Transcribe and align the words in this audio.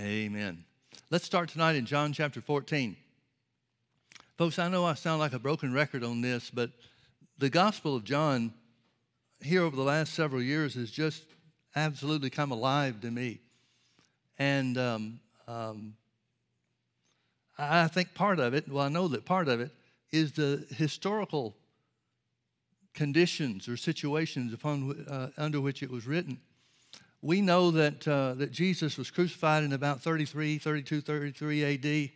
Amen. 0.00 0.64
Let's 1.10 1.26
start 1.26 1.50
tonight 1.50 1.76
in 1.76 1.84
John 1.84 2.14
chapter 2.14 2.40
14. 2.40 2.96
Folks, 4.38 4.58
I 4.58 4.66
know 4.68 4.86
I 4.86 4.94
sound 4.94 5.20
like 5.20 5.34
a 5.34 5.38
broken 5.38 5.74
record 5.74 6.02
on 6.02 6.22
this, 6.22 6.48
but 6.48 6.70
the 7.36 7.50
Gospel 7.50 7.94
of 7.94 8.02
John 8.02 8.54
here 9.42 9.62
over 9.62 9.76
the 9.76 9.82
last 9.82 10.14
several 10.14 10.40
years 10.40 10.72
has 10.72 10.90
just 10.90 11.24
absolutely 11.76 12.30
come 12.30 12.50
alive 12.50 13.02
to 13.02 13.10
me. 13.10 13.40
And 14.38 14.78
um, 14.78 15.20
um, 15.46 15.96
I 17.58 17.86
think 17.88 18.14
part 18.14 18.38
of 18.38 18.54
it, 18.54 18.70
well, 18.70 18.86
I 18.86 18.88
know 18.88 19.06
that 19.08 19.26
part 19.26 19.48
of 19.48 19.60
it 19.60 19.70
is 20.12 20.32
the 20.32 20.64
historical 20.70 21.54
conditions 22.94 23.68
or 23.68 23.76
situations 23.76 24.54
upon, 24.54 25.04
uh, 25.10 25.28
under 25.36 25.60
which 25.60 25.82
it 25.82 25.90
was 25.90 26.06
written. 26.06 26.40
We 27.22 27.42
know 27.42 27.70
that, 27.72 28.08
uh, 28.08 28.34
that 28.34 28.50
Jesus 28.50 28.96
was 28.96 29.10
crucified 29.10 29.62
in 29.62 29.72
about 29.74 30.00
33, 30.00 30.58
32, 30.58 31.02
33 31.02 31.74
AD. 31.74 32.10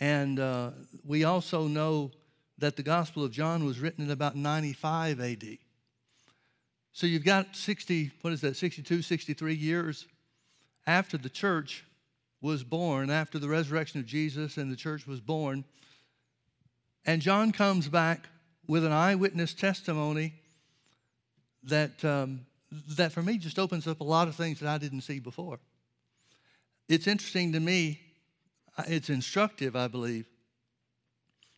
And 0.00 0.40
uh, 0.40 0.70
we 1.04 1.22
also 1.22 1.68
know 1.68 2.10
that 2.58 2.76
the 2.76 2.82
Gospel 2.82 3.24
of 3.24 3.30
John 3.30 3.64
was 3.64 3.78
written 3.78 4.04
in 4.04 4.10
about 4.10 4.34
95 4.34 5.20
AD. 5.20 5.58
So 6.92 7.06
you've 7.06 7.24
got 7.24 7.54
60, 7.56 8.10
what 8.22 8.32
is 8.32 8.40
that, 8.40 8.56
62, 8.56 9.02
63 9.02 9.54
years 9.54 10.06
after 10.86 11.16
the 11.16 11.28
church 11.28 11.84
was 12.40 12.62
born, 12.62 13.10
after 13.10 13.38
the 13.38 13.48
resurrection 13.48 14.00
of 14.00 14.06
Jesus 14.06 14.56
and 14.56 14.70
the 14.70 14.76
church 14.76 15.06
was 15.06 15.20
born. 15.20 15.64
And 17.06 17.22
John 17.22 17.52
comes 17.52 17.88
back 17.88 18.28
with 18.66 18.84
an 18.84 18.92
eyewitness 18.92 19.54
testimony 19.54 20.34
that, 21.64 22.04
um, 22.04 22.46
that 22.96 23.12
for 23.12 23.22
me 23.22 23.38
just 23.38 23.58
opens 23.58 23.86
up 23.86 24.00
a 24.00 24.04
lot 24.04 24.28
of 24.28 24.34
things 24.34 24.60
that 24.60 24.68
I 24.68 24.78
didn't 24.78 25.02
see 25.02 25.20
before. 25.20 25.58
It's 26.88 27.06
interesting 27.06 27.52
to 27.52 27.60
me, 27.60 28.00
it's 28.86 29.08
instructive, 29.08 29.74
I 29.76 29.88
believe, 29.88 30.26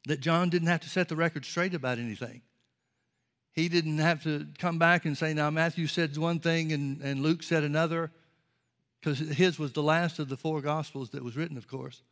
that 0.06 0.20
John 0.20 0.50
didn't 0.50 0.68
have 0.68 0.80
to 0.80 0.88
set 0.88 1.08
the 1.08 1.16
record 1.16 1.44
straight 1.44 1.74
about 1.74 1.98
anything. 1.98 2.42
He 3.52 3.68
didn't 3.68 3.98
have 3.98 4.22
to 4.24 4.46
come 4.58 4.78
back 4.78 5.04
and 5.06 5.16
say, 5.16 5.32
now 5.34 5.50
Matthew 5.50 5.86
said 5.86 6.16
one 6.16 6.40
thing 6.40 6.72
and, 6.72 7.00
and 7.00 7.22
Luke 7.22 7.42
said 7.42 7.64
another, 7.64 8.12
because 9.00 9.18
his 9.18 9.58
was 9.58 9.72
the 9.72 9.82
last 9.82 10.18
of 10.18 10.28
the 10.28 10.36
four 10.36 10.60
gospels 10.60 11.10
that 11.10 11.24
was 11.24 11.36
written, 11.36 11.56
of 11.56 11.66
course. 11.66 12.02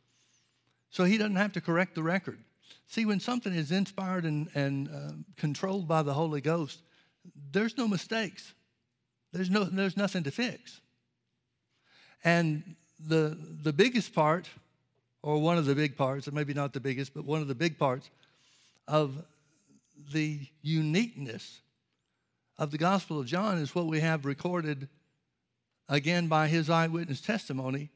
So 0.89 1.03
he 1.03 1.17
doesn't 1.17 1.35
have 1.35 1.53
to 1.53 1.61
correct 1.61 1.95
the 1.95 2.03
record. 2.03 2.39
See, 2.87 3.05
when 3.05 3.19
something 3.19 3.53
is 3.53 3.71
inspired 3.71 4.25
and, 4.25 4.49
and 4.55 4.89
uh, 4.89 5.11
controlled 5.37 5.87
by 5.87 6.03
the 6.03 6.13
Holy 6.13 6.41
Ghost, 6.41 6.81
there's 7.51 7.77
no 7.77 7.87
mistakes. 7.87 8.53
There's, 9.35 9.49
no, 9.49 9.65
there's 9.65 9.97
nothing 9.97 10.23
to 10.23 10.31
fix. 10.31 10.79
And 12.23 12.75
the, 13.05 13.37
the 13.63 13.73
biggest 13.73 14.15
part, 14.15 14.47
or 15.21 15.41
one 15.41 15.57
of 15.57 15.65
the 15.65 15.75
big 15.75 15.97
parts, 15.97 16.25
or 16.25 16.31
maybe 16.31 16.53
not 16.53 16.71
the 16.71 16.79
biggest, 16.79 17.13
but 17.13 17.25
one 17.25 17.41
of 17.41 17.49
the 17.49 17.55
big 17.55 17.77
parts 17.77 18.09
of 18.87 19.25
the 20.13 20.39
uniqueness 20.61 21.59
of 22.57 22.71
the 22.71 22.77
Gospel 22.77 23.19
of 23.19 23.25
John 23.25 23.57
is 23.57 23.75
what 23.75 23.87
we 23.87 23.99
have 23.99 24.23
recorded 24.23 24.87
again 25.89 26.29
by 26.29 26.47
his 26.47 26.69
eyewitness 26.69 27.19
testimony 27.19 27.89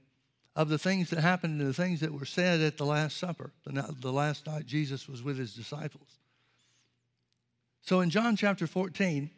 of 0.58 0.68
the 0.68 0.78
things 0.78 1.10
that 1.12 1.20
happened 1.20 1.62
and 1.62 1.70
the 1.70 1.74
things 1.74 2.02
that 2.02 2.12
were 2.12 2.26
said 2.26 2.60
at 2.60 2.78
the 2.78 2.86
Last 2.86 3.16
Supper, 3.16 3.52
the, 3.66 3.96
the 4.02 4.12
last 4.12 4.46
night 4.46 4.66
Jesus 4.66 5.08
was 5.08 5.24
with 5.24 5.38
his 5.38 5.54
disciples. 5.54 6.18
So 7.82 8.02
in 8.02 8.10
John 8.10 8.36
chapter 8.36 8.68
14, 8.68 9.30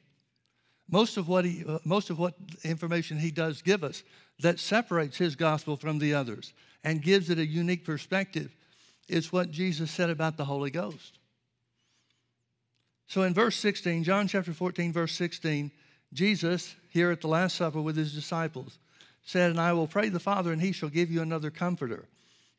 most 0.91 1.18
of 1.18 1.28
what 1.28 1.46
he, 1.46 1.63
uh, 1.66 1.79
most 1.85 2.09
of 2.09 2.19
what 2.19 2.35
information 2.63 3.18
he 3.18 3.31
does 3.31 3.62
give 3.62 3.84
us 3.84 4.03
that 4.40 4.59
separates 4.59 5.18
his 5.18 5.35
gospel 5.35 5.78
from 5.78 5.97
the 5.97 6.13
others 6.13 6.53
and 6.84 7.02
gives 7.02 7.29
it 7.29 7.40
a 7.40 7.46
unique 7.46 7.85
perspective 7.85 8.53
is 9.07 9.31
what 9.31 9.52
Jesus 9.52 9.90
said 9.90 10.09
about 10.09 10.38
the 10.38 10.46
Holy 10.46 10.69
Ghost. 10.69 11.18
So 13.07 13.24
in 13.24 13.34
verse 13.34 13.56
16, 13.57 14.03
John 14.03 14.28
chapter 14.28 14.53
14, 14.53 14.94
verse 14.94 15.13
16, 15.13 15.72
Jesus, 16.13 16.75
here 16.90 17.12
at 17.12 17.22
the 17.22 17.28
Last 17.28 17.56
Supper 17.56 17.81
with 17.81 17.97
his 17.97 18.13
disciples, 18.13 18.78
said, 19.23 19.52
And 19.52 19.59
I 19.59 19.73
will 19.73 19.88
pray 19.88 20.09
the 20.09 20.19
Father, 20.19 20.52
and 20.52 20.62
he 20.62 20.72
shall 20.72 20.90
give 20.90 21.12
you 21.12 21.22
another 21.22 21.52
comforter, 21.52 22.06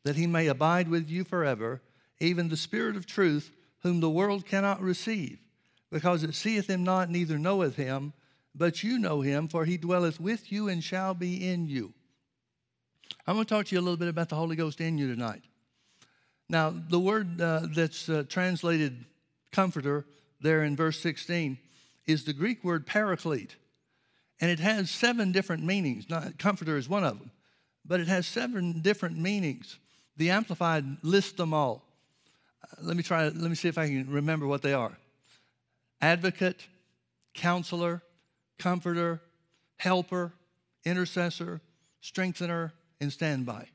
that 0.03 0.15
he 0.15 0.27
may 0.27 0.47
abide 0.47 0.89
with 0.89 1.09
you 1.09 1.23
forever, 1.23 1.81
even 2.19 2.49
the 2.49 2.57
Spirit 2.57 2.95
of 2.95 3.05
truth, 3.05 3.51
whom 3.81 3.99
the 3.99 4.09
world 4.09 4.45
cannot 4.45 4.81
receive, 4.81 5.39
because 5.91 6.23
it 6.23 6.35
seeth 6.35 6.69
him 6.69 6.83
not, 6.83 7.09
neither 7.09 7.37
knoweth 7.37 7.75
him, 7.75 8.13
but 8.55 8.83
you 8.83 8.99
know 8.99 9.21
him, 9.21 9.47
for 9.47 9.65
he 9.65 9.77
dwelleth 9.77 10.19
with 10.19 10.51
you 10.51 10.69
and 10.69 10.83
shall 10.83 11.13
be 11.13 11.47
in 11.47 11.67
you. 11.67 11.93
I'm 13.25 13.35
going 13.35 13.45
to 13.45 13.49
talk 13.53 13.67
to 13.67 13.75
you 13.75 13.81
a 13.81 13.83
little 13.83 13.97
bit 13.97 14.07
about 14.07 14.29
the 14.29 14.35
Holy 14.35 14.55
Ghost 14.55 14.81
in 14.81 14.97
you 14.97 15.07
tonight. 15.13 15.43
Now, 16.49 16.69
the 16.71 16.99
word 16.99 17.39
uh, 17.41 17.67
that's 17.73 18.09
uh, 18.09 18.23
translated 18.27 19.05
comforter 19.51 20.05
there 20.41 20.63
in 20.63 20.75
verse 20.75 20.99
16 20.99 21.57
is 22.05 22.25
the 22.25 22.33
Greek 22.33 22.63
word 22.63 22.85
paraclete. 22.85 23.55
And 24.41 24.51
it 24.51 24.59
has 24.59 24.91
seven 24.91 25.31
different 25.31 25.63
meanings. 25.63 26.09
Not, 26.09 26.37
comforter 26.37 26.77
is 26.77 26.89
one 26.89 27.03
of 27.03 27.17
them, 27.17 27.31
but 27.85 27.99
it 27.99 28.07
has 28.07 28.27
seven 28.27 28.81
different 28.81 29.17
meanings. 29.17 29.79
The 30.17 30.31
Amplified 30.31 30.97
lists 31.01 31.31
them 31.33 31.53
all. 31.53 31.85
Uh, 32.61 32.81
let 32.81 32.97
me 32.97 33.03
try, 33.03 33.23
let 33.23 33.35
me 33.35 33.55
see 33.55 33.69
if 33.69 33.77
I 33.77 33.87
can 33.87 34.09
remember 34.09 34.45
what 34.47 34.61
they 34.61 34.73
are 34.73 34.97
advocate, 36.01 36.67
counselor, 37.33 38.01
comforter, 38.63 39.21
helper, 39.75 40.31
intercessor, 40.85 41.59
strengthener, 41.99 42.71
and 43.01 43.11
standby. 43.11 43.67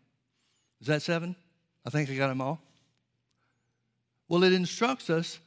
Is 0.80 0.86
that 0.86 1.02
seven? 1.02 1.36
I 1.84 1.90
think 1.90 2.08
I 2.08 2.14
got 2.14 2.28
them 2.28 2.40
all. 2.40 2.58
Well, 4.28 4.44
it 4.44 4.54
instructs 4.54 5.10
us 5.10 5.38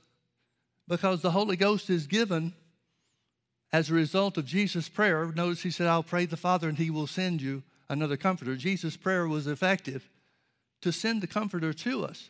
because 0.87 1.21
the 1.21 1.31
Holy 1.31 1.55
Ghost 1.55 1.89
is 1.89 2.05
given 2.05 2.53
as 3.73 3.89
a 3.89 3.93
result 3.93 4.37
of 4.37 4.45
Jesus' 4.45 4.89
prayer, 4.89 5.31
notice 5.33 5.63
he 5.63 5.71
said, 5.71 5.87
I'll 5.87 6.03
pray 6.03 6.25
the 6.25 6.37
Father 6.37 6.67
and 6.69 6.77
he 6.77 6.91
will 6.91 7.07
send 7.07 7.41
you 7.41 7.63
another 7.89 8.17
comforter. 8.17 8.55
Jesus' 8.55 8.97
prayer 8.97 9.27
was 9.27 9.47
effective 9.47 10.07
to 10.81 10.91
send 10.91 11.21
the 11.21 11.27
comforter 11.27 11.73
to 11.73 12.05
us. 12.05 12.29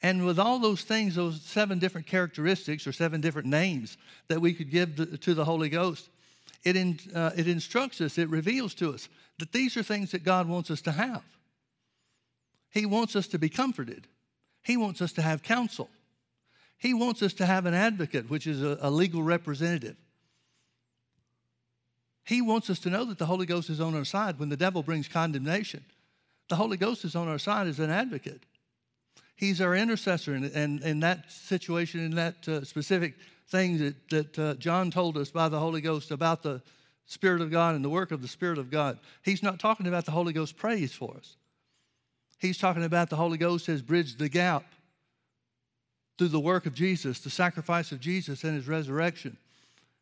And 0.00 0.24
with 0.24 0.38
all 0.38 0.58
those 0.60 0.82
things, 0.82 1.16
those 1.16 1.42
seven 1.42 1.78
different 1.78 2.06
characteristics 2.06 2.86
or 2.86 2.92
seven 2.92 3.20
different 3.20 3.48
names 3.48 3.96
that 4.28 4.40
we 4.40 4.54
could 4.54 4.70
give 4.70 5.20
to 5.20 5.34
the 5.34 5.44
Holy 5.44 5.68
Ghost, 5.68 6.08
it, 6.64 6.76
in, 6.76 6.98
uh, 7.14 7.30
it 7.36 7.48
instructs 7.48 8.00
us, 8.00 8.18
it 8.18 8.28
reveals 8.28 8.74
to 8.74 8.92
us 8.92 9.08
that 9.38 9.52
these 9.52 9.76
are 9.76 9.82
things 9.82 10.12
that 10.12 10.24
God 10.24 10.48
wants 10.48 10.70
us 10.70 10.80
to 10.82 10.92
have. 10.92 11.24
He 12.70 12.86
wants 12.86 13.16
us 13.16 13.26
to 13.28 13.38
be 13.38 13.48
comforted, 13.48 14.06
He 14.62 14.76
wants 14.76 15.00
us 15.02 15.12
to 15.14 15.22
have 15.22 15.42
counsel, 15.42 15.88
He 16.76 16.94
wants 16.94 17.22
us 17.22 17.32
to 17.34 17.46
have 17.46 17.66
an 17.66 17.74
advocate, 17.74 18.30
which 18.30 18.46
is 18.46 18.62
a, 18.62 18.78
a 18.80 18.90
legal 18.90 19.22
representative. 19.22 19.96
He 22.24 22.42
wants 22.42 22.68
us 22.68 22.78
to 22.80 22.90
know 22.90 23.06
that 23.06 23.16
the 23.16 23.26
Holy 23.26 23.46
Ghost 23.46 23.70
is 23.70 23.80
on 23.80 23.94
our 23.94 24.04
side 24.04 24.38
when 24.38 24.50
the 24.50 24.56
devil 24.56 24.82
brings 24.82 25.08
condemnation. 25.08 25.82
The 26.50 26.56
Holy 26.56 26.76
Ghost 26.76 27.04
is 27.04 27.16
on 27.16 27.26
our 27.26 27.38
side 27.38 27.66
as 27.66 27.80
an 27.80 27.90
advocate. 27.90 28.42
He's 29.38 29.60
our 29.60 29.76
intercessor 29.76 30.34
in, 30.34 30.46
in, 30.46 30.82
in 30.82 31.00
that 31.00 31.30
situation, 31.30 32.00
in 32.00 32.16
that 32.16 32.48
uh, 32.48 32.64
specific 32.64 33.14
thing 33.46 33.78
that, 33.78 34.10
that 34.10 34.38
uh, 34.38 34.54
John 34.54 34.90
told 34.90 35.16
us 35.16 35.30
by 35.30 35.48
the 35.48 35.60
Holy 35.60 35.80
Ghost 35.80 36.10
about 36.10 36.42
the 36.42 36.60
Spirit 37.06 37.40
of 37.40 37.48
God 37.48 37.76
and 37.76 37.84
the 37.84 37.88
work 37.88 38.10
of 38.10 38.20
the 38.20 38.26
Spirit 38.26 38.58
of 38.58 38.68
God. 38.68 38.98
He's 39.22 39.40
not 39.40 39.60
talking 39.60 39.86
about 39.86 40.06
the 40.06 40.10
Holy 40.10 40.32
Ghost 40.32 40.56
praise 40.56 40.92
for 40.92 41.16
us. 41.16 41.36
He's 42.40 42.58
talking 42.58 42.82
about 42.82 43.10
the 43.10 43.16
Holy 43.16 43.38
Ghost 43.38 43.68
has 43.68 43.80
bridged 43.80 44.18
the 44.18 44.28
gap 44.28 44.64
through 46.18 46.28
the 46.28 46.40
work 46.40 46.66
of 46.66 46.74
Jesus, 46.74 47.20
the 47.20 47.30
sacrifice 47.30 47.92
of 47.92 48.00
Jesus 48.00 48.42
and 48.42 48.56
his 48.56 48.66
resurrection. 48.66 49.36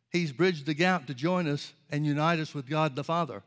He's 0.09 0.31
bridged 0.31 0.65
the 0.65 0.73
gap 0.73 1.05
to 1.05 1.13
join 1.13 1.47
us 1.47 1.73
and 1.91 2.07
unite 2.07 2.39
us 2.39 2.55
with 2.55 2.67
God 2.67 2.95
the 2.95 3.03
Father 3.03 3.43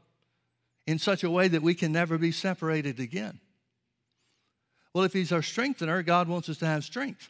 in 0.86 1.00
such 1.00 1.24
a 1.24 1.30
way 1.30 1.48
that 1.48 1.62
we 1.62 1.74
can 1.74 1.90
never 1.90 2.16
be 2.16 2.30
separated 2.30 3.00
again. 3.00 3.40
Well, 4.94 5.04
if 5.04 5.12
He's 5.12 5.32
our 5.32 5.42
strengthener, 5.42 6.02
God 6.02 6.28
wants 6.28 6.48
us 6.48 6.58
to 6.58 6.66
have 6.66 6.84
strength. 6.84 7.28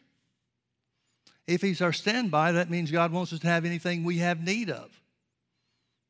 If 1.47 1.61
He's 1.61 1.81
our 1.81 1.93
standby, 1.93 2.53
that 2.53 2.69
means 2.69 2.91
God 2.91 3.11
wants 3.11 3.33
us 3.33 3.39
to 3.39 3.47
have 3.47 3.65
anything 3.65 4.03
we 4.03 4.17
have 4.17 4.43
need 4.43 4.69
of 4.69 4.89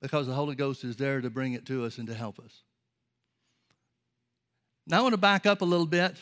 because 0.01 0.27
the 0.27 0.33
Holy 0.33 0.55
Ghost 0.55 0.83
is 0.83 0.95
there 0.95 1.21
to 1.21 1.29
bring 1.29 1.53
it 1.53 1.65
to 1.67 1.85
us 1.85 1.97
and 1.97 2.07
to 2.07 2.13
help 2.13 2.39
us. 2.39 2.63
Now, 4.87 4.99
I 4.99 5.01
want 5.01 5.13
to 5.13 5.17
back 5.17 5.45
up 5.45 5.61
a 5.61 5.65
little 5.65 5.85
bit 5.85 6.15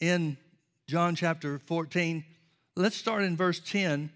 in 0.00 0.36
John 0.88 1.14
chapter 1.14 1.60
14. 1.66 2.24
Let's 2.74 2.96
start 2.96 3.22
in 3.22 3.36
verse 3.36 3.60
10 3.60 4.10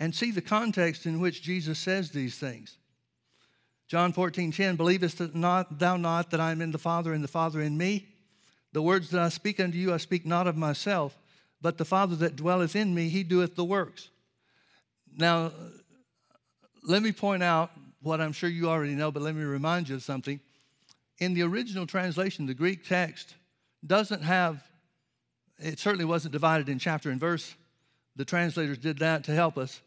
and 0.00 0.14
see 0.14 0.30
the 0.30 0.40
context 0.40 1.06
in 1.06 1.20
which 1.20 1.42
Jesus 1.42 1.78
says 1.78 2.10
these 2.10 2.38
things. 2.38 2.78
John 3.88 4.12
14, 4.12 4.52
10, 4.52 4.76
believest 4.76 5.20
thou 5.20 5.96
not 5.96 6.30
that 6.30 6.40
I 6.40 6.50
am 6.50 6.60
in 6.60 6.72
the 6.72 6.78
Father 6.78 7.12
and 7.12 7.22
the 7.22 7.28
Father 7.28 7.60
in 7.60 7.76
me? 7.76 8.08
The 8.76 8.82
words 8.82 9.08
that 9.12 9.22
I 9.22 9.30
speak 9.30 9.58
unto 9.58 9.78
you, 9.78 9.94
I 9.94 9.96
speak 9.96 10.26
not 10.26 10.46
of 10.46 10.54
myself, 10.54 11.16
but 11.62 11.78
the 11.78 11.86
Father 11.86 12.14
that 12.16 12.36
dwelleth 12.36 12.76
in 12.76 12.94
me, 12.94 13.08
he 13.08 13.22
doeth 13.22 13.56
the 13.56 13.64
works. 13.64 14.10
Now, 15.16 15.50
let 16.82 17.02
me 17.02 17.10
point 17.10 17.42
out 17.42 17.70
what 18.02 18.20
I'm 18.20 18.32
sure 18.32 18.50
you 18.50 18.68
already 18.68 18.94
know, 18.94 19.10
but 19.10 19.22
let 19.22 19.34
me 19.34 19.44
remind 19.44 19.88
you 19.88 19.94
of 19.94 20.02
something. 20.02 20.40
in 21.20 21.32
the 21.32 21.40
original 21.40 21.86
translation, 21.86 22.44
the 22.44 22.52
Greek 22.52 22.86
text 22.86 23.34
doesn't 23.86 24.20
have, 24.20 24.62
it 25.58 25.78
certainly 25.78 26.04
wasn't 26.04 26.32
divided 26.32 26.68
in 26.68 26.78
chapter 26.78 27.08
and 27.08 27.18
verse. 27.18 27.54
The 28.16 28.26
translators 28.26 28.76
did 28.76 28.98
that 28.98 29.24
to 29.24 29.32
help 29.32 29.56
us. 29.56 29.80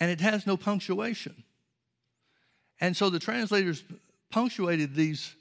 And 0.00 0.10
it 0.10 0.22
has 0.22 0.46
no 0.46 0.56
punctuation. 0.56 1.44
And 2.80 2.96
so 2.96 3.10
the 3.10 3.18
translators 3.18 3.84
punctuated 4.30 4.94
these 4.94 5.34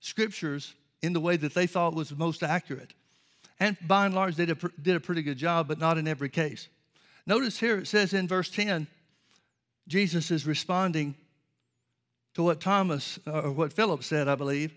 scriptures 0.00 0.72
in 1.04 1.12
the 1.12 1.20
way 1.20 1.36
that 1.36 1.54
they 1.54 1.66
thought 1.66 1.94
was 1.94 2.16
most 2.16 2.42
accurate. 2.42 2.94
And 3.60 3.76
by 3.86 4.06
and 4.06 4.14
large, 4.14 4.36
they 4.36 4.46
did 4.46 4.62
a, 4.62 4.68
did 4.80 4.96
a 4.96 5.00
pretty 5.00 5.22
good 5.22 5.36
job, 5.36 5.68
but 5.68 5.78
not 5.78 5.98
in 5.98 6.08
every 6.08 6.28
case. 6.28 6.68
Notice 7.26 7.58
here 7.58 7.78
it 7.78 7.86
says 7.86 8.12
in 8.12 8.26
verse 8.26 8.50
10, 8.50 8.86
Jesus 9.86 10.30
is 10.30 10.46
responding 10.46 11.14
to 12.34 12.42
what 12.42 12.60
Thomas, 12.60 13.18
uh, 13.26 13.42
or 13.42 13.52
what 13.52 13.72
Philip 13.72 14.02
said, 14.02 14.28
I 14.28 14.34
believe. 14.34 14.72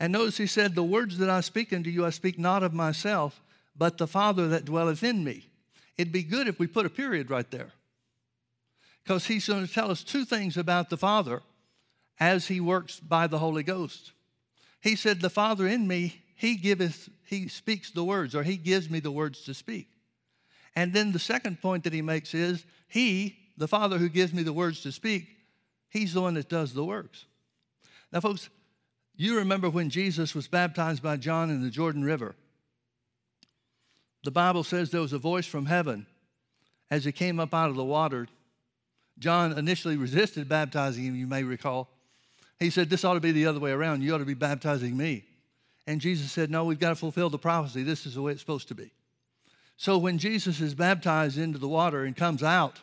And 0.00 0.12
notice 0.12 0.36
he 0.36 0.46
said, 0.46 0.74
The 0.74 0.82
words 0.82 1.18
that 1.18 1.28
I 1.28 1.40
speak 1.40 1.72
unto 1.72 1.90
you, 1.90 2.06
I 2.06 2.10
speak 2.10 2.38
not 2.38 2.62
of 2.62 2.72
myself, 2.72 3.42
but 3.76 3.98
the 3.98 4.06
Father 4.06 4.48
that 4.48 4.64
dwelleth 4.64 5.02
in 5.02 5.24
me. 5.24 5.46
It'd 5.96 6.12
be 6.12 6.22
good 6.22 6.46
if 6.46 6.58
we 6.58 6.68
put 6.68 6.86
a 6.86 6.90
period 6.90 7.28
right 7.28 7.50
there. 7.50 7.72
Because 9.02 9.26
he's 9.26 9.48
going 9.48 9.66
to 9.66 9.72
tell 9.72 9.90
us 9.90 10.04
two 10.04 10.24
things 10.24 10.56
about 10.56 10.90
the 10.90 10.96
Father 10.96 11.42
as 12.20 12.46
he 12.46 12.60
works 12.60 13.00
by 13.00 13.26
the 13.26 13.38
Holy 13.38 13.62
Ghost. 13.62 14.12
He 14.80 14.96
said, 14.96 15.20
The 15.20 15.30
Father 15.30 15.66
in 15.66 15.86
me, 15.86 16.22
he 16.34 16.56
giveth, 16.56 17.08
he 17.24 17.48
speaks 17.48 17.90
the 17.90 18.04
words, 18.04 18.34
or 18.34 18.42
he 18.42 18.56
gives 18.56 18.88
me 18.88 19.00
the 19.00 19.10
words 19.10 19.42
to 19.44 19.54
speak. 19.54 19.88
And 20.76 20.92
then 20.92 21.12
the 21.12 21.18
second 21.18 21.60
point 21.60 21.84
that 21.84 21.92
he 21.92 22.02
makes 22.02 22.34
is, 22.34 22.64
He, 22.86 23.36
the 23.56 23.68
Father 23.68 23.98
who 23.98 24.08
gives 24.08 24.32
me 24.32 24.42
the 24.42 24.52
words 24.52 24.82
to 24.82 24.92
speak, 24.92 25.26
He's 25.90 26.12
the 26.12 26.20
one 26.20 26.34
that 26.34 26.48
does 26.48 26.72
the 26.74 26.84
works. 26.84 27.24
Now, 28.12 28.20
folks, 28.20 28.48
you 29.16 29.38
remember 29.38 29.68
when 29.68 29.90
Jesus 29.90 30.34
was 30.34 30.46
baptized 30.46 31.02
by 31.02 31.16
John 31.16 31.50
in 31.50 31.62
the 31.62 31.70
Jordan 31.70 32.04
River. 32.04 32.36
The 34.22 34.30
Bible 34.30 34.62
says 34.62 34.90
there 34.90 35.00
was 35.00 35.12
a 35.12 35.18
voice 35.18 35.46
from 35.46 35.66
heaven 35.66 36.06
as 36.90 37.04
he 37.04 37.12
came 37.12 37.40
up 37.40 37.52
out 37.52 37.70
of 37.70 37.76
the 37.76 37.84
water. 37.84 38.28
John 39.18 39.58
initially 39.58 39.96
resisted 39.96 40.48
baptizing 40.48 41.04
him, 41.04 41.16
you 41.16 41.26
may 41.26 41.42
recall. 41.42 41.88
He 42.60 42.70
said, 42.70 42.90
This 42.90 43.04
ought 43.04 43.14
to 43.14 43.20
be 43.20 43.32
the 43.32 43.46
other 43.46 43.60
way 43.60 43.70
around. 43.70 44.02
You 44.02 44.14
ought 44.14 44.18
to 44.18 44.24
be 44.24 44.34
baptizing 44.34 44.96
me. 44.96 45.24
And 45.86 46.00
Jesus 46.00 46.30
said, 46.30 46.50
No, 46.50 46.64
we've 46.64 46.80
got 46.80 46.90
to 46.90 46.96
fulfill 46.96 47.30
the 47.30 47.38
prophecy. 47.38 47.82
This 47.82 48.06
is 48.06 48.14
the 48.14 48.22
way 48.22 48.32
it's 48.32 48.40
supposed 48.40 48.68
to 48.68 48.74
be. 48.74 48.92
So 49.76 49.96
when 49.96 50.18
Jesus 50.18 50.60
is 50.60 50.74
baptized 50.74 51.38
into 51.38 51.58
the 51.58 51.68
water 51.68 52.04
and 52.04 52.16
comes 52.16 52.42
out 52.42 52.80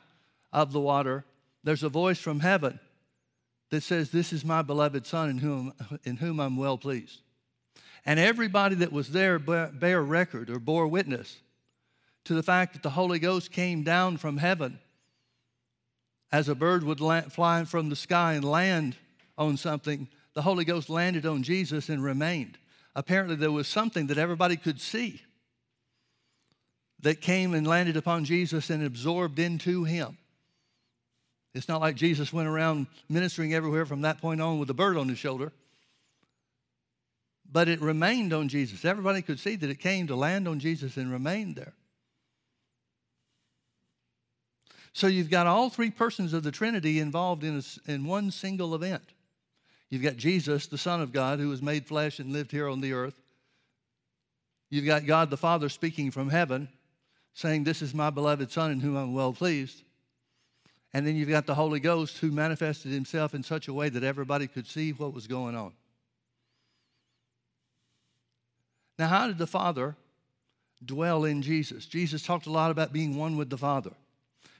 of 0.53 0.71
the 0.71 0.79
water, 0.79 1.25
there's 1.63 1.83
a 1.83 1.89
voice 1.89 2.19
from 2.19 2.39
heaven 2.39 2.79
that 3.69 3.83
says, 3.83 4.11
This 4.11 4.31
is 4.31 4.45
my 4.45 4.61
beloved 4.61 5.05
Son 5.05 5.29
in 5.29 5.37
whom, 5.39 5.73
in 6.03 6.17
whom 6.17 6.39
I'm 6.39 6.57
well 6.57 6.77
pleased. 6.77 7.21
And 8.05 8.19
everybody 8.19 8.75
that 8.75 8.91
was 8.91 9.09
there 9.09 9.39
bear 9.39 10.01
record 10.01 10.49
or 10.49 10.59
bore 10.59 10.87
witness 10.87 11.37
to 12.25 12.33
the 12.33 12.43
fact 12.43 12.73
that 12.73 12.83
the 12.83 12.91
Holy 12.91 13.19
Ghost 13.19 13.51
came 13.51 13.83
down 13.83 14.17
from 14.17 14.37
heaven 14.37 14.79
as 16.31 16.49
a 16.49 16.55
bird 16.55 16.83
would 16.83 16.99
fly 17.31 17.63
from 17.65 17.89
the 17.89 17.95
sky 17.95 18.33
and 18.33 18.43
land 18.43 18.95
on 19.37 19.57
something. 19.57 20.07
The 20.33 20.41
Holy 20.41 20.65
Ghost 20.65 20.89
landed 20.89 21.25
on 21.25 21.43
Jesus 21.43 21.89
and 21.89 22.03
remained. 22.03 22.57
Apparently, 22.95 23.35
there 23.35 23.51
was 23.51 23.67
something 23.67 24.07
that 24.07 24.17
everybody 24.17 24.55
could 24.55 24.79
see 24.79 25.21
that 27.01 27.21
came 27.21 27.53
and 27.53 27.67
landed 27.67 27.97
upon 27.97 28.25
Jesus 28.25 28.69
and 28.69 28.83
absorbed 28.83 29.39
into 29.39 29.83
him. 29.83 30.17
It's 31.53 31.69
not 31.69 31.81
like 31.81 31.95
Jesus 31.95 32.33
went 32.33 32.49
around 32.49 32.87
ministering 33.09 33.53
everywhere 33.53 33.85
from 33.85 34.01
that 34.01 34.19
point 34.19 34.41
on 34.41 34.59
with 34.59 34.69
a 34.69 34.73
bird 34.73 34.97
on 34.97 35.07
his 35.07 35.17
shoulder. 35.17 35.53
But 37.49 37.69
it 37.69 37.79
remained 37.79 38.33
on 38.33 38.49
Jesus. 38.49 38.83
Everybody 38.83 39.21
could 39.21 39.39
see 39.39 39.55
that 39.55 39.69
it 39.69 39.79
came 39.79 40.07
to 40.07 40.15
land 40.15 40.47
on 40.47 40.59
Jesus 40.59 40.97
and 40.97 41.11
remained 41.11 41.55
there. 41.55 41.73
So 44.91 45.07
you've 45.07 45.29
got 45.29 45.47
all 45.47 45.69
three 45.69 45.91
persons 45.91 46.33
of 46.33 46.43
the 46.43 46.51
Trinity 46.51 46.99
involved 46.99 47.43
in, 47.43 47.57
a, 47.59 47.91
in 47.91 48.05
one 48.05 48.31
single 48.31 48.73
event. 48.75 49.03
You've 49.89 50.03
got 50.03 50.17
Jesus, 50.17 50.67
the 50.67 50.77
Son 50.77 51.01
of 51.01 51.13
God, 51.13 51.39
who 51.39 51.49
was 51.49 51.61
made 51.61 51.85
flesh 51.85 52.19
and 52.19 52.33
lived 52.33 52.51
here 52.51 52.67
on 52.67 52.81
the 52.81 52.93
earth. 52.93 53.15
You've 54.69 54.85
got 54.85 55.05
God 55.05 55.29
the 55.29 55.37
Father 55.37 55.69
speaking 55.69 56.11
from 56.11 56.29
heaven, 56.29 56.67
saying, 57.33 57.63
This 57.63 57.81
is 57.81 57.93
my 57.93 58.09
beloved 58.09 58.51
Son 58.51 58.71
in 58.71 58.79
whom 58.79 58.97
I'm 58.97 59.13
well 59.13 59.33
pleased. 59.33 59.83
And 60.93 61.05
then 61.05 61.15
you've 61.15 61.29
got 61.29 61.45
the 61.45 61.55
Holy 61.55 61.79
Ghost 61.79 62.17
who 62.19 62.31
manifested 62.31 62.91
himself 62.91 63.35
in 63.35 63.43
such 63.43 63.67
a 63.67 63.73
way 63.73 63.89
that 63.89 64.03
everybody 64.03 64.47
could 64.47 64.65
see 64.65 64.91
what 64.91 65.13
was 65.13 65.27
going 65.27 65.55
on. 65.55 65.73
Now, 68.97 69.09
how 69.09 69.27
did 69.27 69.37
the 69.37 69.47
Father 69.47 69.95
dwell 70.83 71.25
in 71.25 71.41
Jesus? 71.41 71.85
Jesus 71.85 72.23
talked 72.23 72.45
a 72.45 72.51
lot 72.51 72.71
about 72.71 72.93
being 72.93 73.17
one 73.17 73.35
with 73.35 73.49
the 73.49 73.57
Father. 73.57 73.91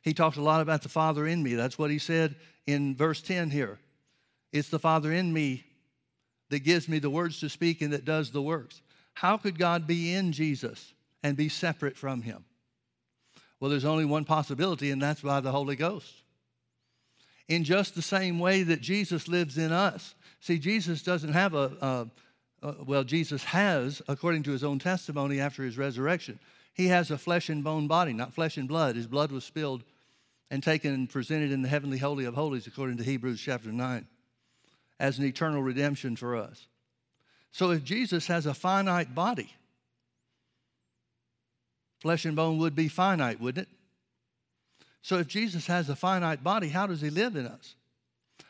He 0.01 0.13
talked 0.13 0.37
a 0.37 0.41
lot 0.41 0.61
about 0.61 0.83
the 0.83 0.89
Father 0.89 1.25
in 1.25 1.41
me. 1.41 1.55
That's 1.55 1.79
what 1.79 1.89
he 1.89 1.99
said 1.99 2.35
in 2.67 2.95
verse 2.95 3.21
10 3.21 3.49
here. 3.49 3.79
It's 4.55 4.69
the 4.69 4.79
Father 4.79 5.11
in 5.11 5.33
me 5.33 5.65
that 6.49 6.59
gives 6.59 6.87
me 6.87 6.99
the 6.99 7.09
words 7.09 7.39
to 7.41 7.49
speak 7.49 7.81
and 7.81 7.91
that 7.93 8.05
does 8.05 8.31
the 8.31 8.41
works. 8.41 8.81
How 9.13 9.37
could 9.37 9.59
God 9.59 9.85
be 9.85 10.13
in 10.13 10.31
Jesus 10.31 10.93
and 11.23 11.35
be 11.35 11.49
separate 11.49 11.97
from 11.97 12.21
him? 12.21 12.45
Well, 13.59 13.69
there's 13.69 13.85
only 13.85 14.05
one 14.05 14.25
possibility, 14.25 14.91
and 14.91 15.01
that's 15.01 15.21
by 15.21 15.39
the 15.39 15.51
Holy 15.51 15.75
Ghost 15.75 16.21
in 17.47 17.63
just 17.63 17.95
the 17.95 18.01
same 18.01 18.39
way 18.39 18.63
that 18.63 18.81
Jesus 18.81 19.27
lives 19.27 19.57
in 19.57 19.71
us. 19.71 20.15
See, 20.39 20.57
Jesus 20.57 21.03
doesn't 21.03 21.33
have 21.33 21.53
a, 21.53 22.09
a, 22.61 22.67
a, 22.67 22.83
well, 22.83 23.03
Jesus 23.03 23.43
has, 23.45 24.01
according 24.07 24.43
to 24.43 24.51
his 24.51 24.63
own 24.63 24.79
testimony 24.79 25.39
after 25.39 25.63
his 25.63 25.77
resurrection, 25.77 26.39
he 26.73 26.87
has 26.87 27.11
a 27.11 27.17
flesh 27.17 27.49
and 27.49 27.63
bone 27.63 27.87
body, 27.87 28.13
not 28.13 28.33
flesh 28.33 28.57
and 28.57 28.67
blood. 28.67 28.95
His 28.95 29.07
blood 29.07 29.31
was 29.31 29.43
spilled 29.43 29.83
and 30.49 30.63
taken 30.63 30.93
and 30.93 31.09
presented 31.09 31.51
in 31.51 31.61
the 31.61 31.67
heavenly 31.67 31.97
holy 31.97 32.25
of 32.25 32.35
holies, 32.35 32.67
according 32.67 32.97
to 32.97 33.03
Hebrews 33.03 33.41
chapter 33.41 33.71
9, 33.71 34.07
as 34.99 35.19
an 35.19 35.25
eternal 35.25 35.61
redemption 35.61 36.15
for 36.15 36.35
us. 36.35 36.67
So 37.51 37.71
if 37.71 37.83
Jesus 37.83 38.27
has 38.27 38.45
a 38.45 38.53
finite 38.53 39.15
body, 39.15 39.53
flesh 41.99 42.25
and 42.25 42.35
bone 42.35 42.57
would 42.59 42.75
be 42.75 42.87
finite, 42.87 43.39
wouldn't 43.39 43.67
it? 43.67 43.73
So 45.01 45.17
if 45.17 45.27
Jesus 45.27 45.67
has 45.67 45.87
a 45.89 45.95
finite 45.95 46.43
body, 46.43 46.69
how 46.69 46.87
does 46.87 47.01
he 47.01 47.09
live 47.09 47.35
in 47.35 47.45
us? 47.45 47.75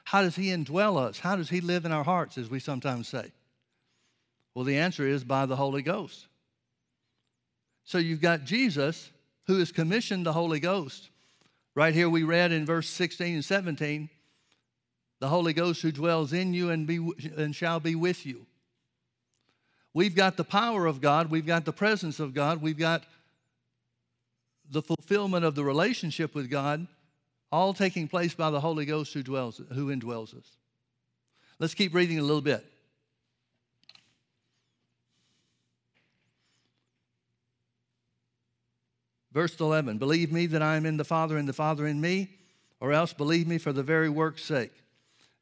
How 0.05 0.21
does 0.21 0.35
he 0.35 0.47
indwell 0.47 0.97
us? 0.97 1.19
How 1.19 1.35
does 1.35 1.49
he 1.49 1.61
live 1.61 1.85
in 1.85 1.91
our 1.91 2.03
hearts, 2.03 2.37
as 2.37 2.49
we 2.49 2.59
sometimes 2.59 3.07
say? 3.07 3.31
Well, 4.53 4.65
the 4.65 4.77
answer 4.77 5.05
is 5.05 5.23
by 5.23 5.45
the 5.45 5.55
Holy 5.55 5.81
Ghost. 5.81 6.27
So 7.83 7.97
you've 7.97 8.21
got 8.21 8.45
Jesus 8.45 9.11
who 9.47 9.59
has 9.59 9.71
commissioned 9.71 10.25
the 10.25 10.33
Holy 10.33 10.59
Ghost. 10.59 11.09
Right 11.75 11.93
here 11.93 12.09
we 12.09 12.23
read 12.23 12.51
in 12.51 12.65
verse 12.65 12.89
16 12.89 13.35
and 13.35 13.45
17, 13.45 14.09
the 15.19 15.27
Holy 15.27 15.53
Ghost 15.53 15.81
who 15.81 15.91
dwells 15.91 16.33
in 16.33 16.53
you 16.53 16.69
and, 16.69 16.85
be, 16.85 16.97
and 17.37 17.55
shall 17.55 17.79
be 17.79 17.95
with 17.95 18.25
you. 18.25 18.45
We've 19.93 20.15
got 20.15 20.35
the 20.35 20.43
power 20.43 20.85
of 20.85 20.99
God, 20.99 21.31
we've 21.31 21.45
got 21.45 21.63
the 21.63 21.71
presence 21.71 22.19
of 22.19 22.33
God, 22.33 22.61
we've 22.61 22.77
got 22.77 23.03
the 24.69 24.81
fulfillment 24.81 25.45
of 25.45 25.55
the 25.55 25.63
relationship 25.63 26.35
with 26.35 26.49
God, 26.49 26.87
all 27.51 27.73
taking 27.73 28.07
place 28.07 28.33
by 28.33 28.49
the 28.49 28.59
Holy 28.59 28.85
Ghost 28.85 29.13
who 29.13 29.23
dwells, 29.23 29.61
who 29.73 29.95
indwells 29.95 30.37
us. 30.37 30.57
Let's 31.59 31.73
keep 31.73 31.93
reading 31.93 32.19
a 32.19 32.23
little 32.23 32.41
bit. 32.41 32.65
Verse 39.31 39.59
11 39.59 39.97
Believe 39.97 40.31
me 40.31 40.45
that 40.47 40.61
I 40.61 40.75
am 40.75 40.85
in 40.85 40.97
the 40.97 41.03
Father 41.03 41.37
and 41.37 41.47
the 41.47 41.53
Father 41.53 41.85
in 41.87 42.01
me, 42.01 42.29
or 42.79 42.91
else 42.91 43.13
believe 43.13 43.47
me 43.47 43.57
for 43.57 43.71
the 43.71 43.83
very 43.83 44.09
work's 44.09 44.43
sake. 44.43 44.71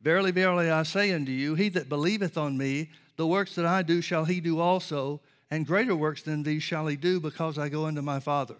Verily, 0.03 0.31
verily, 0.31 0.69
I 0.69 0.83
say 0.83 1.13
unto 1.13 1.31
you, 1.31 1.55
he 1.55 1.69
that 1.69 1.87
believeth 1.87 2.37
on 2.37 2.57
me, 2.57 2.89
the 3.15 3.25
works 3.25 3.55
that 3.55 3.65
I 3.65 3.83
do 3.83 4.01
shall 4.01 4.25
he 4.25 4.41
do 4.41 4.59
also, 4.59 5.21
and 5.49 5.65
greater 5.65 5.95
works 5.95 6.23
than 6.23 6.43
these 6.43 6.61
shall 6.61 6.87
he 6.87 6.97
do, 6.97 7.21
because 7.21 7.57
I 7.57 7.69
go 7.69 7.85
unto 7.85 8.01
my 8.01 8.19
Father. 8.19 8.55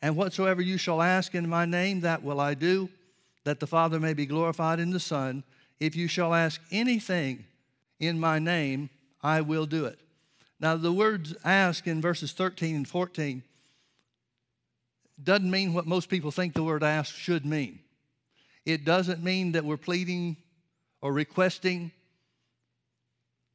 And 0.00 0.16
whatsoever 0.16 0.62
you 0.62 0.78
shall 0.78 1.02
ask 1.02 1.34
in 1.34 1.48
my 1.48 1.66
name, 1.66 2.00
that 2.00 2.22
will 2.22 2.40
I 2.40 2.54
do, 2.54 2.88
that 3.44 3.60
the 3.60 3.66
Father 3.66 4.00
may 4.00 4.14
be 4.14 4.24
glorified 4.24 4.80
in 4.80 4.90
the 4.90 5.00
Son. 5.00 5.44
If 5.80 5.96
you 5.96 6.08
shall 6.08 6.32
ask 6.32 6.62
anything 6.70 7.44
in 8.00 8.18
my 8.18 8.38
name, 8.38 8.88
I 9.22 9.42
will 9.42 9.66
do 9.66 9.84
it. 9.84 9.98
Now, 10.60 10.76
the 10.76 10.92
words 10.92 11.34
ask 11.44 11.86
in 11.86 12.00
verses 12.00 12.32
13 12.32 12.74
and 12.74 12.88
14 12.88 13.42
doesn't 15.22 15.50
mean 15.50 15.74
what 15.74 15.86
most 15.86 16.08
people 16.08 16.30
think 16.30 16.54
the 16.54 16.64
word 16.64 16.82
ask 16.82 17.14
should 17.14 17.44
mean. 17.44 17.80
It 18.64 18.84
doesn't 18.84 19.22
mean 19.22 19.52
that 19.52 19.64
we're 19.64 19.76
pleading 19.76 20.38
or 21.04 21.12
requesting 21.12 21.92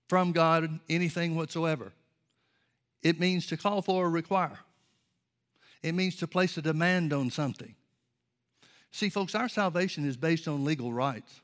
from 0.07 0.31
God 0.33 0.79
anything 0.87 1.35
whatsoever. 1.35 1.91
It 3.01 3.19
means 3.19 3.47
to 3.47 3.57
call 3.57 3.81
for 3.81 4.05
or 4.05 4.09
require. 4.09 4.59
It 5.81 5.95
means 5.95 6.17
to 6.17 6.27
place 6.27 6.57
a 6.57 6.61
demand 6.61 7.11
on 7.11 7.31
something. 7.31 7.73
See, 8.91 9.09
folks, 9.09 9.33
our 9.33 9.49
salvation 9.49 10.07
is 10.07 10.15
based 10.15 10.47
on 10.47 10.63
legal 10.63 10.93
rights. 10.93 11.41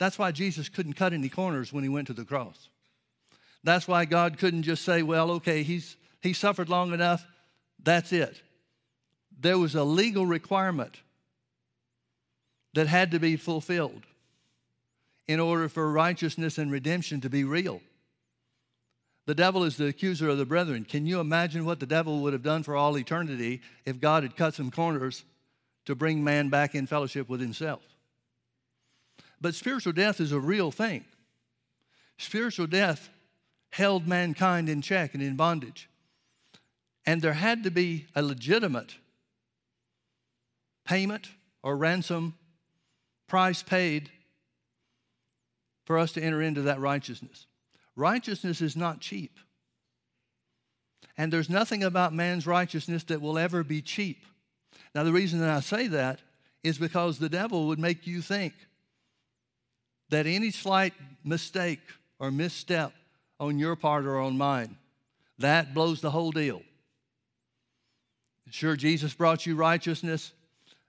That's 0.00 0.18
why 0.18 0.32
Jesus 0.32 0.68
couldn't 0.68 0.94
cut 0.94 1.12
any 1.12 1.28
corners 1.28 1.72
when 1.72 1.84
he 1.84 1.88
went 1.88 2.08
to 2.08 2.12
the 2.12 2.24
cross. 2.24 2.68
That's 3.62 3.86
why 3.86 4.04
God 4.04 4.36
couldn't 4.36 4.64
just 4.64 4.84
say, 4.84 5.02
well, 5.04 5.30
okay, 5.32 5.62
he's, 5.62 5.96
he 6.22 6.32
suffered 6.32 6.68
long 6.68 6.92
enough, 6.92 7.24
that's 7.80 8.12
it. 8.12 8.42
There 9.38 9.58
was 9.58 9.76
a 9.76 9.84
legal 9.84 10.26
requirement 10.26 10.96
that 12.74 12.88
had 12.88 13.12
to 13.12 13.20
be 13.20 13.36
fulfilled 13.36 14.02
in 15.28 15.38
order 15.38 15.68
for 15.68 15.92
righteousness 15.92 16.58
and 16.58 16.72
redemption 16.72 17.20
to 17.20 17.30
be 17.30 17.44
real. 17.44 17.80
The 19.26 19.34
devil 19.34 19.62
is 19.62 19.76
the 19.76 19.86
accuser 19.86 20.30
of 20.30 20.38
the 20.38 20.46
brethren. 20.46 20.86
Can 20.86 21.04
you 21.04 21.20
imagine 21.20 21.66
what 21.66 21.80
the 21.80 21.86
devil 21.86 22.20
would 22.20 22.32
have 22.32 22.42
done 22.42 22.62
for 22.62 22.74
all 22.74 22.96
eternity 22.96 23.60
if 23.84 24.00
God 24.00 24.22
had 24.22 24.36
cut 24.36 24.54
some 24.54 24.70
corners 24.70 25.24
to 25.84 25.94
bring 25.94 26.24
man 26.24 26.48
back 26.48 26.74
in 26.74 26.86
fellowship 26.86 27.28
with 27.28 27.40
himself? 27.40 27.82
But 29.38 29.54
spiritual 29.54 29.92
death 29.92 30.18
is 30.18 30.32
a 30.32 30.40
real 30.40 30.70
thing. 30.70 31.04
Spiritual 32.16 32.66
death 32.66 33.10
held 33.70 34.08
mankind 34.08 34.70
in 34.70 34.80
check 34.80 35.12
and 35.12 35.22
in 35.22 35.36
bondage. 35.36 35.90
And 37.04 37.20
there 37.20 37.34
had 37.34 37.64
to 37.64 37.70
be 37.70 38.06
a 38.14 38.22
legitimate 38.22 38.96
payment 40.86 41.28
or 41.62 41.76
ransom 41.76 42.34
price 43.28 43.62
paid 43.62 44.10
for 45.88 45.96
us 45.96 46.12
to 46.12 46.22
enter 46.22 46.42
into 46.42 46.60
that 46.60 46.78
righteousness. 46.80 47.46
Righteousness 47.96 48.60
is 48.60 48.76
not 48.76 49.00
cheap. 49.00 49.38
And 51.16 51.32
there's 51.32 51.48
nothing 51.48 51.82
about 51.82 52.12
man's 52.12 52.46
righteousness 52.46 53.04
that 53.04 53.22
will 53.22 53.38
ever 53.38 53.64
be 53.64 53.80
cheap. 53.80 54.26
Now, 54.94 55.02
the 55.02 55.14
reason 55.14 55.40
that 55.40 55.48
I 55.48 55.60
say 55.60 55.86
that 55.86 56.20
is 56.62 56.76
because 56.76 57.18
the 57.18 57.30
devil 57.30 57.68
would 57.68 57.78
make 57.78 58.06
you 58.06 58.20
think 58.20 58.52
that 60.10 60.26
any 60.26 60.50
slight 60.50 60.92
mistake 61.24 61.80
or 62.18 62.30
misstep 62.30 62.92
on 63.40 63.58
your 63.58 63.74
part 63.74 64.04
or 64.04 64.18
on 64.18 64.36
mine, 64.36 64.76
that 65.38 65.72
blows 65.72 66.02
the 66.02 66.10
whole 66.10 66.32
deal. 66.32 66.60
Sure, 68.50 68.76
Jesus 68.76 69.14
brought 69.14 69.46
you 69.46 69.56
righteousness, 69.56 70.32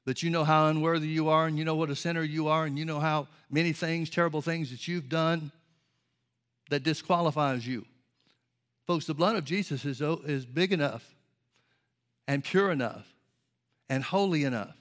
but 0.10 0.24
you 0.24 0.32
know 0.32 0.44
how 0.44 0.66
unworthy 0.70 1.08
you 1.08 1.30
are, 1.30 1.46
and 1.46 1.56
you 1.56 1.64
know 1.64 1.76
what 1.76 1.92
a 1.92 1.96
sinner 1.96 2.24
you 2.24 2.48
are, 2.48 2.66
and 2.66 2.80
you 2.80 2.84
know 2.84 3.00
how 3.00 3.28
many 3.52 3.72
things, 3.72 4.10
terrible 4.10 4.42
things 4.42 4.72
that 4.72 4.88
you've 4.88 5.08
done 5.08 5.52
that 6.72 6.82
disqualifies 6.82 7.68
you. 7.68 7.86
Folks, 8.88 9.06
the 9.06 9.14
blood 9.14 9.36
of 9.36 9.46
Jesus 9.46 9.86
is, 9.86 10.02
is 10.02 10.48
big 10.48 10.74
enough 10.74 11.14
and 12.28 12.44
pure 12.44 12.72
enough 12.72 13.06
and 13.88 14.04
holy 14.04 14.46
enough 14.46 14.76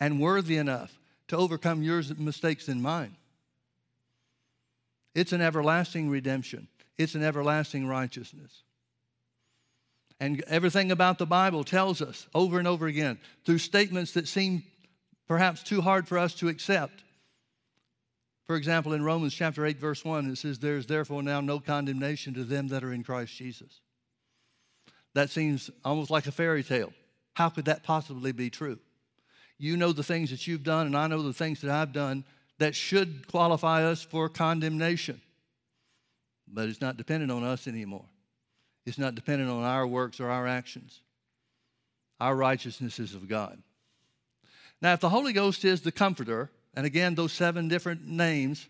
and 0.00 0.18
worthy 0.18 0.56
enough 0.56 0.98
to 1.28 1.36
overcome 1.36 1.82
your 1.82 2.02
mistakes 2.16 2.68
and 2.68 2.82
mine. 2.82 3.18
It's 5.14 5.34
an 5.34 5.42
everlasting 5.42 6.08
redemption, 6.08 6.68
it's 6.96 7.14
an 7.14 7.22
everlasting 7.22 7.86
righteousness. 7.86 8.62
And 10.20 10.42
everything 10.46 10.92
about 10.92 11.18
the 11.18 11.26
Bible 11.26 11.64
tells 11.64 12.00
us 12.00 12.26
over 12.34 12.58
and 12.58 12.68
over 12.68 12.86
again 12.86 13.18
through 13.44 13.58
statements 13.58 14.12
that 14.12 14.28
seem 14.28 14.62
perhaps 15.26 15.62
too 15.62 15.80
hard 15.80 16.06
for 16.06 16.18
us 16.18 16.34
to 16.36 16.48
accept. 16.48 17.02
For 18.46 18.56
example, 18.56 18.92
in 18.92 19.02
Romans 19.02 19.34
chapter 19.34 19.64
8, 19.64 19.78
verse 19.78 20.04
1, 20.04 20.30
it 20.30 20.36
says, 20.36 20.58
There 20.58 20.76
is 20.76 20.86
therefore 20.86 21.22
now 21.22 21.40
no 21.40 21.58
condemnation 21.58 22.34
to 22.34 22.44
them 22.44 22.68
that 22.68 22.84
are 22.84 22.92
in 22.92 23.02
Christ 23.02 23.34
Jesus. 23.34 23.80
That 25.14 25.30
seems 25.30 25.70
almost 25.84 26.10
like 26.10 26.26
a 26.26 26.32
fairy 26.32 26.62
tale. 26.62 26.92
How 27.34 27.48
could 27.48 27.64
that 27.64 27.82
possibly 27.82 28.32
be 28.32 28.50
true? 28.50 28.78
You 29.58 29.76
know 29.76 29.92
the 29.92 30.02
things 30.02 30.30
that 30.30 30.46
you've 30.46 30.62
done, 30.62 30.86
and 30.86 30.96
I 30.96 31.06
know 31.06 31.22
the 31.22 31.32
things 31.32 31.60
that 31.62 31.70
I've 31.70 31.92
done, 31.92 32.24
that 32.58 32.74
should 32.74 33.26
qualify 33.28 33.84
us 33.84 34.02
for 34.02 34.28
condemnation. 34.28 35.20
But 36.46 36.68
it's 36.68 36.80
not 36.80 36.96
dependent 36.96 37.32
on 37.32 37.44
us 37.44 37.66
anymore. 37.66 38.04
It's 38.86 38.98
not 38.98 39.14
dependent 39.14 39.50
on 39.50 39.62
our 39.62 39.86
works 39.86 40.20
or 40.20 40.28
our 40.28 40.46
actions. 40.46 41.00
Our 42.20 42.36
righteousness 42.36 42.98
is 42.98 43.14
of 43.14 43.28
God. 43.28 43.62
Now, 44.80 44.92
if 44.92 45.00
the 45.00 45.08
Holy 45.08 45.32
Ghost 45.32 45.64
is 45.64 45.80
the 45.80 45.92
comforter, 45.92 46.50
and 46.74 46.84
again, 46.84 47.14
those 47.14 47.32
seven 47.32 47.68
different 47.68 48.06
names 48.06 48.68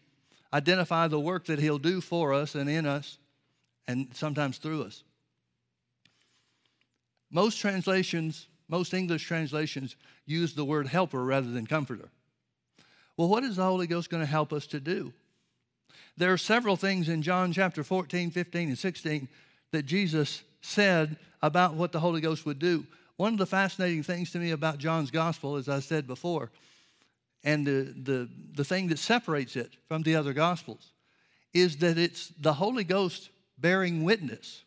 identify 0.53 1.09
the 1.09 1.19
work 1.19 1.47
that 1.47 1.59
He'll 1.59 1.79
do 1.79 2.01
for 2.01 2.33
us 2.33 2.55
and 2.55 2.71
in 2.71 2.87
us, 2.87 3.19
and 3.89 4.09
sometimes 4.15 4.59
through 4.59 4.85
us. 4.85 5.03
Most 7.31 7.59
translations, 7.59 8.47
most 8.69 8.95
English 8.95 9.27
translations, 9.27 9.97
use 10.25 10.55
the 10.55 10.65
word 10.65 10.87
helper 10.87 11.25
rather 11.25 11.51
than 11.51 11.67
comforter. 11.67 12.09
Well, 13.17 13.29
what 13.29 13.45
is 13.45 13.57
the 13.57 13.65
Holy 13.65 13.87
Ghost 13.87 14.11
going 14.11 14.23
to 14.23 14.31
help 14.31 14.53
us 14.53 14.67
to 14.69 14.81
do? 14.81 15.13
There 16.17 16.33
are 16.33 16.39
several 16.39 16.77
things 16.77 17.09
in 17.09 17.23
John 17.23 17.53
chapter 17.53 17.83
14, 17.83 18.31
15, 18.31 18.69
and 18.69 18.79
16 18.79 19.29
that 19.75 19.87
Jesus 19.87 20.43
said 20.63 21.17
about 21.43 21.75
what 21.75 21.91
the 21.91 21.99
Holy 21.99 22.21
Ghost 22.21 22.47
would 22.47 22.61
do. 22.61 22.87
One 23.17 23.33
of 23.33 23.39
the 23.39 23.47
fascinating 23.47 24.05
things 24.05 24.31
to 24.31 24.39
me 24.39 24.53
about 24.53 24.79
John's 24.79 25.11
gospel, 25.11 25.57
as 25.57 25.69
I 25.69 25.81
said 25.81 26.07
before, 26.07 26.51
and 27.43 27.67
the, 27.67 27.93
the, 27.97 28.29
the 28.55 28.65
thing 28.65 28.89
that 28.89 28.99
separates 28.99 29.57
it 29.57 29.73
from 29.89 30.03
the 30.03 30.15
other 30.17 30.33
gospels, 30.33 30.93
is 31.53 31.79
that 31.79 31.99
it's 31.99 32.29
the 32.41 32.55
Holy 32.55 32.85
Ghost 32.85 33.31
bearing 33.59 34.05
witness 34.05 34.63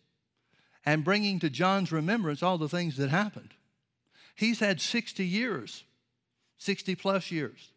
and 0.86 1.04
bringing 1.04 1.40
to 1.40 1.50
John's 1.50 1.92
remembrance 1.92 2.44
all 2.44 2.58
the 2.58 2.70
things 2.70 2.98
that 2.98 3.10
happened. 3.10 3.54
He's 4.36 4.60
had 4.60 4.82
60 4.82 5.26
years, 5.26 5.84
60 6.58 6.96
plus 6.96 7.32
years 7.32 7.72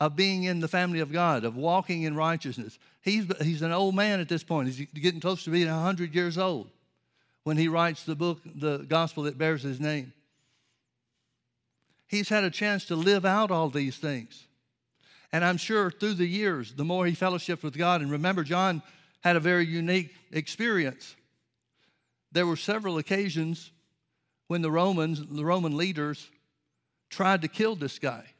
of 0.00 0.16
being 0.16 0.44
in 0.44 0.60
the 0.60 0.68
family 0.68 1.00
of 1.00 1.12
God, 1.12 1.44
of 1.44 1.56
walking 1.56 2.02
in 2.02 2.16
righteousness. 2.16 2.78
He's, 3.00 3.26
he's 3.40 3.62
an 3.62 3.72
old 3.72 3.94
man 3.94 4.20
at 4.20 4.28
this 4.28 4.42
point. 4.42 4.68
He's 4.68 4.86
getting 4.94 5.20
close 5.20 5.44
to 5.44 5.50
being 5.50 5.68
100 5.68 6.14
years 6.14 6.36
old 6.36 6.70
when 7.44 7.56
he 7.56 7.68
writes 7.68 8.04
the 8.04 8.16
book, 8.16 8.40
the 8.44 8.78
gospel 8.78 9.24
that 9.24 9.38
bears 9.38 9.62
his 9.62 9.78
name. 9.78 10.12
He's 12.08 12.28
had 12.28 12.44
a 12.44 12.50
chance 12.50 12.86
to 12.86 12.96
live 12.96 13.24
out 13.24 13.50
all 13.50 13.68
these 13.68 13.96
things. 13.96 14.46
And 15.32 15.44
I'm 15.44 15.56
sure 15.56 15.90
through 15.90 16.14
the 16.14 16.26
years, 16.26 16.74
the 16.74 16.84
more 16.84 17.06
he 17.06 17.12
fellowshiped 17.12 17.62
with 17.62 17.76
God, 17.76 18.00
and 18.00 18.10
remember, 18.10 18.44
John 18.44 18.82
had 19.20 19.36
a 19.36 19.40
very 19.40 19.66
unique 19.66 20.14
experience. 20.30 21.16
There 22.30 22.46
were 22.46 22.56
several 22.56 22.98
occasions 22.98 23.70
when 24.48 24.62
the 24.62 24.70
Romans, 24.70 25.24
the 25.26 25.44
Roman 25.44 25.76
leaders, 25.76 26.30
tried 27.10 27.42
to 27.42 27.48
kill 27.48 27.74
this 27.74 27.98
guy. 27.98 28.33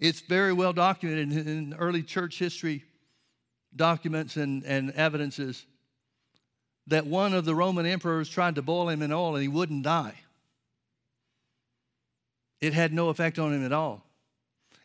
It's 0.00 0.20
very 0.20 0.52
well 0.52 0.72
documented 0.72 1.46
in 1.46 1.74
early 1.74 2.02
church 2.02 2.38
history 2.38 2.84
documents 3.74 4.36
and, 4.36 4.64
and 4.64 4.90
evidences 4.92 5.66
that 6.86 7.06
one 7.06 7.34
of 7.34 7.44
the 7.44 7.54
Roman 7.54 7.84
emperors 7.84 8.28
tried 8.28 8.54
to 8.54 8.62
boil 8.62 8.88
him 8.88 9.02
in 9.02 9.12
oil 9.12 9.34
and 9.34 9.42
he 9.42 9.48
wouldn't 9.48 9.82
die. 9.82 10.14
It 12.60 12.72
had 12.72 12.92
no 12.92 13.08
effect 13.08 13.38
on 13.38 13.52
him 13.52 13.64
at 13.64 13.72
all. 13.72 14.04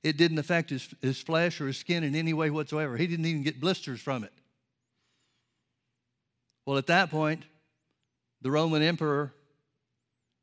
It 0.03 0.17
didn't 0.17 0.37
affect 0.37 0.69
his, 0.69 0.93
his 1.01 1.19
flesh 1.19 1.61
or 1.61 1.67
his 1.67 1.77
skin 1.77 2.03
in 2.03 2.13
any 2.13 2.33
way 2.33 2.49
whatsoever. 2.49 2.97
He 2.97 3.07
didn't 3.07 3.25
even 3.25 3.43
get 3.43 3.61
blisters 3.61 4.01
from 4.01 4.23
it. 4.23 4.33
Well, 6.65 6.77
at 6.77 6.87
that 6.87 7.09
point, 7.09 7.43
the 8.41 8.51
Roman 8.51 8.81
emperor 8.81 9.33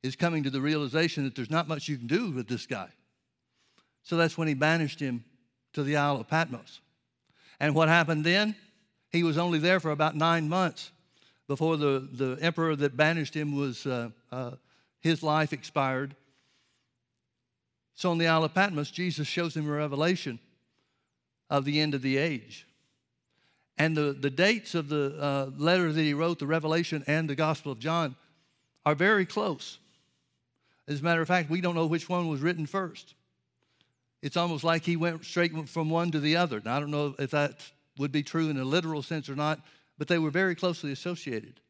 is 0.02 0.16
coming 0.16 0.44
to 0.44 0.50
the 0.50 0.60
realization 0.60 1.24
that 1.24 1.34
there's 1.34 1.50
not 1.50 1.68
much 1.68 1.88
you 1.88 1.98
can 1.98 2.06
do 2.06 2.30
with 2.30 2.48
this 2.48 2.66
guy. 2.66 2.88
So 4.02 4.16
that's 4.16 4.36
when 4.36 4.48
he 4.48 4.54
banished 4.54 5.00
him 5.00 5.24
to 5.72 5.82
the 5.82 5.96
Isle 5.96 6.20
of 6.20 6.28
Patmos. 6.28 6.80
And 7.58 7.74
what 7.74 7.88
happened 7.88 8.24
then? 8.24 8.56
He 9.10 9.22
was 9.22 9.38
only 9.38 9.58
there 9.58 9.80
for 9.80 9.90
about 9.90 10.16
nine 10.16 10.48
months 10.48 10.90
before 11.46 11.76
the, 11.76 12.08
the 12.12 12.38
emperor 12.40 12.76
that 12.76 12.96
banished 12.96 13.34
him 13.34 13.56
was, 13.56 13.84
uh, 13.84 14.10
uh, 14.30 14.52
his 15.00 15.22
life 15.22 15.52
expired. 15.52 16.14
So 17.94 18.10
on 18.10 18.18
the 18.18 18.28
Isle 18.28 18.44
of 18.44 18.54
Patmos, 18.54 18.90
Jesus 18.90 19.26
shows 19.26 19.56
him 19.56 19.68
a 19.68 19.72
revelation 19.72 20.38
of 21.50 21.64
the 21.64 21.80
end 21.80 21.94
of 21.94 22.02
the 22.02 22.16
age. 22.16 22.66
And 23.76 23.96
the, 23.96 24.12
the 24.12 24.30
dates 24.30 24.74
of 24.74 24.88
the 24.88 25.16
uh, 25.18 25.50
letter 25.56 25.92
that 25.92 26.00
he 26.00 26.14
wrote, 26.14 26.38
the 26.38 26.46
Revelation 26.46 27.02
and 27.06 27.28
the 27.28 27.34
Gospel 27.34 27.72
of 27.72 27.78
John, 27.78 28.14
are 28.86 28.94
very 28.94 29.26
close. 29.26 29.78
As 30.86 31.00
a 31.00 31.02
matter 31.02 31.20
of 31.20 31.28
fact, 31.28 31.50
we 31.50 31.60
don't 31.60 31.74
know 31.74 31.86
which 31.86 32.08
one 32.08 32.28
was 32.28 32.40
written 32.40 32.66
first. 32.66 33.14
It's 34.22 34.36
almost 34.36 34.64
like 34.64 34.84
he 34.84 34.96
went 34.96 35.24
straight 35.24 35.68
from 35.68 35.90
one 35.90 36.10
to 36.10 36.20
the 36.20 36.36
other. 36.36 36.60
Now, 36.64 36.76
I 36.76 36.80
don't 36.80 36.90
know 36.90 37.14
if 37.18 37.30
that 37.30 37.58
would 37.98 38.12
be 38.12 38.22
true 38.22 38.48
in 38.48 38.58
a 38.58 38.64
literal 38.64 39.02
sense 39.02 39.28
or 39.28 39.36
not, 39.36 39.60
but 39.98 40.08
they 40.08 40.18
were 40.18 40.30
very 40.30 40.54
closely 40.54 40.92
associated. 40.92 41.60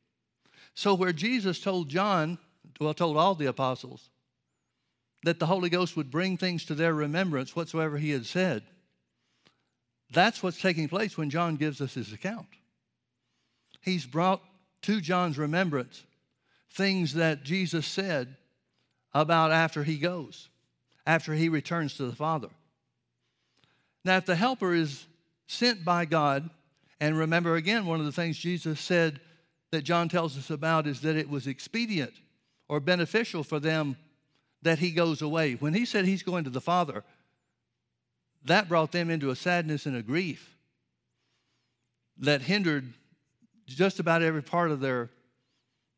So, 0.74 0.94
where 0.94 1.12
Jesus 1.12 1.60
told 1.60 1.88
John, 1.88 2.38
well, 2.80 2.94
told 2.94 3.16
all 3.16 3.34
the 3.34 3.46
apostles, 3.46 4.08
that 5.22 5.38
the 5.38 5.46
Holy 5.46 5.68
Ghost 5.68 5.96
would 5.96 6.10
bring 6.10 6.36
things 6.36 6.64
to 6.64 6.74
their 6.74 6.94
remembrance 6.94 7.54
whatsoever 7.54 7.98
he 7.98 8.10
had 8.10 8.26
said, 8.26 8.62
that's 10.12 10.42
what's 10.42 10.60
taking 10.60 10.88
place 10.88 11.16
when 11.16 11.30
John 11.30 11.56
gives 11.56 11.80
us 11.80 11.94
his 11.94 12.12
account. 12.12 12.48
He's 13.80 14.06
brought 14.06 14.42
to 14.82 15.00
John's 15.00 15.38
remembrance 15.38 16.04
things 16.72 17.14
that 17.14 17.42
Jesus 17.42 17.86
said 17.86 18.36
about 19.12 19.50
after 19.50 19.82
he 19.84 19.98
goes 19.98 20.49
after 21.06 21.34
he 21.34 21.48
returns 21.48 21.94
to 21.94 22.06
the 22.06 22.16
Father. 22.16 22.48
Now, 24.04 24.16
if 24.16 24.26
the 24.26 24.36
helper 24.36 24.74
is 24.74 25.06
sent 25.46 25.84
by 25.84 26.04
God, 26.04 26.48
and 27.00 27.18
remember 27.18 27.56
again, 27.56 27.86
one 27.86 28.00
of 28.00 28.06
the 28.06 28.12
things 28.12 28.38
Jesus 28.38 28.80
said 28.80 29.20
that 29.72 29.82
John 29.82 30.08
tells 30.08 30.36
us 30.36 30.50
about 30.50 30.86
is 30.86 31.00
that 31.02 31.16
it 31.16 31.28
was 31.28 31.46
expedient 31.46 32.12
or 32.68 32.80
beneficial 32.80 33.42
for 33.42 33.60
them 33.60 33.96
that 34.62 34.78
he 34.78 34.90
goes 34.90 35.22
away. 35.22 35.54
When 35.54 35.74
he 35.74 35.84
said 35.84 36.04
he's 36.04 36.22
going 36.22 36.44
to 36.44 36.50
the 36.50 36.60
Father, 36.60 37.04
that 38.44 38.68
brought 38.68 38.92
them 38.92 39.10
into 39.10 39.30
a 39.30 39.36
sadness 39.36 39.86
and 39.86 39.96
a 39.96 40.02
grief 40.02 40.56
that 42.18 42.42
hindered 42.42 42.92
just 43.66 44.00
about 44.00 44.22
every 44.22 44.42
part 44.42 44.70
of 44.70 44.80
their 44.80 45.10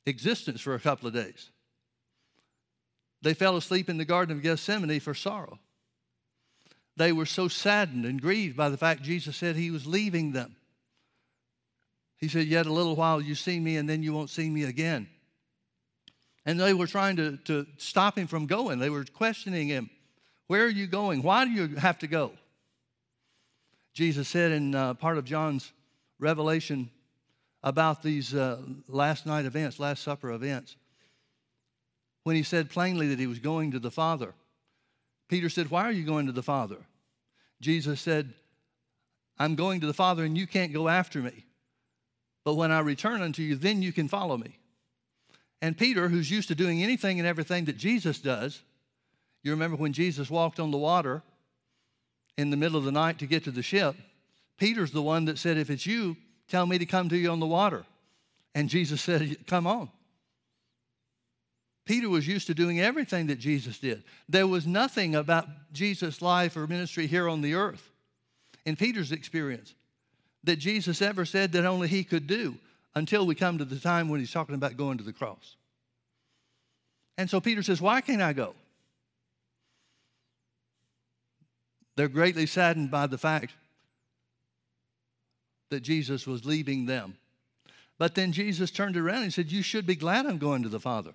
existence 0.06 0.60
for 0.60 0.74
a 0.74 0.80
couple 0.80 1.08
of 1.08 1.14
days. 1.14 1.50
They 3.22 3.34
fell 3.34 3.56
asleep 3.56 3.88
in 3.88 3.98
the 3.98 4.04
Garden 4.04 4.36
of 4.36 4.42
Gethsemane 4.42 5.00
for 5.00 5.14
sorrow. 5.14 5.58
They 6.96 7.12
were 7.12 7.26
so 7.26 7.48
saddened 7.48 8.04
and 8.04 8.20
grieved 8.20 8.56
by 8.56 8.68
the 8.68 8.76
fact 8.76 9.02
Jesus 9.02 9.36
said 9.36 9.56
he 9.56 9.70
was 9.70 9.86
leaving 9.86 10.32
them. 10.32 10.56
He 12.18 12.28
said, 12.28 12.46
Yet 12.46 12.66
a 12.66 12.72
little 12.72 12.96
while 12.96 13.20
you 13.20 13.34
see 13.34 13.58
me, 13.58 13.76
and 13.76 13.88
then 13.88 14.02
you 14.02 14.12
won't 14.12 14.30
see 14.30 14.50
me 14.50 14.64
again. 14.64 15.08
And 16.44 16.58
they 16.58 16.74
were 16.74 16.86
trying 16.86 17.16
to, 17.16 17.36
to 17.44 17.66
stop 17.78 18.18
him 18.18 18.26
from 18.26 18.46
going. 18.46 18.78
They 18.78 18.90
were 18.90 19.04
questioning 19.04 19.68
him 19.68 19.88
Where 20.48 20.64
are 20.64 20.68
you 20.68 20.86
going? 20.86 21.22
Why 21.22 21.44
do 21.44 21.50
you 21.50 21.76
have 21.76 21.98
to 22.00 22.06
go? 22.06 22.32
Jesus 23.94 24.28
said 24.28 24.52
in 24.52 24.74
uh, 24.74 24.94
part 24.94 25.18
of 25.18 25.24
John's 25.24 25.70
revelation 26.18 26.90
about 27.62 28.02
these 28.02 28.34
uh, 28.34 28.60
last 28.88 29.26
night 29.26 29.44
events, 29.44 29.78
Last 29.78 30.02
Supper 30.02 30.32
events, 30.32 30.76
when 32.24 32.36
he 32.36 32.42
said 32.42 32.70
plainly 32.70 33.08
that 33.08 33.18
he 33.18 33.26
was 33.26 33.38
going 33.38 33.72
to 33.72 33.78
the 33.78 33.90
Father. 33.90 34.34
Peter 35.28 35.48
said, 35.48 35.70
Why 35.70 35.84
are 35.84 35.92
you 35.92 36.04
going 36.04 36.26
to 36.26 36.32
the 36.32 36.42
Father? 36.42 36.78
Jesus 37.60 38.00
said, 38.00 38.34
I'm 39.38 39.54
going 39.54 39.80
to 39.80 39.86
the 39.86 39.94
Father 39.94 40.24
and 40.24 40.36
you 40.36 40.46
can't 40.46 40.72
go 40.72 40.88
after 40.88 41.20
me. 41.20 41.44
But 42.44 42.54
when 42.54 42.70
I 42.70 42.80
return 42.80 43.22
unto 43.22 43.42
you, 43.42 43.56
then 43.56 43.82
you 43.82 43.92
can 43.92 44.08
follow 44.08 44.36
me. 44.36 44.58
And 45.60 45.78
Peter, 45.78 46.08
who's 46.08 46.30
used 46.30 46.48
to 46.48 46.54
doing 46.54 46.82
anything 46.82 47.18
and 47.20 47.26
everything 47.26 47.66
that 47.66 47.76
Jesus 47.76 48.18
does, 48.18 48.62
you 49.42 49.52
remember 49.52 49.76
when 49.76 49.92
Jesus 49.92 50.28
walked 50.28 50.58
on 50.58 50.70
the 50.70 50.78
water 50.78 51.22
in 52.36 52.50
the 52.50 52.56
middle 52.56 52.76
of 52.76 52.84
the 52.84 52.92
night 52.92 53.18
to 53.20 53.26
get 53.26 53.44
to 53.44 53.50
the 53.50 53.62
ship, 53.62 53.94
Peter's 54.58 54.92
the 54.92 55.02
one 55.02 55.24
that 55.26 55.38
said, 55.38 55.56
If 55.56 55.70
it's 55.70 55.86
you, 55.86 56.16
tell 56.48 56.66
me 56.66 56.78
to 56.78 56.86
come 56.86 57.08
to 57.08 57.16
you 57.16 57.30
on 57.30 57.40
the 57.40 57.46
water. 57.46 57.84
And 58.54 58.68
Jesus 58.68 59.00
said, 59.00 59.46
Come 59.46 59.66
on. 59.66 59.90
Peter 61.84 62.08
was 62.08 62.28
used 62.28 62.46
to 62.46 62.54
doing 62.54 62.80
everything 62.80 63.26
that 63.26 63.38
Jesus 63.38 63.78
did. 63.78 64.04
There 64.28 64.46
was 64.46 64.66
nothing 64.66 65.14
about 65.14 65.48
Jesus' 65.72 66.22
life 66.22 66.56
or 66.56 66.66
ministry 66.66 67.06
here 67.06 67.28
on 67.28 67.40
the 67.40 67.54
earth, 67.54 67.90
in 68.64 68.76
Peter's 68.76 69.10
experience, 69.10 69.74
that 70.44 70.56
Jesus 70.56 71.02
ever 71.02 71.24
said 71.24 71.52
that 71.52 71.64
only 71.64 71.88
he 71.88 72.04
could 72.04 72.26
do 72.26 72.56
until 72.94 73.26
we 73.26 73.34
come 73.34 73.58
to 73.58 73.64
the 73.64 73.78
time 73.78 74.08
when 74.08 74.20
he's 74.20 74.30
talking 74.30 74.54
about 74.54 74.76
going 74.76 74.98
to 74.98 75.04
the 75.04 75.12
cross. 75.12 75.56
And 77.18 77.28
so 77.28 77.40
Peter 77.40 77.62
says, 77.62 77.80
Why 77.80 78.00
can't 78.00 78.22
I 78.22 78.32
go? 78.32 78.54
They're 81.96 82.08
greatly 82.08 82.46
saddened 82.46 82.90
by 82.90 83.06
the 83.06 83.18
fact 83.18 83.52
that 85.70 85.80
Jesus 85.80 86.26
was 86.26 86.44
leaving 86.44 86.86
them. 86.86 87.16
But 87.98 88.14
then 88.14 88.32
Jesus 88.32 88.70
turned 88.70 88.96
around 88.96 89.22
and 89.24 89.32
said, 89.32 89.50
You 89.50 89.62
should 89.62 89.86
be 89.86 89.96
glad 89.96 90.26
I'm 90.26 90.38
going 90.38 90.62
to 90.62 90.68
the 90.68 90.80
Father. 90.80 91.12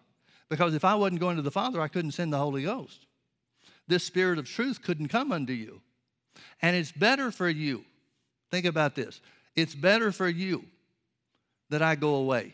Because 0.50 0.74
if 0.74 0.86
I 0.86 0.96
wasn't 0.96 1.20
going 1.20 1.36
to 1.36 1.42
the 1.42 1.52
Father, 1.52 1.82
I 1.82 1.88
couldn't 1.88 2.12
send 2.12 2.32
the 2.32 2.38
Holy 2.38 2.64
Ghost. 2.64 3.06
This 3.88 4.04
Spirit 4.04 4.40
of 4.40 4.46
truth 4.46 4.82
couldn't 4.82 5.08
come 5.08 5.32
unto 5.32 5.54
you. 5.54 5.82
And 6.62 6.76
it's 6.76 6.92
better 6.92 7.32
for 7.32 7.50
you. 7.50 7.84
Think 8.52 8.66
about 8.66 8.96
this. 8.96 9.22
It's 9.56 9.76
better 9.76 10.12
for 10.12 10.30
you 10.30 10.64
that 11.70 11.82
I 11.82 11.96
go 11.96 12.16
away. 12.16 12.54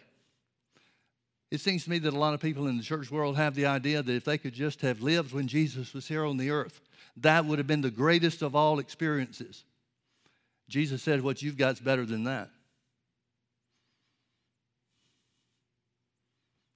It 1.51 1.62
seems 1.62 1.84
to 1.84 1.91
me 1.91 1.99
that 1.99 2.13
a 2.13 2.17
lot 2.17 2.34
of 2.34 2.39
people 2.39 2.67
in 2.67 2.77
the 2.77 2.84
church 2.84 3.12
world 3.12 3.38
have 3.38 3.53
the 3.53 3.67
idea 3.67 4.01
that 4.01 4.12
if 4.12 4.25
they 4.25 4.39
could 4.39 4.53
just 4.53 4.82
have 4.82 5.01
lived 5.01 5.34
when 5.34 5.47
Jesus 5.47 5.93
was 5.93 6.08
here 6.08 6.25
on 6.25 6.38
the 6.38 6.49
earth, 6.49 6.82
that 7.17 7.45
would 7.45 7.60
have 7.60 7.67
been 7.67 7.82
the 7.82 7.91
greatest 7.91 8.41
of 8.41 8.56
all 8.56 8.79
experiences. 8.79 9.63
Jesus 10.67 11.03
said, 11.03 11.21
What 11.21 11.43
you've 11.43 11.58
got 11.58 11.73
is 11.73 11.79
better 11.79 12.06
than 12.06 12.23
that. 12.23 12.49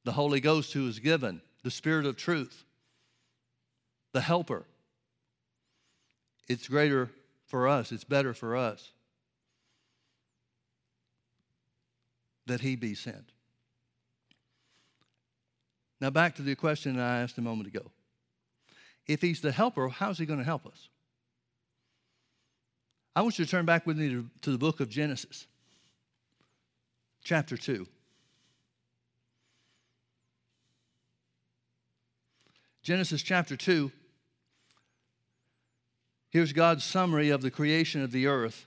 The 0.07 0.13
Holy 0.13 0.39
Ghost 0.39 0.71
who 0.71 0.87
is 0.87 0.99
given, 0.99 1.41
the 1.63 1.69
Spirit 1.69 2.05
of 2.05 2.15
truth, 2.15 2.63
the 4.13 4.21
Helper. 4.21 4.63
It's 6.47 6.69
greater 6.69 7.09
for 7.45 7.67
us, 7.67 7.91
it's 7.91 8.05
better 8.05 8.33
for 8.33 8.55
us 8.55 8.93
that 12.45 12.61
He 12.61 12.77
be 12.77 12.95
sent. 12.95 13.33
Now, 15.99 16.09
back 16.09 16.35
to 16.35 16.41
the 16.41 16.55
question 16.55 16.97
I 16.97 17.19
asked 17.19 17.37
a 17.37 17.41
moment 17.41 17.67
ago. 17.67 17.91
If 19.07 19.21
He's 19.21 19.41
the 19.41 19.51
Helper, 19.51 19.89
how's 19.89 20.19
He 20.19 20.25
going 20.25 20.39
to 20.39 20.45
help 20.45 20.65
us? 20.65 20.87
I 23.13 23.23
want 23.23 23.37
you 23.37 23.43
to 23.43 23.51
turn 23.51 23.65
back 23.65 23.85
with 23.85 23.97
me 23.97 24.07
to, 24.07 24.25
to 24.43 24.51
the 24.51 24.57
book 24.57 24.79
of 24.79 24.87
Genesis, 24.87 25.47
chapter 27.25 27.57
2. 27.57 27.85
Genesis 32.88 33.21
chapter 33.21 33.58
2. 33.58 33.91
Here's 36.30 36.54
God's 36.54 36.86
summary 36.86 37.32
of 37.32 37.41
the 37.41 37.52
creation 37.52 38.02
of 38.02 38.13
the 38.13 38.28
earth. 38.28 38.65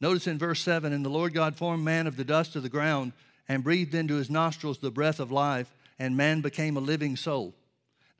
Notice 0.00 0.28
in 0.28 0.38
verse 0.38 0.60
7 0.60 0.92
And 0.92 1.04
the 1.04 1.08
Lord 1.08 1.34
God 1.34 1.56
formed 1.56 1.84
man 1.84 2.06
of 2.06 2.16
the 2.16 2.22
dust 2.22 2.54
of 2.54 2.62
the 2.62 2.68
ground 2.68 3.12
and 3.48 3.64
breathed 3.64 3.92
into 3.92 4.14
his 4.14 4.30
nostrils 4.30 4.78
the 4.78 4.92
breath 4.92 5.18
of 5.18 5.32
life, 5.32 5.74
and 5.98 6.16
man 6.16 6.42
became 6.42 6.76
a 6.76 6.80
living 6.80 7.16
soul. 7.16 7.56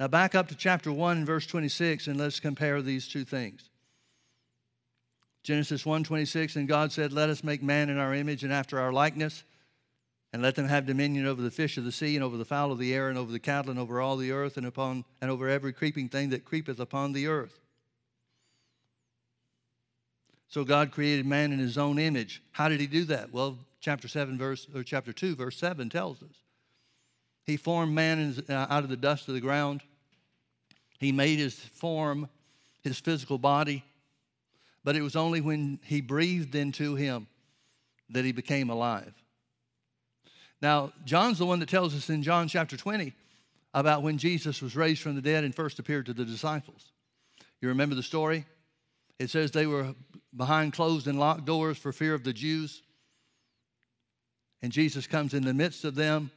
Now, 0.00 0.08
back 0.08 0.34
up 0.34 0.48
to 0.48 0.56
chapter 0.56 0.90
1 0.90 1.18
and 1.18 1.26
verse 1.26 1.46
26, 1.46 2.08
and 2.08 2.18
let's 2.18 2.40
compare 2.40 2.82
these 2.82 3.06
two 3.06 3.24
things. 3.24 3.70
Genesis 5.44 5.86
1:26 5.86 6.56
and 6.56 6.66
God 6.66 6.90
said, 6.90 7.12
"Let 7.12 7.30
us 7.30 7.44
make 7.44 7.62
man 7.62 7.88
in 7.88 7.98
our 7.98 8.14
image 8.14 8.42
and 8.42 8.52
after 8.52 8.80
our 8.80 8.92
likeness, 8.92 9.44
and 10.34 10.42
let 10.42 10.56
them 10.56 10.66
have 10.66 10.84
dominion 10.84 11.28
over 11.28 11.40
the 11.40 11.50
fish 11.50 11.78
of 11.78 11.84
the 11.84 11.92
sea 11.92 12.16
and 12.16 12.24
over 12.24 12.36
the 12.36 12.44
fowl 12.44 12.72
of 12.72 12.78
the 12.80 12.92
air 12.92 13.08
and 13.08 13.16
over 13.16 13.30
the 13.30 13.38
cattle 13.38 13.70
and 13.70 13.78
over 13.78 14.00
all 14.00 14.16
the 14.16 14.32
earth 14.32 14.56
and 14.56 14.66
upon 14.66 15.04
and 15.20 15.30
over 15.30 15.48
every 15.48 15.72
creeping 15.72 16.08
thing 16.08 16.30
that 16.30 16.44
creepeth 16.44 16.80
upon 16.80 17.12
the 17.12 17.28
earth. 17.28 17.60
So 20.48 20.64
God 20.64 20.90
created 20.90 21.24
man 21.24 21.52
in 21.52 21.60
his 21.60 21.78
own 21.78 22.00
image. 22.00 22.42
How 22.50 22.68
did 22.68 22.80
he 22.80 22.88
do 22.88 23.04
that? 23.04 23.32
Well, 23.32 23.58
chapter 23.80 24.08
7 24.08 24.36
verse 24.36 24.66
or 24.74 24.82
chapter 24.82 25.12
2 25.12 25.36
verse 25.36 25.56
7 25.56 25.88
tells 25.88 26.20
us. 26.20 26.34
He 27.44 27.56
formed 27.56 27.94
man 27.94 28.42
uh, 28.48 28.66
out 28.68 28.82
of 28.82 28.90
the 28.90 28.96
dust 28.96 29.28
of 29.28 29.34
the 29.34 29.40
ground. 29.40 29.82
He 30.98 31.12
made 31.12 31.38
his 31.38 31.54
form, 31.54 32.28
his 32.82 32.98
physical 32.98 33.38
body, 33.38 33.84
but 34.82 34.96
it 34.96 35.02
was 35.02 35.14
only 35.14 35.40
when 35.40 35.78
he 35.84 36.00
breathed 36.00 36.56
into 36.56 36.96
him 36.96 37.28
that 38.10 38.24
he 38.24 38.32
became 38.32 38.68
alive. 38.68 39.14
Now, 40.62 40.92
John's 41.04 41.38
the 41.38 41.46
one 41.46 41.60
that 41.60 41.68
tells 41.68 41.94
us 41.94 42.08
in 42.08 42.22
John 42.22 42.48
chapter 42.48 42.76
20 42.76 43.12
about 43.74 44.02
when 44.02 44.18
Jesus 44.18 44.62
was 44.62 44.76
raised 44.76 45.02
from 45.02 45.14
the 45.14 45.20
dead 45.20 45.44
and 45.44 45.54
first 45.54 45.78
appeared 45.78 46.06
to 46.06 46.14
the 46.14 46.24
disciples. 46.24 46.92
You 47.60 47.68
remember 47.68 47.94
the 47.94 48.02
story? 48.02 48.46
It 49.18 49.30
says 49.30 49.50
they 49.50 49.66
were 49.66 49.94
behind 50.36 50.72
closed 50.72 51.06
and 51.06 51.18
locked 51.18 51.44
doors 51.44 51.78
for 51.78 51.92
fear 51.92 52.14
of 52.14 52.24
the 52.24 52.32
Jews. 52.32 52.82
And 54.62 54.72
Jesus 54.72 55.06
comes 55.06 55.34
in 55.34 55.44
the 55.44 55.54
midst 55.54 55.84
of 55.84 55.94
them 55.94 56.30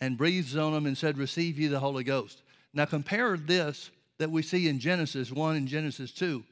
and 0.00 0.16
breathes 0.16 0.56
on 0.56 0.72
them 0.72 0.86
and 0.86 0.96
said, 0.96 1.18
Receive 1.18 1.58
ye 1.58 1.66
the 1.66 1.80
Holy 1.80 2.04
Ghost. 2.04 2.42
Now, 2.72 2.84
compare 2.84 3.36
this 3.36 3.90
that 4.18 4.30
we 4.30 4.42
see 4.42 4.68
in 4.68 4.78
Genesis 4.78 5.32
1 5.32 5.56
and 5.56 5.66
Genesis 5.66 6.12
2 6.12 6.44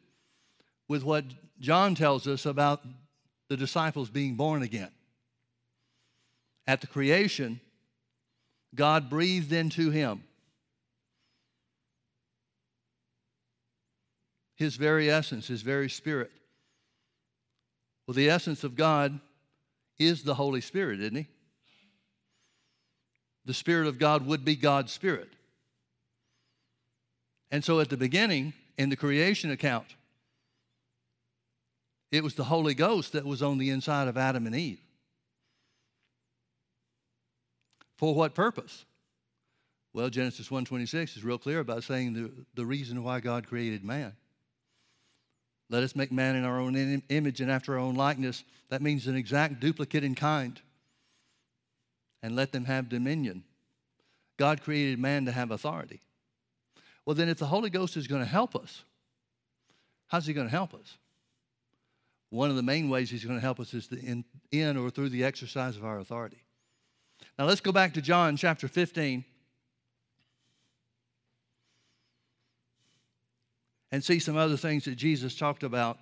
with 0.88 1.04
what 1.04 1.24
John 1.60 1.94
tells 1.94 2.26
us 2.26 2.46
about 2.46 2.82
the 3.48 3.56
disciples 3.56 4.10
being 4.10 4.34
born 4.34 4.62
again. 4.62 4.90
At 6.68 6.82
the 6.82 6.86
creation, 6.86 7.60
God 8.74 9.08
breathed 9.08 9.52
into 9.52 9.88
him 9.90 10.22
his 14.54 14.76
very 14.76 15.10
essence, 15.10 15.46
his 15.46 15.62
very 15.62 15.88
spirit. 15.88 16.30
Well, 18.06 18.14
the 18.14 18.28
essence 18.28 18.64
of 18.64 18.76
God 18.76 19.18
is 19.98 20.24
the 20.24 20.34
Holy 20.34 20.60
Spirit, 20.60 21.00
isn't 21.00 21.16
he? 21.16 21.26
The 23.46 23.54
Spirit 23.54 23.88
of 23.88 23.98
God 23.98 24.26
would 24.26 24.44
be 24.44 24.54
God's 24.54 24.92
Spirit. 24.92 25.30
And 27.50 27.64
so 27.64 27.80
at 27.80 27.88
the 27.88 27.96
beginning, 27.96 28.52
in 28.76 28.90
the 28.90 28.96
creation 28.96 29.50
account, 29.50 29.86
it 32.12 32.22
was 32.22 32.34
the 32.34 32.44
Holy 32.44 32.74
Ghost 32.74 33.14
that 33.14 33.24
was 33.24 33.42
on 33.42 33.56
the 33.56 33.70
inside 33.70 34.06
of 34.06 34.18
Adam 34.18 34.44
and 34.44 34.54
Eve. 34.54 34.80
For 37.98 38.14
what 38.14 38.34
purpose? 38.34 38.86
Well, 39.92 40.08
Genesis 40.08 40.48
1:26 40.48 41.16
is 41.16 41.24
real 41.24 41.38
clear 41.38 41.58
about 41.58 41.82
saying 41.82 42.14
the, 42.14 42.30
the 42.54 42.64
reason 42.64 43.02
why 43.02 43.20
God 43.20 43.46
created 43.46 43.84
man. 43.84 44.14
Let 45.68 45.82
us 45.82 45.96
make 45.96 46.12
man 46.12 46.36
in 46.36 46.44
our 46.44 46.58
own 46.58 46.76
im- 46.76 47.02
image 47.08 47.40
and 47.40 47.50
after 47.50 47.74
our 47.74 47.80
own 47.80 47.96
likeness. 47.96 48.44
That 48.70 48.80
means 48.80 49.06
an 49.06 49.16
exact 49.16 49.60
duplicate 49.60 50.04
in 50.04 50.14
kind. 50.14 50.60
And 52.22 52.36
let 52.36 52.52
them 52.52 52.64
have 52.64 52.88
dominion. 52.88 53.44
God 54.38 54.62
created 54.62 54.98
man 54.98 55.26
to 55.26 55.32
have 55.32 55.50
authority. 55.50 56.00
Well, 57.04 57.14
then, 57.14 57.28
if 57.28 57.38
the 57.38 57.46
Holy 57.46 57.70
Ghost 57.70 57.96
is 57.96 58.06
going 58.06 58.22
to 58.22 58.28
help 58.28 58.54
us, 58.54 58.84
how's 60.06 60.26
he 60.26 60.32
going 60.32 60.46
to 60.46 60.54
help 60.54 60.74
us? 60.74 60.98
One 62.30 62.50
of 62.50 62.56
the 62.56 62.62
main 62.62 62.90
ways 62.90 63.10
he's 63.10 63.24
going 63.24 63.38
to 63.38 63.44
help 63.44 63.58
us 63.58 63.74
is 63.74 63.88
in, 63.90 64.24
in 64.52 64.76
or 64.76 64.90
through 64.90 65.08
the 65.08 65.24
exercise 65.24 65.76
of 65.76 65.84
our 65.84 65.98
authority. 65.98 66.42
Now, 67.38 67.44
let's 67.44 67.60
go 67.60 67.72
back 67.72 67.94
to 67.94 68.02
John 68.02 68.36
chapter 68.36 68.68
15. 68.68 69.24
and 73.90 74.04
see 74.04 74.18
some 74.18 74.36
other 74.36 74.56
things 74.56 74.84
that 74.84 74.96
Jesus 74.96 75.34
talked 75.34 75.62
about 75.62 75.98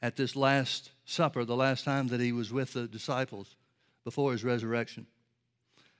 at 0.00 0.16
this 0.16 0.34
Last 0.34 0.90
Supper, 1.04 1.44
the 1.44 1.56
last 1.56 1.84
time 1.84 2.08
that 2.08 2.20
he 2.20 2.32
was 2.32 2.52
with 2.52 2.72
the 2.72 2.86
disciples 2.86 3.54
before 4.04 4.32
his 4.32 4.42
resurrection. 4.42 5.06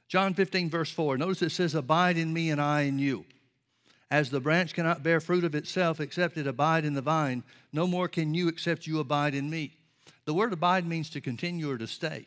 John 0.09 0.35
15, 0.35 0.69
verse 0.69 0.91
4. 0.91 1.17
Notice 1.17 1.43
it 1.43 1.51
says, 1.51 1.75
Abide 1.75 2.19
in 2.19 2.33
me 2.33 2.51
and 2.51 2.61
I 2.61 2.83
in 2.83 2.99
you. 2.99 3.25
As 4.11 4.31
the 4.31 4.41
branch 4.41 4.75
cannot 4.75 5.03
bear 5.03 5.21
fruit 5.21 5.45
of 5.45 5.55
itself 5.55 6.01
except 6.01 6.37
it 6.37 6.47
abide 6.47 6.85
in 6.85 6.95
the 6.95 7.01
vine, 7.01 7.45
no 7.73 7.87
more 7.87 8.09
can 8.09 8.35
you 8.35 8.49
except 8.49 8.87
you 8.87 8.99
abide 9.01 9.35
in 9.35 9.49
me. 9.49 9.79
The 10.25 10.35
word 10.35 10.53
abide 10.53 10.87
means 10.87 11.09
to 11.11 11.21
continue 11.21 11.71
or 11.71 11.79
to 11.79 11.87
stay. 11.87 12.27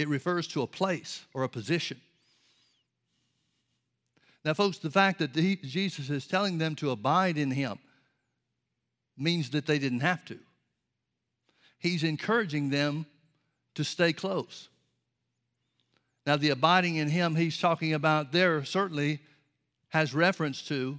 It 0.00 0.08
refers 0.08 0.46
to 0.48 0.62
a 0.62 0.66
place 0.66 1.26
or 1.34 1.42
a 1.42 1.48
position. 1.50 2.00
Now, 4.46 4.54
folks, 4.54 4.78
the 4.78 4.90
fact 4.90 5.18
that 5.18 5.36
he, 5.36 5.56
Jesus 5.56 6.08
is 6.08 6.26
telling 6.26 6.56
them 6.56 6.74
to 6.76 6.90
abide 6.90 7.36
in 7.36 7.50
him 7.50 7.78
means 9.18 9.50
that 9.50 9.66
they 9.66 9.78
didn't 9.78 10.00
have 10.00 10.24
to. 10.24 10.38
He's 11.78 12.02
encouraging 12.02 12.70
them 12.70 13.04
to 13.74 13.84
stay 13.84 14.14
close. 14.14 14.70
Now, 16.24 16.38
the 16.38 16.48
abiding 16.48 16.96
in 16.96 17.10
him 17.10 17.34
he's 17.34 17.58
talking 17.58 17.92
about 17.92 18.32
there 18.32 18.64
certainly 18.64 19.20
has 19.90 20.14
reference 20.14 20.62
to 20.68 20.98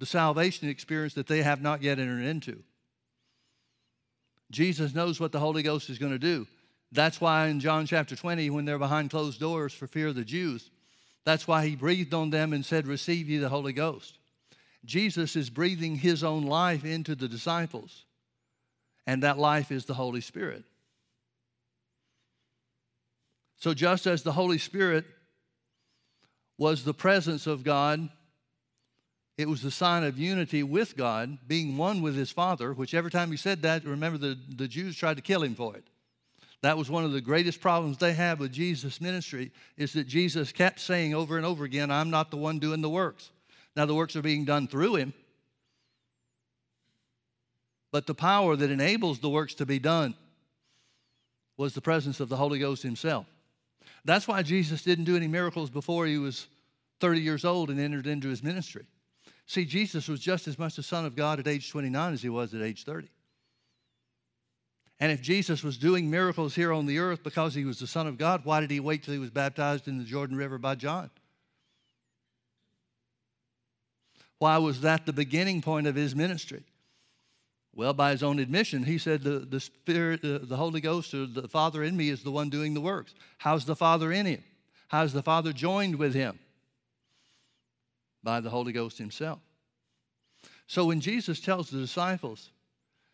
the 0.00 0.06
salvation 0.06 0.68
experience 0.68 1.14
that 1.14 1.28
they 1.28 1.42
have 1.42 1.62
not 1.62 1.80
yet 1.80 2.00
entered 2.00 2.24
into. 2.24 2.60
Jesus 4.50 4.96
knows 4.96 5.20
what 5.20 5.30
the 5.30 5.38
Holy 5.38 5.62
Ghost 5.62 5.88
is 5.88 5.98
going 5.98 6.10
to 6.10 6.18
do. 6.18 6.48
That's 6.92 7.20
why 7.20 7.48
in 7.48 7.58
John 7.58 7.86
chapter 7.86 8.14
20, 8.14 8.50
when 8.50 8.66
they're 8.66 8.78
behind 8.78 9.10
closed 9.10 9.40
doors 9.40 9.72
for 9.72 9.86
fear 9.86 10.08
of 10.08 10.14
the 10.14 10.24
Jews, 10.24 10.70
that's 11.24 11.48
why 11.48 11.66
he 11.66 11.74
breathed 11.74 12.12
on 12.12 12.30
them 12.30 12.52
and 12.52 12.64
said, 12.64 12.86
Receive 12.86 13.30
ye 13.30 13.38
the 13.38 13.48
Holy 13.48 13.72
Ghost. 13.72 14.18
Jesus 14.84 15.34
is 15.34 15.48
breathing 15.48 15.96
his 15.96 16.22
own 16.22 16.42
life 16.42 16.84
into 16.84 17.14
the 17.14 17.28
disciples, 17.28 18.04
and 19.06 19.22
that 19.22 19.38
life 19.38 19.72
is 19.72 19.86
the 19.86 19.94
Holy 19.94 20.20
Spirit. 20.20 20.64
So, 23.56 23.72
just 23.72 24.06
as 24.06 24.22
the 24.22 24.32
Holy 24.32 24.58
Spirit 24.58 25.04
was 26.58 26.84
the 26.84 26.92
presence 26.92 27.46
of 27.46 27.62
God, 27.62 28.08
it 29.38 29.48
was 29.48 29.62
the 29.62 29.70
sign 29.70 30.04
of 30.04 30.18
unity 30.18 30.62
with 30.62 30.96
God, 30.96 31.38
being 31.46 31.76
one 31.76 32.02
with 32.02 32.16
his 32.16 32.30
Father, 32.30 32.72
which 32.72 32.92
every 32.92 33.10
time 33.10 33.30
he 33.30 33.36
said 33.36 33.62
that, 33.62 33.84
remember 33.84 34.18
the, 34.18 34.36
the 34.56 34.68
Jews 34.68 34.96
tried 34.96 35.16
to 35.16 35.22
kill 35.22 35.42
him 35.42 35.54
for 35.54 35.76
it. 35.76 35.84
That 36.62 36.78
was 36.78 36.88
one 36.88 37.04
of 37.04 37.12
the 37.12 37.20
greatest 37.20 37.60
problems 37.60 37.98
they 37.98 38.12
had 38.12 38.38
with 38.38 38.52
Jesus' 38.52 39.00
ministry 39.00 39.50
is 39.76 39.92
that 39.94 40.06
Jesus 40.06 40.52
kept 40.52 40.78
saying 40.78 41.12
over 41.12 41.36
and 41.36 41.44
over 41.44 41.64
again, 41.64 41.90
I'm 41.90 42.10
not 42.10 42.30
the 42.30 42.36
one 42.36 42.60
doing 42.60 42.80
the 42.80 42.88
works. 42.88 43.30
Now 43.74 43.84
the 43.84 43.94
works 43.94 44.14
are 44.14 44.22
being 44.22 44.44
done 44.44 44.68
through 44.68 44.96
him. 44.96 45.12
But 47.90 48.06
the 48.06 48.14
power 48.14 48.54
that 48.54 48.70
enables 48.70 49.18
the 49.18 49.28
works 49.28 49.54
to 49.54 49.66
be 49.66 49.78
done 49.78 50.14
was 51.56 51.74
the 51.74 51.80
presence 51.80 52.20
of 52.20 52.28
the 52.28 52.36
Holy 52.36 52.58
Ghost 52.58 52.82
himself. 52.82 53.26
That's 54.04 54.28
why 54.28 54.42
Jesus 54.42 54.82
didn't 54.82 55.04
do 55.04 55.16
any 55.16 55.28
miracles 55.28 55.68
before 55.68 56.06
he 56.06 56.18
was 56.18 56.46
30 57.00 57.20
years 57.20 57.44
old 57.44 57.70
and 57.70 57.80
entered 57.80 58.06
into 58.06 58.28
his 58.28 58.42
ministry. 58.42 58.86
See, 59.46 59.64
Jesus 59.64 60.08
was 60.08 60.20
just 60.20 60.46
as 60.46 60.58
much 60.58 60.76
the 60.76 60.82
Son 60.82 61.04
of 61.04 61.16
God 61.16 61.40
at 61.40 61.48
age 61.48 61.70
29 61.70 62.14
as 62.14 62.22
he 62.22 62.28
was 62.28 62.54
at 62.54 62.62
age 62.62 62.84
30. 62.84 63.08
And 65.02 65.10
if 65.10 65.20
Jesus 65.20 65.64
was 65.64 65.78
doing 65.78 66.08
miracles 66.08 66.54
here 66.54 66.72
on 66.72 66.86
the 66.86 67.00
earth 67.00 67.24
because 67.24 67.54
he 67.54 67.64
was 67.64 67.80
the 67.80 67.88
Son 67.88 68.06
of 68.06 68.18
God, 68.18 68.42
why 68.44 68.60
did 68.60 68.70
he 68.70 68.78
wait 68.78 69.02
till 69.02 69.12
he 69.12 69.18
was 69.18 69.30
baptized 69.30 69.88
in 69.88 69.98
the 69.98 70.04
Jordan 70.04 70.36
River 70.36 70.58
by 70.58 70.76
John? 70.76 71.10
Why 74.38 74.58
was 74.58 74.82
that 74.82 75.04
the 75.04 75.12
beginning 75.12 75.60
point 75.60 75.88
of 75.88 75.96
his 75.96 76.14
ministry? 76.14 76.62
Well, 77.74 77.94
by 77.94 78.12
his 78.12 78.22
own 78.22 78.38
admission, 78.38 78.84
he 78.84 78.96
said 78.96 79.24
the, 79.24 79.40
the 79.40 79.58
Spirit, 79.58 80.22
the 80.22 80.56
Holy 80.56 80.80
Ghost, 80.80 81.12
or 81.14 81.26
the 81.26 81.48
Father 81.48 81.82
in 81.82 81.96
me 81.96 82.08
is 82.08 82.22
the 82.22 82.30
one 82.30 82.48
doing 82.48 82.72
the 82.72 82.80
works. 82.80 83.12
How's 83.38 83.64
the 83.64 83.74
Father 83.74 84.12
in 84.12 84.26
him? 84.26 84.44
How's 84.86 85.12
the 85.12 85.24
Father 85.24 85.52
joined 85.52 85.96
with 85.96 86.14
him? 86.14 86.38
By 88.22 88.38
the 88.38 88.50
Holy 88.50 88.70
Ghost 88.72 88.98
himself. 88.98 89.40
So 90.68 90.84
when 90.84 91.00
Jesus 91.00 91.40
tells 91.40 91.70
the 91.70 91.80
disciples 91.80 92.50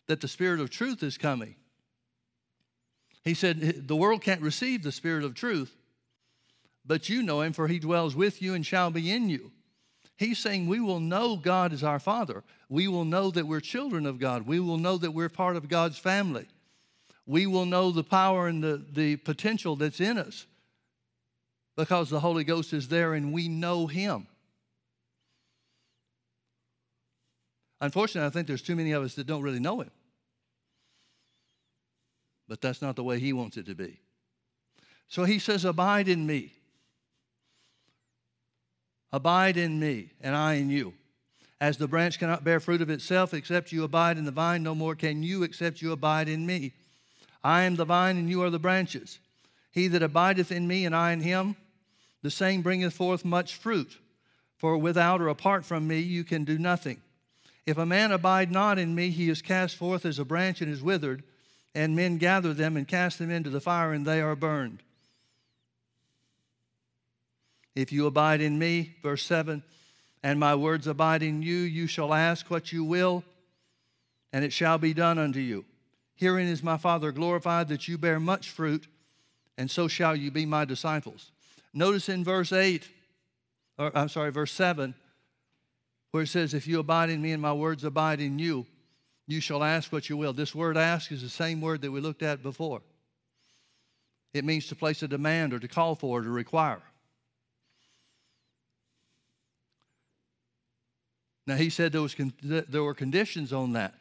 that 0.06 0.20
the 0.20 0.28
Spirit 0.28 0.60
of 0.60 0.68
truth 0.68 1.02
is 1.02 1.16
coming, 1.16 1.54
he 3.24 3.34
said, 3.34 3.88
The 3.88 3.96
world 3.96 4.22
can't 4.22 4.40
receive 4.40 4.82
the 4.82 4.92
Spirit 4.92 5.24
of 5.24 5.34
truth, 5.34 5.76
but 6.84 7.08
you 7.08 7.22
know 7.22 7.42
him, 7.42 7.52
for 7.52 7.68
he 7.68 7.78
dwells 7.78 8.14
with 8.14 8.40
you 8.40 8.54
and 8.54 8.64
shall 8.64 8.90
be 8.90 9.10
in 9.10 9.28
you. 9.28 9.52
He's 10.16 10.38
saying 10.38 10.66
we 10.66 10.80
will 10.80 11.00
know 11.00 11.36
God 11.36 11.72
as 11.72 11.84
our 11.84 12.00
Father. 12.00 12.42
We 12.68 12.88
will 12.88 13.04
know 13.04 13.30
that 13.30 13.46
we're 13.46 13.60
children 13.60 14.04
of 14.04 14.18
God. 14.18 14.46
We 14.46 14.58
will 14.58 14.78
know 14.78 14.96
that 14.98 15.12
we're 15.12 15.28
part 15.28 15.56
of 15.56 15.68
God's 15.68 15.98
family. 15.98 16.46
We 17.24 17.46
will 17.46 17.66
know 17.66 17.92
the 17.92 18.02
power 18.02 18.48
and 18.48 18.64
the, 18.64 18.84
the 18.92 19.16
potential 19.16 19.76
that's 19.76 20.00
in 20.00 20.18
us 20.18 20.46
because 21.76 22.10
the 22.10 22.20
Holy 22.20 22.42
Ghost 22.42 22.72
is 22.72 22.88
there 22.88 23.14
and 23.14 23.32
we 23.32 23.48
know 23.48 23.86
Him. 23.86 24.26
Unfortunately, 27.80 28.26
I 28.26 28.30
think 28.30 28.48
there's 28.48 28.62
too 28.62 28.74
many 28.74 28.92
of 28.92 29.04
us 29.04 29.14
that 29.14 29.26
don't 29.26 29.42
really 29.42 29.60
know 29.60 29.82
Him 29.82 29.90
but 32.48 32.60
that's 32.60 32.82
not 32.82 32.96
the 32.96 33.04
way 33.04 33.18
He 33.20 33.32
wants 33.32 33.56
it 33.56 33.66
to 33.66 33.74
be. 33.74 34.00
So 35.08 35.24
He 35.24 35.38
says, 35.38 35.64
Abide 35.64 36.08
in 36.08 36.26
me. 36.26 36.52
Abide 39.12 39.56
in 39.56 39.78
me, 39.80 40.10
and 40.20 40.34
I 40.34 40.54
in 40.54 40.70
you. 40.70 40.94
As 41.60 41.76
the 41.76 41.88
branch 41.88 42.18
cannot 42.18 42.44
bear 42.44 42.60
fruit 42.60 42.82
of 42.82 42.90
itself 42.90 43.34
except 43.34 43.72
you 43.72 43.82
abide 43.82 44.16
in 44.16 44.24
the 44.24 44.30
vine, 44.30 44.62
no 44.62 44.74
more 44.74 44.94
can 44.94 45.22
you 45.22 45.42
except 45.42 45.82
you 45.82 45.92
abide 45.92 46.28
in 46.28 46.46
me. 46.46 46.72
I 47.42 47.62
am 47.62 47.76
the 47.76 47.84
vine, 47.84 48.16
and 48.16 48.28
you 48.28 48.42
are 48.42 48.50
the 48.50 48.58
branches. 48.58 49.18
He 49.70 49.88
that 49.88 50.02
abideth 50.02 50.52
in 50.52 50.68
me, 50.68 50.84
and 50.84 50.94
I 50.94 51.12
in 51.12 51.20
him, 51.20 51.56
the 52.22 52.30
same 52.30 52.62
bringeth 52.62 52.94
forth 52.94 53.24
much 53.24 53.54
fruit. 53.54 53.98
For 54.56 54.76
without 54.76 55.20
or 55.20 55.28
apart 55.28 55.64
from 55.64 55.86
me, 55.86 56.00
you 56.00 56.24
can 56.24 56.44
do 56.44 56.58
nothing. 56.58 57.00
If 57.64 57.78
a 57.78 57.86
man 57.86 58.12
abide 58.12 58.50
not 58.50 58.78
in 58.78 58.94
me, 58.94 59.10
he 59.10 59.28
is 59.28 59.42
cast 59.42 59.76
forth 59.76 60.04
as 60.04 60.18
a 60.18 60.24
branch 60.24 60.60
and 60.60 60.70
is 60.70 60.82
withered 60.82 61.22
and 61.74 61.94
men 61.94 62.18
gather 62.18 62.54
them 62.54 62.76
and 62.76 62.86
cast 62.86 63.18
them 63.18 63.30
into 63.30 63.50
the 63.50 63.60
fire, 63.60 63.92
and 63.92 64.06
they 64.06 64.20
are 64.20 64.36
burned. 64.36 64.82
If 67.74 67.92
you 67.92 68.06
abide 68.06 68.40
in 68.40 68.58
me, 68.58 68.96
verse 69.02 69.22
7, 69.22 69.62
and 70.22 70.40
my 70.40 70.54
words 70.54 70.86
abide 70.86 71.22
in 71.22 71.42
you, 71.42 71.58
you 71.58 71.86
shall 71.86 72.12
ask 72.12 72.50
what 72.50 72.72
you 72.72 72.82
will, 72.84 73.22
and 74.32 74.44
it 74.44 74.52
shall 74.52 74.78
be 74.78 74.92
done 74.92 75.18
unto 75.18 75.38
you. 75.38 75.64
Herein 76.16 76.48
is 76.48 76.62
my 76.62 76.76
Father 76.76 77.12
glorified 77.12 77.68
that 77.68 77.86
you 77.86 77.96
bear 77.96 78.18
much 78.18 78.50
fruit, 78.50 78.88
and 79.56 79.70
so 79.70 79.86
shall 79.86 80.16
you 80.16 80.32
be 80.32 80.44
my 80.44 80.64
disciples. 80.64 81.30
Notice 81.72 82.08
in 82.08 82.24
verse 82.24 82.52
8, 82.52 82.88
or 83.78 83.96
I'm 83.96 84.08
sorry, 84.08 84.32
verse 84.32 84.50
7, 84.50 84.94
where 86.10 86.24
it 86.24 86.28
says, 86.28 86.54
If 86.54 86.66
you 86.66 86.80
abide 86.80 87.10
in 87.10 87.22
me 87.22 87.30
and 87.30 87.40
my 87.40 87.52
words 87.52 87.84
abide 87.84 88.20
in 88.20 88.40
you, 88.40 88.66
you 89.28 89.42
shall 89.42 89.62
ask 89.62 89.92
what 89.92 90.08
you 90.08 90.16
will. 90.16 90.32
This 90.32 90.54
word 90.54 90.78
ask 90.78 91.12
is 91.12 91.20
the 91.20 91.28
same 91.28 91.60
word 91.60 91.82
that 91.82 91.92
we 91.92 92.00
looked 92.00 92.22
at 92.22 92.42
before. 92.42 92.80
It 94.32 94.42
means 94.44 94.66
to 94.68 94.74
place 94.74 95.02
a 95.02 95.08
demand 95.08 95.52
or 95.52 95.58
to 95.58 95.68
call 95.68 95.94
for 95.94 96.20
or 96.20 96.22
to 96.22 96.30
require. 96.30 96.80
Now, 101.46 101.56
he 101.56 101.68
said 101.68 101.92
there, 101.92 102.02
was 102.02 102.16
there 102.42 102.82
were 102.82 102.94
conditions 102.94 103.52
on 103.52 103.74
that. 103.74 103.94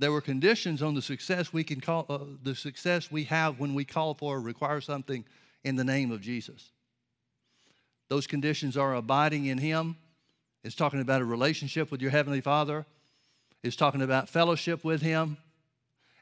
There 0.00 0.10
were 0.10 0.20
conditions 0.20 0.82
on 0.82 0.94
the 0.94 1.02
success 1.02 1.52
we 1.52 1.62
can 1.62 1.80
call 1.80 2.06
uh, 2.08 2.18
the 2.42 2.56
success 2.56 3.12
we 3.12 3.24
have 3.24 3.60
when 3.60 3.74
we 3.74 3.84
call 3.84 4.14
for 4.14 4.36
or 4.36 4.40
require 4.40 4.80
something 4.80 5.24
in 5.62 5.76
the 5.76 5.84
name 5.84 6.10
of 6.10 6.20
Jesus. 6.20 6.72
Those 8.08 8.26
conditions 8.26 8.76
are 8.76 8.96
abiding 8.96 9.46
in 9.46 9.58
Him. 9.58 9.96
It's 10.64 10.74
talking 10.74 11.00
about 11.00 11.20
a 11.20 11.24
relationship 11.24 11.92
with 11.92 12.02
your 12.02 12.10
Heavenly 12.10 12.40
Father 12.40 12.86
is 13.62 13.76
talking 13.76 14.02
about 14.02 14.28
fellowship 14.28 14.84
with 14.84 15.02
him. 15.02 15.36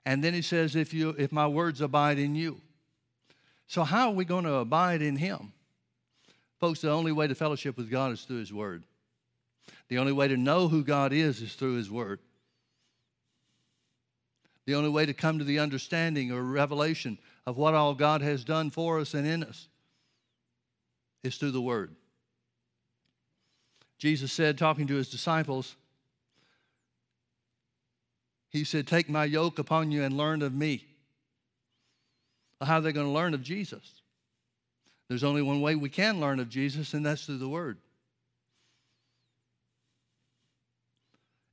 And 0.04 0.24
then 0.24 0.34
he 0.34 0.42
says, 0.42 0.76
if, 0.76 0.94
you, 0.94 1.14
if 1.18 1.32
my 1.32 1.46
words 1.46 1.80
abide 1.80 2.18
in 2.18 2.34
you. 2.34 2.60
So, 3.66 3.84
how 3.84 4.08
are 4.08 4.14
we 4.14 4.24
going 4.24 4.44
to 4.44 4.54
abide 4.54 5.02
in 5.02 5.16
him? 5.16 5.52
Folks, 6.58 6.80
the 6.80 6.90
only 6.90 7.12
way 7.12 7.26
to 7.26 7.34
fellowship 7.34 7.76
with 7.76 7.90
God 7.90 8.12
is 8.12 8.22
through 8.22 8.38
his 8.38 8.52
word. 8.52 8.84
The 9.90 9.98
only 9.98 10.12
way 10.12 10.28
to 10.28 10.36
know 10.36 10.68
who 10.68 10.84
God 10.84 11.12
is 11.12 11.42
is 11.42 11.54
through 11.54 11.74
His 11.74 11.90
Word. 11.90 12.20
The 14.66 14.76
only 14.76 14.88
way 14.88 15.04
to 15.04 15.12
come 15.12 15.38
to 15.38 15.44
the 15.44 15.58
understanding 15.58 16.30
or 16.30 16.42
revelation 16.42 17.18
of 17.44 17.56
what 17.56 17.74
all 17.74 17.94
God 17.94 18.22
has 18.22 18.44
done 18.44 18.70
for 18.70 19.00
us 19.00 19.14
and 19.14 19.26
in 19.26 19.42
us 19.42 19.66
is 21.24 21.36
through 21.36 21.50
the 21.50 21.60
Word. 21.60 21.96
Jesus 23.98 24.32
said, 24.32 24.56
talking 24.56 24.86
to 24.86 24.94
his 24.94 25.10
disciples, 25.10 25.76
He 28.50 28.64
said, 28.64 28.86
Take 28.86 29.08
my 29.08 29.24
yoke 29.24 29.58
upon 29.58 29.90
you 29.90 30.02
and 30.02 30.16
learn 30.16 30.42
of 30.42 30.52
me. 30.52 30.84
How 32.60 32.76
are 32.76 32.80
they 32.80 32.92
going 32.92 33.06
to 33.06 33.12
learn 33.12 33.32
of 33.32 33.42
Jesus? 33.42 34.02
There's 35.08 35.24
only 35.24 35.42
one 35.42 35.60
way 35.60 35.74
we 35.74 35.88
can 35.88 36.20
learn 36.20 36.38
of 36.40 36.48
Jesus, 36.48 36.92
and 36.92 37.06
that's 37.06 37.24
through 37.24 37.38
the 37.38 37.48
Word. 37.48 37.78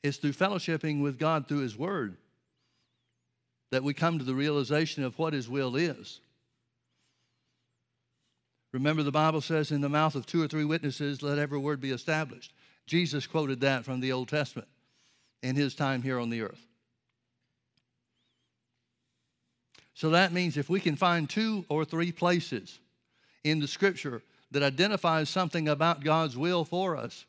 It's 0.03 0.17
through 0.17 0.33
fellowshipping 0.33 1.01
with 1.01 1.17
God 1.17 1.47
through 1.47 1.59
His 1.59 1.77
Word 1.77 2.17
that 3.71 3.83
we 3.83 3.93
come 3.93 4.19
to 4.19 4.25
the 4.25 4.35
realization 4.35 5.03
of 5.03 5.17
what 5.17 5.33
His 5.33 5.49
will 5.49 5.75
is. 5.75 6.19
Remember, 8.73 9.01
the 9.01 9.11
Bible 9.11 9.41
says, 9.41 9.71
in 9.71 9.81
the 9.81 9.89
mouth 9.89 10.15
of 10.15 10.25
two 10.25 10.41
or 10.41 10.47
three 10.47 10.65
witnesses, 10.65 11.23
let 11.23 11.39
every 11.39 11.57
word 11.57 11.79
be 11.79 11.91
established. 11.91 12.53
Jesus 12.85 13.25
quoted 13.25 13.61
that 13.61 13.85
from 13.85 14.01
the 14.01 14.11
Old 14.11 14.29
Testament 14.29 14.67
in 15.41 15.55
his 15.55 15.73
time 15.73 16.01
here 16.01 16.19
on 16.19 16.29
the 16.29 16.41
earth. 16.41 16.66
So 19.97 20.11
that 20.11 20.31
means 20.31 20.57
if 20.57 20.69
we 20.69 20.79
can 20.79 20.95
find 20.95 21.27
two 21.27 21.65
or 21.69 21.83
three 21.83 22.11
places 22.11 22.77
in 23.43 23.59
the 23.59 23.67
scripture 23.67 24.21
that 24.51 24.61
identifies 24.61 25.27
something 25.27 25.67
about 25.67 26.03
God's 26.03 26.37
will 26.37 26.65
for 26.65 26.95
us 26.95 27.25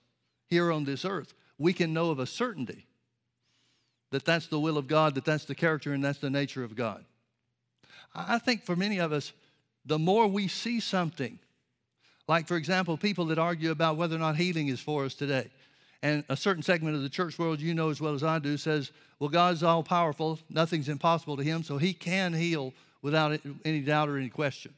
here 0.49 0.71
on 0.71 0.85
this 0.85 1.07
earth, 1.07 1.33
we 1.57 1.73
can 1.73 1.95
know 1.95 2.11
of 2.11 2.19
a 2.19 2.27
certainty 2.27 2.85
that 4.11 4.27
that's 4.27 4.49
the 4.49 4.61
will 4.61 4.77
of 4.77 4.87
God, 4.87 5.15
that 5.15 5.25
that's 5.25 5.47
the 5.47 5.55
character 5.55 5.95
and 5.95 6.05
that's 6.05 6.19
the 6.19 6.29
nature 6.29 6.63
of 6.63 6.77
God. 6.77 7.07
I 8.15 8.39
think 8.39 8.65
for 8.65 8.77
many 8.77 8.99
of 8.99 9.15
us, 9.15 9.33
the 9.87 9.99
more 9.99 10.29
we 10.29 10.47
see 10.47 10.79
something, 10.79 11.39
like 12.27 12.47
for 12.47 12.59
example, 12.59 12.99
people 12.99 13.25
that 13.27 13.39
argue 13.39 13.71
about 13.71 13.97
whether 13.97 14.17
or 14.17 14.19
not 14.19 14.37
healing 14.37 14.69
is 14.69 14.79
for 14.79 15.07
us 15.07 15.15
today. 15.15 15.49
And 16.03 16.25
a 16.29 16.37
certain 16.37 16.63
segment 16.63 16.95
of 16.95 17.03
the 17.03 17.09
church 17.09 17.39
world, 17.39 17.61
you 17.61 17.75
know 17.75 17.91
as 17.91 18.01
well 18.01 18.15
as 18.15 18.23
I 18.23 18.39
do, 18.39 18.57
says, 18.57 18.93
well, 19.19 19.31
God's 19.31 19.63
all 19.63 19.83
powerful, 19.83 20.39
nothing's 20.49 20.89
impossible 20.89 21.37
to 21.37 21.43
him, 21.43 21.65
so 21.65 21.77
he 21.77 21.93
can 21.93 22.33
heal 22.33 22.73
without 23.03 23.41
any 23.65 23.81
doubt 23.81 24.09
or 24.09 24.17
any 24.17 24.29
question. 24.29 24.75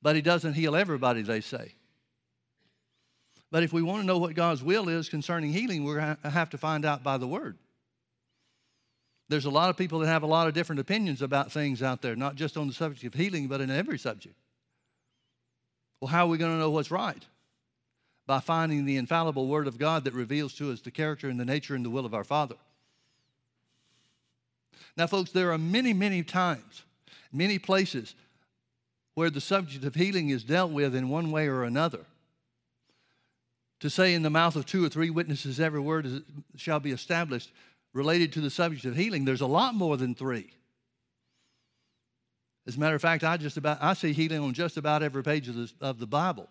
But 0.00 0.14
he 0.14 0.22
doesn't 0.22 0.54
heal 0.54 0.76
everybody, 0.76 1.22
they 1.22 1.40
say. 1.40 1.74
But 3.50 3.62
if 3.62 3.72
we 3.72 3.82
want 3.82 4.02
to 4.02 4.06
know 4.06 4.18
what 4.18 4.34
God's 4.34 4.62
will 4.62 4.88
is 4.88 5.08
concerning 5.08 5.52
healing, 5.52 5.82
we're 5.82 6.00
going 6.00 6.16
to 6.22 6.30
have 6.30 6.50
to 6.50 6.58
find 6.58 6.84
out 6.84 7.02
by 7.02 7.18
the 7.18 7.26
Word. 7.26 7.56
There's 9.28 9.46
a 9.46 9.50
lot 9.50 9.68
of 9.70 9.76
people 9.76 9.98
that 10.00 10.06
have 10.06 10.22
a 10.22 10.26
lot 10.26 10.46
of 10.48 10.54
different 10.54 10.80
opinions 10.80 11.22
about 11.22 11.50
things 11.50 11.82
out 11.82 12.02
there, 12.02 12.14
not 12.14 12.36
just 12.36 12.56
on 12.56 12.68
the 12.68 12.72
subject 12.72 13.04
of 13.04 13.20
healing, 13.20 13.48
but 13.48 13.60
in 13.60 13.70
every 13.70 13.98
subject. 13.98 14.36
Well, 16.00 16.08
how 16.08 16.26
are 16.26 16.28
we 16.28 16.38
going 16.38 16.52
to 16.52 16.58
know 16.58 16.70
what's 16.70 16.90
right? 16.90 17.22
By 18.28 18.40
finding 18.40 18.84
the 18.84 18.98
infallible 18.98 19.46
Word 19.46 19.66
of 19.66 19.78
God 19.78 20.04
that 20.04 20.12
reveals 20.12 20.52
to 20.56 20.70
us 20.70 20.82
the 20.82 20.90
character 20.90 21.30
and 21.30 21.40
the 21.40 21.46
nature 21.46 21.74
and 21.74 21.82
the 21.82 21.88
will 21.88 22.04
of 22.04 22.12
our 22.12 22.24
Father. 22.24 22.56
Now, 24.98 25.06
folks, 25.06 25.30
there 25.30 25.50
are 25.50 25.56
many, 25.56 25.94
many 25.94 26.22
times, 26.22 26.82
many 27.32 27.58
places 27.58 28.14
where 29.14 29.30
the 29.30 29.40
subject 29.40 29.82
of 29.82 29.94
healing 29.94 30.28
is 30.28 30.44
dealt 30.44 30.72
with 30.72 30.94
in 30.94 31.08
one 31.08 31.30
way 31.30 31.48
or 31.48 31.64
another. 31.64 32.00
To 33.80 33.88
say 33.88 34.12
in 34.12 34.22
the 34.22 34.28
mouth 34.28 34.56
of 34.56 34.66
two 34.66 34.84
or 34.84 34.90
three 34.90 35.08
witnesses 35.08 35.58
every 35.58 35.80
word 35.80 36.04
is, 36.04 36.20
shall 36.54 36.80
be 36.80 36.90
established 36.90 37.50
related 37.94 38.34
to 38.34 38.42
the 38.42 38.50
subject 38.50 38.84
of 38.84 38.94
healing, 38.94 39.24
there's 39.24 39.40
a 39.40 39.46
lot 39.46 39.74
more 39.74 39.96
than 39.96 40.14
three. 40.14 40.50
As 42.66 42.76
a 42.76 42.80
matter 42.80 42.94
of 42.94 43.00
fact, 43.00 43.24
I 43.24 43.38
just 43.38 43.56
about 43.56 43.78
I 43.80 43.94
see 43.94 44.12
healing 44.12 44.40
on 44.40 44.52
just 44.52 44.76
about 44.76 45.02
every 45.02 45.22
page 45.22 45.48
of 45.48 45.72
of 45.80 45.98
the 45.98 46.06
Bible. 46.06 46.46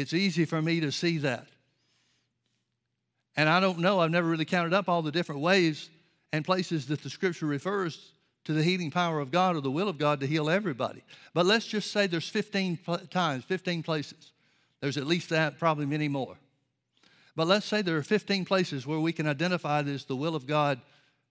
It's 0.00 0.12
easy 0.12 0.44
for 0.44 0.60
me 0.60 0.80
to 0.80 0.92
see 0.92 1.18
that. 1.18 1.46
And 3.36 3.48
I 3.48 3.60
don't 3.60 3.78
know, 3.78 4.00
I've 4.00 4.10
never 4.10 4.28
really 4.28 4.44
counted 4.44 4.72
up 4.72 4.88
all 4.88 5.02
the 5.02 5.12
different 5.12 5.40
ways 5.40 5.90
and 6.32 6.44
places 6.44 6.86
that 6.86 7.02
the 7.02 7.10
scripture 7.10 7.46
refers 7.46 8.12
to 8.44 8.52
the 8.52 8.62
healing 8.62 8.90
power 8.90 9.20
of 9.20 9.30
God 9.30 9.56
or 9.56 9.60
the 9.60 9.70
will 9.70 9.88
of 9.88 9.98
God 9.98 10.20
to 10.20 10.26
heal 10.26 10.50
everybody. 10.50 11.02
But 11.34 11.46
let's 11.46 11.66
just 11.66 11.92
say 11.92 12.06
there's 12.06 12.28
15 12.28 12.78
times, 13.10 13.44
15 13.44 13.82
places. 13.82 14.32
There's 14.80 14.96
at 14.96 15.06
least 15.06 15.28
that, 15.30 15.58
probably 15.58 15.86
many 15.86 16.08
more. 16.08 16.36
But 17.36 17.46
let's 17.46 17.66
say 17.66 17.82
there 17.82 17.96
are 17.96 18.02
15 18.02 18.44
places 18.44 18.86
where 18.86 18.98
we 18.98 19.12
can 19.12 19.28
identify 19.28 19.82
this 19.82 20.04
the 20.04 20.16
will 20.16 20.34
of 20.34 20.46
God 20.46 20.80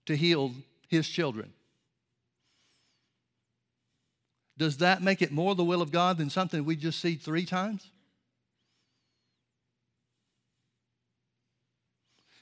to 0.06 0.16
heal 0.16 0.54
his 0.88 1.08
children. 1.08 1.52
Does 4.58 4.78
that 4.78 5.02
make 5.02 5.22
it 5.22 5.32
more 5.32 5.56
the 5.56 5.64
will 5.64 5.82
of 5.82 5.92
God 5.92 6.18
than 6.18 6.30
something 6.30 6.64
we 6.64 6.76
just 6.76 7.00
see 7.00 7.16
three 7.16 7.46
times? 7.46 7.92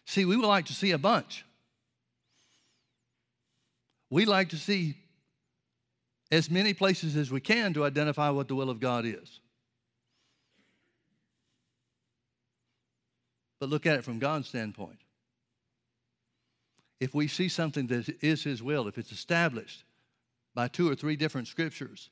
See, 0.05 0.25
we 0.25 0.35
would 0.35 0.45
like 0.45 0.65
to 0.65 0.73
see 0.73 0.91
a 0.91 0.97
bunch. 0.97 1.43
We 4.09 4.25
like 4.25 4.49
to 4.49 4.57
see 4.57 4.95
as 6.31 6.49
many 6.49 6.73
places 6.73 7.15
as 7.15 7.31
we 7.31 7.41
can 7.41 7.73
to 7.73 7.83
identify 7.83 8.29
what 8.29 8.47
the 8.47 8.55
will 8.55 8.69
of 8.69 8.79
God 8.79 9.05
is. 9.05 9.39
But 13.59 13.69
look 13.69 13.85
at 13.85 13.97
it 13.97 14.03
from 14.03 14.19
God's 14.19 14.47
standpoint. 14.47 14.99
If 16.99 17.13
we 17.13 17.27
see 17.27 17.49
something 17.49 17.87
that 17.87 18.23
is 18.23 18.43
His 18.43 18.61
will, 18.61 18.87
if 18.87 18.97
it's 18.97 19.11
established 19.11 19.83
by 20.53 20.67
two 20.67 20.89
or 20.89 20.95
three 20.95 21.15
different 21.15 21.47
scriptures, 21.47 22.09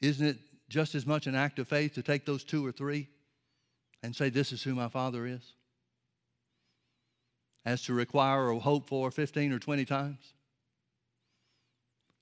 isn't 0.00 0.26
it 0.26 0.38
just 0.68 0.94
as 0.94 1.06
much 1.06 1.26
an 1.26 1.34
act 1.34 1.58
of 1.58 1.68
faith 1.68 1.94
to 1.94 2.02
take 2.02 2.24
those 2.24 2.44
two 2.44 2.64
or 2.64 2.72
three 2.72 3.08
and 4.02 4.14
say, 4.14 4.30
This 4.30 4.52
is 4.52 4.62
who 4.62 4.74
my 4.74 4.88
Father 4.88 5.26
is? 5.26 5.52
As 7.64 7.82
to 7.82 7.94
require 7.94 8.48
or 8.48 8.60
hope 8.60 8.88
for 8.88 9.10
15 9.10 9.52
or 9.52 9.58
20 9.58 9.84
times? 9.84 10.34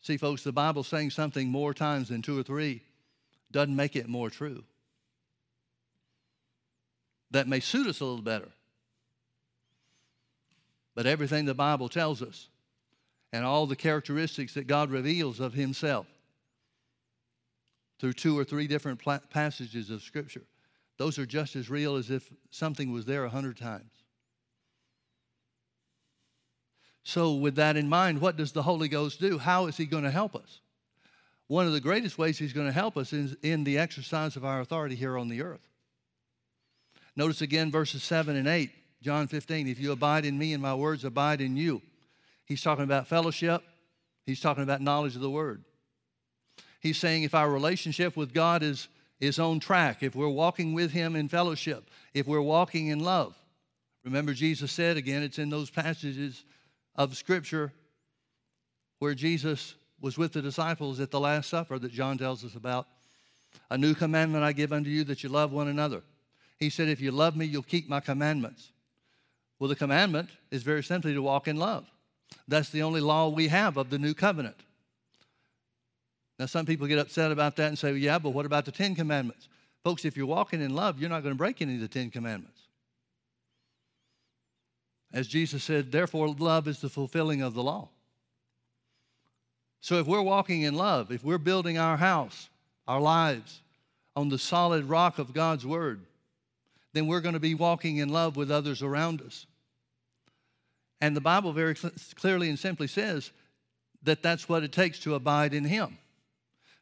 See, 0.01 0.17
folks, 0.17 0.43
the 0.43 0.53
Bible's 0.53 0.88
saying 0.88 1.11
something 1.11 1.49
more 1.49 1.75
times 1.75 2.09
than 2.09 2.23
two 2.23 2.38
or 2.38 2.43
three 2.43 2.83
doesn't 3.51 3.75
make 3.75 3.97
it 3.97 4.09
more 4.09 4.31
true 4.31 4.64
that 7.31 7.49
may 7.49 7.61
suit 7.61 7.87
us 7.87 8.01
a 8.01 8.05
little 8.05 8.23
better. 8.23 8.49
But 10.95 11.07
everything 11.07 11.45
the 11.45 11.55
Bible 11.55 11.88
tells 11.88 12.23
us 12.23 12.49
and 13.33 13.45
all 13.45 13.67
the 13.67 13.77
characteristics 13.77 14.55
that 14.55 14.67
God 14.67 14.91
reveals 14.91 15.38
of 15.38 15.55
Himself 15.55 16.07
through 18.01 18.14
two 18.14 18.38
or 18.38 18.45
three 18.45 18.67
different 18.67 19.01
passages 19.31 19.91
of 19.91 20.03
Scripture, 20.03 20.45
those 20.99 21.19
are 21.19 21.27
just 21.27 21.57
as 21.57 21.71
real 21.71 21.97
as 21.97 22.11
if 22.11 22.31
something 22.51 22.93
was 22.93 23.07
there 23.07 23.25
a 23.25 23.31
hundred 23.31 23.57
times. 23.57 23.93
So, 27.05 27.33
with 27.35 27.55
that 27.55 27.77
in 27.77 27.89
mind, 27.89 28.21
what 28.21 28.37
does 28.37 28.53
the 28.53 28.65
Holy 28.65 28.89
Ghost 28.89 29.19
do? 29.19 29.39
How 29.39 29.67
is 29.67 29.77
He 29.79 29.87
going 29.87 30.05
to 30.05 30.11
help 30.11 30.37
us? 30.37 30.61
One 31.47 31.67
of 31.67 31.73
the 31.73 31.81
greatest 31.81 32.19
ways 32.19 32.37
He's 32.37 32.53
going 32.53 32.67
to 32.67 32.73
help 32.73 32.99
us 32.99 33.15
is 33.15 33.35
in 33.43 33.65
the 33.65 33.79
exercise 33.79 34.37
of 34.37 34.45
our 34.45 34.61
authority 34.61 34.95
here 34.95 35.17
on 35.17 35.29
the 35.29 35.41
earth. 35.41 35.67
Notice 37.17 37.41
again 37.41 37.71
verses 37.71 38.03
7 38.03 38.37
and 38.37 38.47
8, 38.47 38.71
John 39.01 39.27
15. 39.27 39.69
If 39.69 39.81
you 39.81 39.93
abide 39.93 40.25
in 40.27 40.37
me 40.37 40.53
and 40.53 40.63
my 40.63 40.75
words 40.75 41.05
abide 41.05 41.41
in 41.41 41.57
you. 41.57 41.81
He's 42.45 42.63
talking 42.63 42.85
about 42.85 43.09
fellowship, 43.09 43.63
he's 44.27 44.41
talking 44.41 44.63
about 44.63 44.81
knowledge 44.81 45.15
of 45.15 45.23
the 45.23 45.31
word. 45.31 45.65
He's 46.81 46.99
saying 46.99 47.23
if 47.23 47.35
our 47.35 47.51
relationship 47.51 48.17
with 48.17 48.33
God 48.33 48.63
is, 48.63 48.89
is 49.20 49.38
on 49.38 49.61
track, 49.61 50.02
if 50.02 50.14
we're 50.14 50.28
walking 50.28 50.74
with 50.74 50.92
him 50.92 51.16
in 51.16 51.28
fellowship, 51.28 51.90
if 52.14 52.26
we're 52.26 52.40
walking 52.40 52.88
in 52.88 53.00
love. 53.00 53.37
Remember, 54.04 54.33
Jesus 54.33 54.70
said 54.72 54.96
again, 54.96 55.22
it's 55.22 55.38
in 55.38 55.50
those 55.50 55.70
passages 55.70 56.44
of 56.94 57.16
Scripture 57.16 57.72
where 59.00 59.14
Jesus 59.14 59.74
was 60.00 60.16
with 60.16 60.33
the 60.33 60.42
disciples 60.42 61.00
at 61.00 61.11
the 61.11 61.20
Last 61.20 61.50
Supper 61.50 61.78
that 61.78 61.92
John 61.92 62.18
tells 62.18 62.44
us 62.44 62.54
about. 62.54 62.87
A 63.70 63.78
new 63.78 63.94
commandment 63.94 64.44
I 64.44 64.52
give 64.52 64.72
unto 64.72 64.90
you 64.90 65.04
that 65.04 65.22
you 65.22 65.28
love 65.28 65.52
one 65.52 65.68
another. 65.68 66.02
He 66.59 66.70
said, 66.70 66.88
If 66.88 67.00
you 67.00 67.11
love 67.11 67.37
me, 67.37 67.46
you'll 67.46 67.62
keep 67.62 67.88
my 67.88 68.00
commandments. 68.00 68.72
Well, 69.59 69.68
the 69.68 69.76
commandment 69.76 70.28
is 70.50 70.62
very 70.62 70.83
simply 70.83 71.14
to 71.14 71.22
walk 71.22 71.48
in 71.48 71.57
love. 71.57 71.87
That's 72.46 72.70
the 72.70 72.83
only 72.83 73.00
law 73.00 73.28
we 73.28 73.48
have 73.48 73.76
of 73.76 73.90
the 73.90 73.98
new 73.98 74.14
covenant. 74.14 74.57
Now, 76.38 76.46
some 76.46 76.66
people 76.66 76.87
get 76.87 76.98
upset 76.98 77.33
about 77.33 77.57
that 77.57 77.68
and 77.68 77.79
say, 77.79 77.90
well, 77.90 77.98
Yeah, 77.98 78.18
but 78.18 78.31
what 78.31 78.46
about 78.46 78.64
the 78.64 78.72
Ten 78.72 78.94
Commandments? 78.94 79.48
Folks, 79.83 80.05
if 80.05 80.16
you're 80.16 80.27
walking 80.27 80.61
in 80.61 80.74
love, 80.74 81.01
you're 81.01 81.11
not 81.11 81.22
going 81.22 81.35
to 81.35 81.38
break 81.38 81.61
any 81.62 81.74
of 81.74 81.81
the 81.81 81.88
Ten 81.88 82.11
Commandments. 82.11 82.61
As 85.12 85.27
Jesus 85.27 85.64
said, 85.64 85.90
therefore, 85.90 86.29
love 86.29 86.68
is 86.68 86.81
the 86.81 86.88
fulfilling 86.88 87.42
of 87.42 87.55
the 87.55 87.62
law. 87.62 87.88
So 89.81 89.98
if 89.98 90.07
we're 90.07 90.22
walking 90.22 90.62
in 90.62 90.74
love, 90.74 91.11
if 91.11 91.24
we're 91.24 91.38
building 91.38 91.79
our 91.79 91.96
house, 91.96 92.51
our 92.87 93.01
lives, 93.01 93.62
on 94.16 94.29
the 94.29 94.38
solid 94.38 94.85
rock 94.85 95.18
of 95.18 95.33
God's 95.33 95.64
word, 95.64 96.01
then 96.92 97.07
we're 97.07 97.20
going 97.20 97.35
to 97.35 97.40
be 97.40 97.55
walking 97.55 97.98
in 97.98 98.09
love 98.09 98.37
with 98.37 98.51
others 98.51 98.83
around 98.83 99.22
us. 99.22 99.46
And 101.01 101.16
the 101.16 101.20
Bible 101.20 101.53
very 101.53 101.77
clearly 102.16 102.48
and 102.48 102.59
simply 102.59 102.88
says 102.88 103.31
that 104.03 104.22
that's 104.22 104.48
what 104.48 104.64
it 104.64 104.72
takes 104.72 104.98
to 105.01 105.14
abide 105.14 105.55
in 105.55 105.64
Him. 105.64 105.98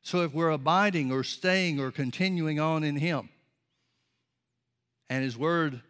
So 0.06 0.20
if 0.20 0.32
we're 0.32 0.50
abiding 0.50 1.10
or 1.10 1.24
staying 1.24 1.80
or 1.80 1.90
continuing 1.90 2.60
on 2.60 2.84
in 2.84 2.94
Him, 2.94 3.28
and 5.10 5.24
His 5.24 5.36
Word 5.36 5.80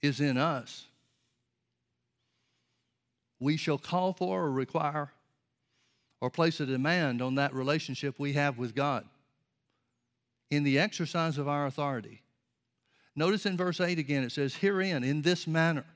is 0.00 0.20
in 0.20 0.38
us, 0.38 0.86
we 3.40 3.56
shall 3.56 3.78
call 3.78 4.12
for 4.12 4.42
or 4.42 4.52
require 4.52 5.10
or 6.20 6.30
place 6.30 6.60
a 6.60 6.66
demand 6.66 7.20
on 7.20 7.34
that 7.34 7.52
relationship 7.52 8.20
we 8.20 8.34
have 8.34 8.58
with 8.58 8.76
God 8.76 9.06
in 10.48 10.62
the 10.62 10.78
exercise 10.78 11.38
of 11.38 11.48
our 11.48 11.66
authority. 11.66 12.22
Notice 13.16 13.44
in 13.44 13.56
verse 13.56 13.80
8 13.80 13.98
again, 13.98 14.22
it 14.22 14.30
says, 14.30 14.54
Herein, 14.54 15.02
in 15.02 15.22
this 15.22 15.48
manner, 15.48 15.86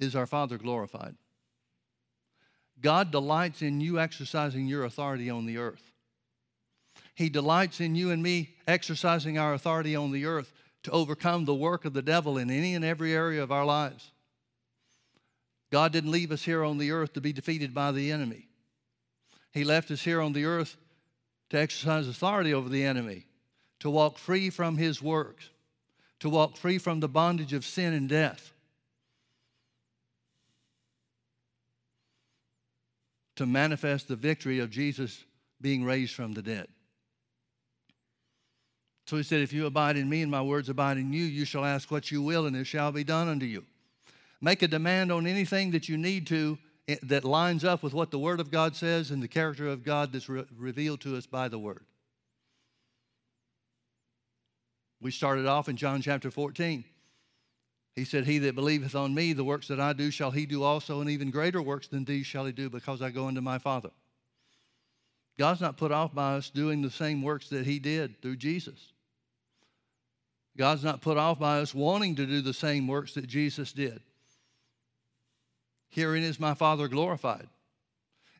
is 0.00 0.16
our 0.16 0.26
Father 0.26 0.56
glorified. 0.56 1.14
God 2.80 3.10
delights 3.10 3.62
in 3.62 3.80
you 3.80 3.98
exercising 3.98 4.66
your 4.66 4.84
authority 4.84 5.30
on 5.30 5.46
the 5.46 5.58
earth. 5.58 5.92
He 7.14 7.30
delights 7.30 7.80
in 7.80 7.94
you 7.94 8.10
and 8.10 8.22
me 8.22 8.56
exercising 8.66 9.38
our 9.38 9.54
authority 9.54 9.96
on 9.96 10.12
the 10.12 10.26
earth 10.26 10.52
to 10.82 10.90
overcome 10.90 11.44
the 11.44 11.54
work 11.54 11.84
of 11.84 11.94
the 11.94 12.02
devil 12.02 12.36
in 12.38 12.50
any 12.50 12.74
and 12.74 12.84
every 12.84 13.14
area 13.14 13.42
of 13.42 13.50
our 13.50 13.64
lives. 13.64 14.12
God 15.70 15.92
didn't 15.92 16.10
leave 16.10 16.30
us 16.30 16.42
here 16.42 16.62
on 16.62 16.78
the 16.78 16.92
earth 16.92 17.14
to 17.14 17.20
be 17.20 17.32
defeated 17.32 17.74
by 17.74 17.90
the 17.92 18.12
enemy. 18.12 18.48
He 19.52 19.64
left 19.64 19.90
us 19.90 20.02
here 20.02 20.20
on 20.20 20.32
the 20.32 20.44
earth 20.44 20.76
to 21.50 21.58
exercise 21.58 22.06
authority 22.06 22.52
over 22.52 22.68
the 22.68 22.84
enemy, 22.84 23.26
to 23.80 23.90
walk 23.90 24.18
free 24.18 24.50
from 24.50 24.76
his 24.76 25.00
works, 25.00 25.48
to 26.20 26.28
walk 26.28 26.56
free 26.56 26.78
from 26.78 27.00
the 27.00 27.08
bondage 27.08 27.52
of 27.52 27.64
sin 27.64 27.94
and 27.94 28.08
death. 28.08 28.52
To 33.36 33.46
manifest 33.46 34.08
the 34.08 34.16
victory 34.16 34.58
of 34.58 34.70
Jesus 34.70 35.24
being 35.60 35.84
raised 35.84 36.14
from 36.14 36.32
the 36.32 36.42
dead. 36.42 36.68
So 39.06 39.16
he 39.16 39.22
said, 39.22 39.40
If 39.40 39.52
you 39.52 39.66
abide 39.66 39.96
in 39.96 40.08
me 40.08 40.22
and 40.22 40.30
my 40.30 40.42
words 40.42 40.68
abide 40.68 40.98
in 40.98 41.12
you, 41.12 41.24
you 41.24 41.44
shall 41.44 41.64
ask 41.64 41.90
what 41.90 42.10
you 42.10 42.22
will, 42.22 42.46
and 42.46 42.56
it 42.56 42.64
shall 42.64 42.92
be 42.92 43.04
done 43.04 43.28
unto 43.28 43.46
you. 43.46 43.64
Make 44.40 44.62
a 44.62 44.68
demand 44.68 45.12
on 45.12 45.26
anything 45.26 45.70
that 45.70 45.88
you 45.88 45.96
need 45.96 46.26
to 46.28 46.58
eh, 46.88 46.96
that 47.04 47.24
lines 47.24 47.64
up 47.64 47.82
with 47.82 47.94
what 47.94 48.10
the 48.10 48.18
Word 48.18 48.40
of 48.40 48.50
God 48.50 48.76
says 48.76 49.10
and 49.10 49.22
the 49.22 49.28
character 49.28 49.68
of 49.68 49.84
God 49.84 50.12
that's 50.12 50.28
re- 50.28 50.44
revealed 50.56 51.00
to 51.02 51.16
us 51.16 51.26
by 51.26 51.48
the 51.48 51.58
Word. 51.58 51.84
We 55.00 55.10
started 55.10 55.46
off 55.46 55.68
in 55.68 55.76
John 55.76 56.02
chapter 56.02 56.30
14. 56.30 56.84
He 57.96 58.04
said, 58.04 58.26
He 58.26 58.38
that 58.40 58.54
believeth 58.54 58.94
on 58.94 59.14
me, 59.14 59.32
the 59.32 59.42
works 59.42 59.68
that 59.68 59.80
I 59.80 59.94
do 59.94 60.10
shall 60.10 60.30
he 60.30 60.44
do 60.44 60.62
also, 60.62 61.00
and 61.00 61.08
even 61.08 61.30
greater 61.30 61.62
works 61.62 61.88
than 61.88 62.04
these 62.04 62.26
shall 62.26 62.44
he 62.44 62.52
do, 62.52 62.68
because 62.68 63.00
I 63.00 63.10
go 63.10 63.26
unto 63.26 63.40
my 63.40 63.58
Father. 63.58 63.90
God's 65.38 65.62
not 65.62 65.78
put 65.78 65.92
off 65.92 66.14
by 66.14 66.34
us 66.34 66.50
doing 66.50 66.82
the 66.82 66.90
same 66.90 67.22
works 67.22 67.48
that 67.48 67.66
he 67.66 67.78
did 67.78 68.20
through 68.20 68.36
Jesus. 68.36 68.92
God's 70.56 70.84
not 70.84 71.00
put 71.00 71.16
off 71.16 71.38
by 71.38 71.60
us 71.60 71.74
wanting 71.74 72.16
to 72.16 72.26
do 72.26 72.40
the 72.40 72.54
same 72.54 72.86
works 72.86 73.14
that 73.14 73.26
Jesus 73.26 73.72
did. 73.72 74.00
Herein 75.88 76.22
is 76.22 76.38
my 76.38 76.54
Father 76.54 76.88
glorified. 76.88 77.48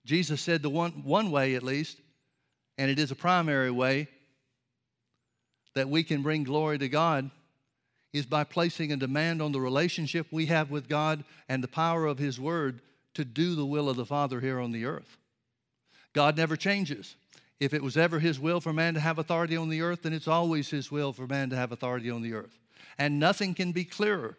Jesus 0.05 0.40
said 0.40 0.62
the 0.62 0.71
one, 0.71 0.92
one 1.03 1.31
way, 1.31 1.55
at 1.55 1.62
least, 1.62 1.99
and 2.79 2.90
it 2.90 2.99
is 2.99 3.11
a 3.11 3.16
primary 3.16 3.71
way 3.71 4.09
that 5.75 5.88
we 5.88 6.03
can 6.03 6.23
bring 6.23 6.45
glory 6.45 6.79
to 6.79 6.88
God 6.88 7.31
is 8.17 8.27
by 8.27 8.45
placing 8.45 8.93
a 8.93 8.97
demand 8.97 9.43
on 9.43 9.53
the 9.53 9.61
relationship 9.61 10.27
we 10.31 10.47
have 10.47 10.71
with 10.71 10.89
God 10.89 11.25
and 11.49 11.63
the 11.63 11.69
power 11.69 12.07
of 12.07 12.19
His 12.19 12.41
Word 12.41 12.81
to 13.15 13.25
do 13.25 13.55
the 13.55 13.67
will 13.67 13.89
of 13.89 13.97
the 13.97 14.07
Father 14.07 14.41
here 14.41 14.61
on 14.61 14.73
the 14.73 14.85
earth. 14.85 15.17
God 16.13 16.37
never 16.37 16.57
changes. 16.57 17.17
If 17.61 17.73
it 17.73 17.83
was 17.83 17.97
ever 17.97 18.19
His 18.19 18.41
will 18.41 18.61
for 18.61 18.73
man 18.73 18.95
to 18.95 19.01
have 19.01 19.19
authority 19.19 19.57
on 19.57 19.69
the 19.69 19.83
earth, 19.83 20.03
then 20.03 20.13
it's 20.13 20.29
always 20.29 20.71
His 20.71 20.91
will 20.91 21.13
for 21.13 21.27
man 21.27 21.51
to 21.51 21.57
have 21.57 21.73
authority 21.73 22.11
on 22.11 22.23
the 22.23 22.35
earth. 22.35 22.59
And 22.99 23.19
nothing 23.19 23.55
can 23.55 23.73
be 23.73 23.85
clearer 23.85 24.37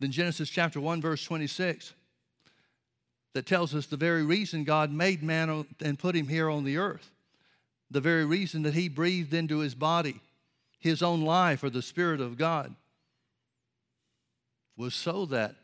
than 0.00 0.10
Genesis 0.10 0.48
chapter 0.50 0.80
1, 0.80 1.00
verse 1.00 1.24
26, 1.24 1.92
that 3.34 3.46
tells 3.46 3.74
us 3.74 3.86
the 3.86 3.96
very 3.96 4.24
reason 4.24 4.64
God 4.64 4.92
made 4.92 5.22
man 5.22 5.64
and 5.80 5.98
put 5.98 6.16
him 6.16 6.28
here 6.28 6.50
on 6.50 6.64
the 6.64 6.78
earth, 6.78 7.10
the 7.90 8.00
very 8.00 8.24
reason 8.24 8.62
that 8.62 8.74
He 8.74 8.88
breathed 8.88 9.32
into 9.32 9.58
his 9.58 9.74
body 9.74 10.20
his 10.82 11.00
own 11.00 11.22
life 11.22 11.62
or 11.62 11.70
the 11.70 11.80
Spirit 11.80 12.20
of 12.20 12.36
God 12.36 12.74
was 14.76 14.94
so 14.96 15.26
that 15.26 15.54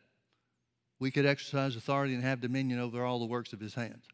we 1.01 1.11
could 1.11 1.27
exercise 1.27 1.75
authority 1.75 2.15
and 2.15 2.23
have 2.23 2.41
dominion 2.41 2.79
over 2.79 3.05
all 3.05 3.19
the 3.19 3.27
works 3.27 3.53
of 3.53 3.59
his 3.59 3.75
hands. 3.75 4.05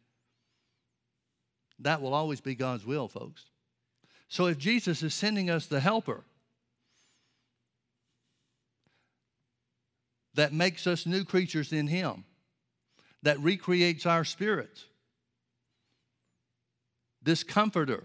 That 1.78 2.00
will 2.00 2.14
always 2.14 2.40
be 2.40 2.54
God's 2.54 2.86
will, 2.86 3.08
folks. 3.08 3.44
So 4.28 4.46
if 4.46 4.56
Jesus 4.56 5.02
is 5.02 5.12
sending 5.12 5.50
us 5.50 5.66
the 5.66 5.80
helper 5.80 6.24
that 10.32 10.54
makes 10.54 10.86
us 10.86 11.04
new 11.04 11.24
creatures 11.24 11.70
in 11.70 11.86
him, 11.86 12.24
that 13.22 13.38
recreates 13.40 14.06
our 14.06 14.24
spirits, 14.24 14.86
this 17.22 17.44
comforter 17.44 18.04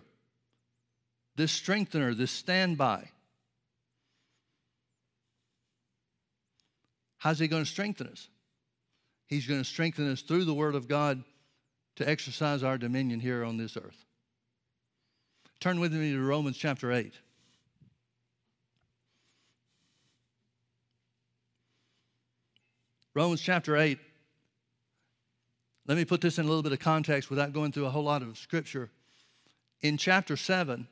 this 1.39 1.53
strengthener, 1.53 2.13
this 2.13 2.31
standby. 2.31 3.07
How's 7.17 7.39
he 7.39 7.47
going 7.47 7.63
to 7.63 7.69
strengthen 7.69 8.07
us? 8.07 8.27
He's 9.25 9.47
going 9.47 9.61
to 9.61 9.65
strengthen 9.65 10.11
us 10.11 10.21
through 10.21 10.43
the 10.43 10.53
Word 10.53 10.75
of 10.75 10.89
God 10.89 11.23
to 11.95 12.09
exercise 12.09 12.61
our 12.61 12.77
dominion 12.77 13.21
here 13.21 13.45
on 13.45 13.55
this 13.55 13.77
earth. 13.77 14.03
Turn 15.61 15.79
with 15.79 15.93
me 15.93 16.11
to 16.11 16.19
Romans 16.19 16.57
chapter 16.57 16.91
8. 16.91 17.13
Romans 23.13 23.39
chapter 23.39 23.77
8. 23.77 23.97
Let 25.87 25.97
me 25.97 26.03
put 26.03 26.19
this 26.19 26.37
in 26.37 26.43
a 26.43 26.49
little 26.49 26.63
bit 26.63 26.73
of 26.73 26.79
context 26.79 27.29
without 27.29 27.53
going 27.53 27.71
through 27.71 27.85
a 27.85 27.91
whole 27.91 28.03
lot 28.03 28.23
of 28.23 28.37
scripture. 28.37 28.89
In 29.81 29.95
chapter 29.95 30.35
7, 30.35 30.85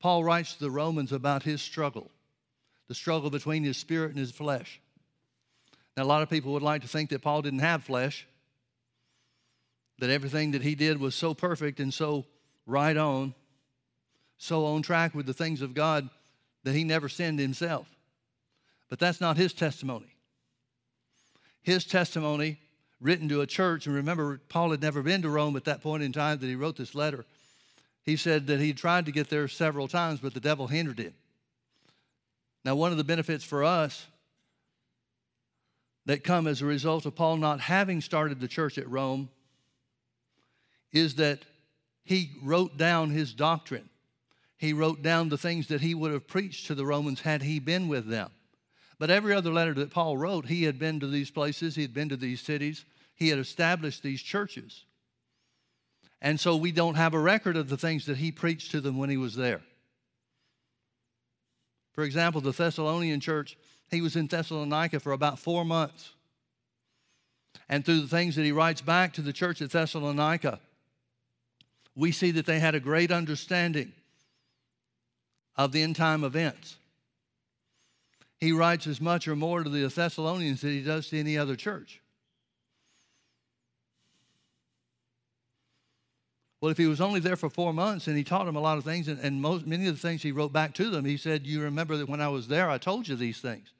Paul 0.00 0.24
writes 0.24 0.54
to 0.54 0.60
the 0.60 0.70
Romans 0.70 1.12
about 1.12 1.42
his 1.42 1.60
struggle, 1.60 2.10
the 2.88 2.94
struggle 2.94 3.30
between 3.30 3.62
his 3.62 3.76
spirit 3.76 4.10
and 4.10 4.18
his 4.18 4.32
flesh. 4.32 4.80
Now, 5.96 6.02
a 6.02 6.04
lot 6.04 6.22
of 6.22 6.30
people 6.30 6.52
would 6.52 6.62
like 6.62 6.82
to 6.82 6.88
think 6.88 7.10
that 7.10 7.22
Paul 7.22 7.42
didn't 7.42 7.58
have 7.60 7.84
flesh, 7.84 8.26
that 9.98 10.10
everything 10.10 10.52
that 10.52 10.62
he 10.62 10.74
did 10.74 10.98
was 10.98 11.14
so 11.14 11.34
perfect 11.34 11.78
and 11.78 11.92
so 11.92 12.24
right 12.66 12.96
on, 12.96 13.34
so 14.38 14.64
on 14.64 14.80
track 14.80 15.14
with 15.14 15.26
the 15.26 15.34
things 15.34 15.60
of 15.60 15.74
God 15.74 16.08
that 16.64 16.74
he 16.74 16.84
never 16.84 17.08
sinned 17.08 17.38
himself. 17.38 17.86
But 18.88 18.98
that's 18.98 19.20
not 19.20 19.36
his 19.36 19.52
testimony. 19.52 20.14
His 21.62 21.84
testimony, 21.84 22.58
written 23.00 23.28
to 23.28 23.42
a 23.42 23.46
church, 23.46 23.86
and 23.86 23.94
remember, 23.94 24.40
Paul 24.48 24.70
had 24.70 24.80
never 24.80 25.02
been 25.02 25.20
to 25.22 25.28
Rome 25.28 25.56
at 25.56 25.64
that 25.64 25.82
point 25.82 26.02
in 26.02 26.12
time 26.12 26.38
that 26.38 26.46
he 26.46 26.54
wrote 26.54 26.76
this 26.76 26.94
letter. 26.94 27.26
He 28.02 28.16
said 28.16 28.46
that 28.46 28.60
he 28.60 28.72
tried 28.72 29.06
to 29.06 29.12
get 29.12 29.28
there 29.28 29.48
several 29.48 29.88
times, 29.88 30.20
but 30.20 30.34
the 30.34 30.40
devil 30.40 30.66
hindered 30.66 30.98
him. 30.98 31.14
Now, 32.64 32.74
one 32.74 32.92
of 32.92 32.98
the 32.98 33.04
benefits 33.04 33.44
for 33.44 33.64
us 33.64 34.06
that 36.06 36.24
come 36.24 36.46
as 36.46 36.60
a 36.60 36.66
result 36.66 37.06
of 37.06 37.14
Paul 37.14 37.36
not 37.36 37.60
having 37.60 38.00
started 38.00 38.40
the 38.40 38.48
church 38.48 38.78
at 38.78 38.88
Rome 38.88 39.28
is 40.92 41.16
that 41.16 41.44
he 42.04 42.32
wrote 42.42 42.76
down 42.76 43.10
his 43.10 43.32
doctrine. 43.34 43.88
He 44.56 44.72
wrote 44.72 45.02
down 45.02 45.28
the 45.28 45.38
things 45.38 45.68
that 45.68 45.80
he 45.80 45.94
would 45.94 46.12
have 46.12 46.26
preached 46.26 46.66
to 46.66 46.74
the 46.74 46.84
Romans 46.84 47.20
had 47.20 47.42
he 47.42 47.60
been 47.60 47.88
with 47.88 48.06
them. 48.08 48.30
But 48.98 49.08
every 49.08 49.32
other 49.32 49.50
letter 49.50 49.72
that 49.74 49.90
Paul 49.90 50.18
wrote, 50.18 50.46
he 50.46 50.64
had 50.64 50.78
been 50.78 51.00
to 51.00 51.06
these 51.06 51.30
places, 51.30 51.76
he 51.76 51.82
had 51.82 51.94
been 51.94 52.10
to 52.10 52.16
these 52.16 52.42
cities, 52.42 52.84
he 53.14 53.28
had 53.28 53.38
established 53.38 54.02
these 54.02 54.20
churches. 54.20 54.84
And 56.22 56.38
so 56.38 56.56
we 56.56 56.72
don't 56.72 56.96
have 56.96 57.14
a 57.14 57.18
record 57.18 57.56
of 57.56 57.68
the 57.68 57.76
things 57.76 58.06
that 58.06 58.18
he 58.18 58.30
preached 58.30 58.70
to 58.72 58.80
them 58.80 58.98
when 58.98 59.10
he 59.10 59.16
was 59.16 59.34
there. 59.34 59.62
For 61.92 62.04
example, 62.04 62.40
the 62.40 62.52
Thessalonian 62.52 63.20
church, 63.20 63.56
he 63.90 64.00
was 64.00 64.16
in 64.16 64.26
Thessalonica 64.26 65.00
for 65.00 65.12
about 65.12 65.38
four 65.38 65.64
months. 65.64 66.12
And 67.68 67.84
through 67.84 68.02
the 68.02 68.08
things 68.08 68.36
that 68.36 68.44
he 68.44 68.52
writes 68.52 68.80
back 68.80 69.12
to 69.14 69.22
the 69.22 69.32
church 69.32 69.62
at 69.62 69.70
Thessalonica, 69.70 70.60
we 71.94 72.12
see 72.12 72.30
that 72.32 72.46
they 72.46 72.58
had 72.58 72.74
a 72.74 72.80
great 72.80 73.10
understanding 73.10 73.92
of 75.56 75.72
the 75.72 75.82
end 75.82 75.96
time 75.96 76.24
events. 76.24 76.76
He 78.38 78.52
writes 78.52 78.86
as 78.86 79.00
much 79.00 79.28
or 79.28 79.36
more 79.36 79.62
to 79.62 79.68
the 79.68 79.86
Thessalonians 79.86 80.62
than 80.62 80.70
he 80.70 80.82
does 80.82 81.08
to 81.08 81.18
any 81.18 81.36
other 81.36 81.56
church. 81.56 82.00
Well, 86.60 86.70
if 86.70 86.76
he 86.76 86.86
was 86.86 87.00
only 87.00 87.20
there 87.20 87.36
for 87.36 87.48
four 87.48 87.72
months 87.72 88.06
and 88.06 88.16
he 88.16 88.24
taught 88.24 88.44
them 88.44 88.56
a 88.56 88.60
lot 88.60 88.76
of 88.76 88.84
things, 88.84 89.08
and, 89.08 89.18
and 89.20 89.40
most, 89.40 89.66
many 89.66 89.86
of 89.86 89.94
the 89.94 90.00
things 90.00 90.22
he 90.22 90.32
wrote 90.32 90.52
back 90.52 90.74
to 90.74 90.90
them, 90.90 91.06
he 91.06 91.16
said, 91.16 91.46
You 91.46 91.62
remember 91.62 91.96
that 91.96 92.08
when 92.08 92.20
I 92.20 92.28
was 92.28 92.48
there, 92.48 92.68
I 92.68 92.76
told 92.76 93.08
you 93.08 93.16
these 93.16 93.40
things. 93.40 93.72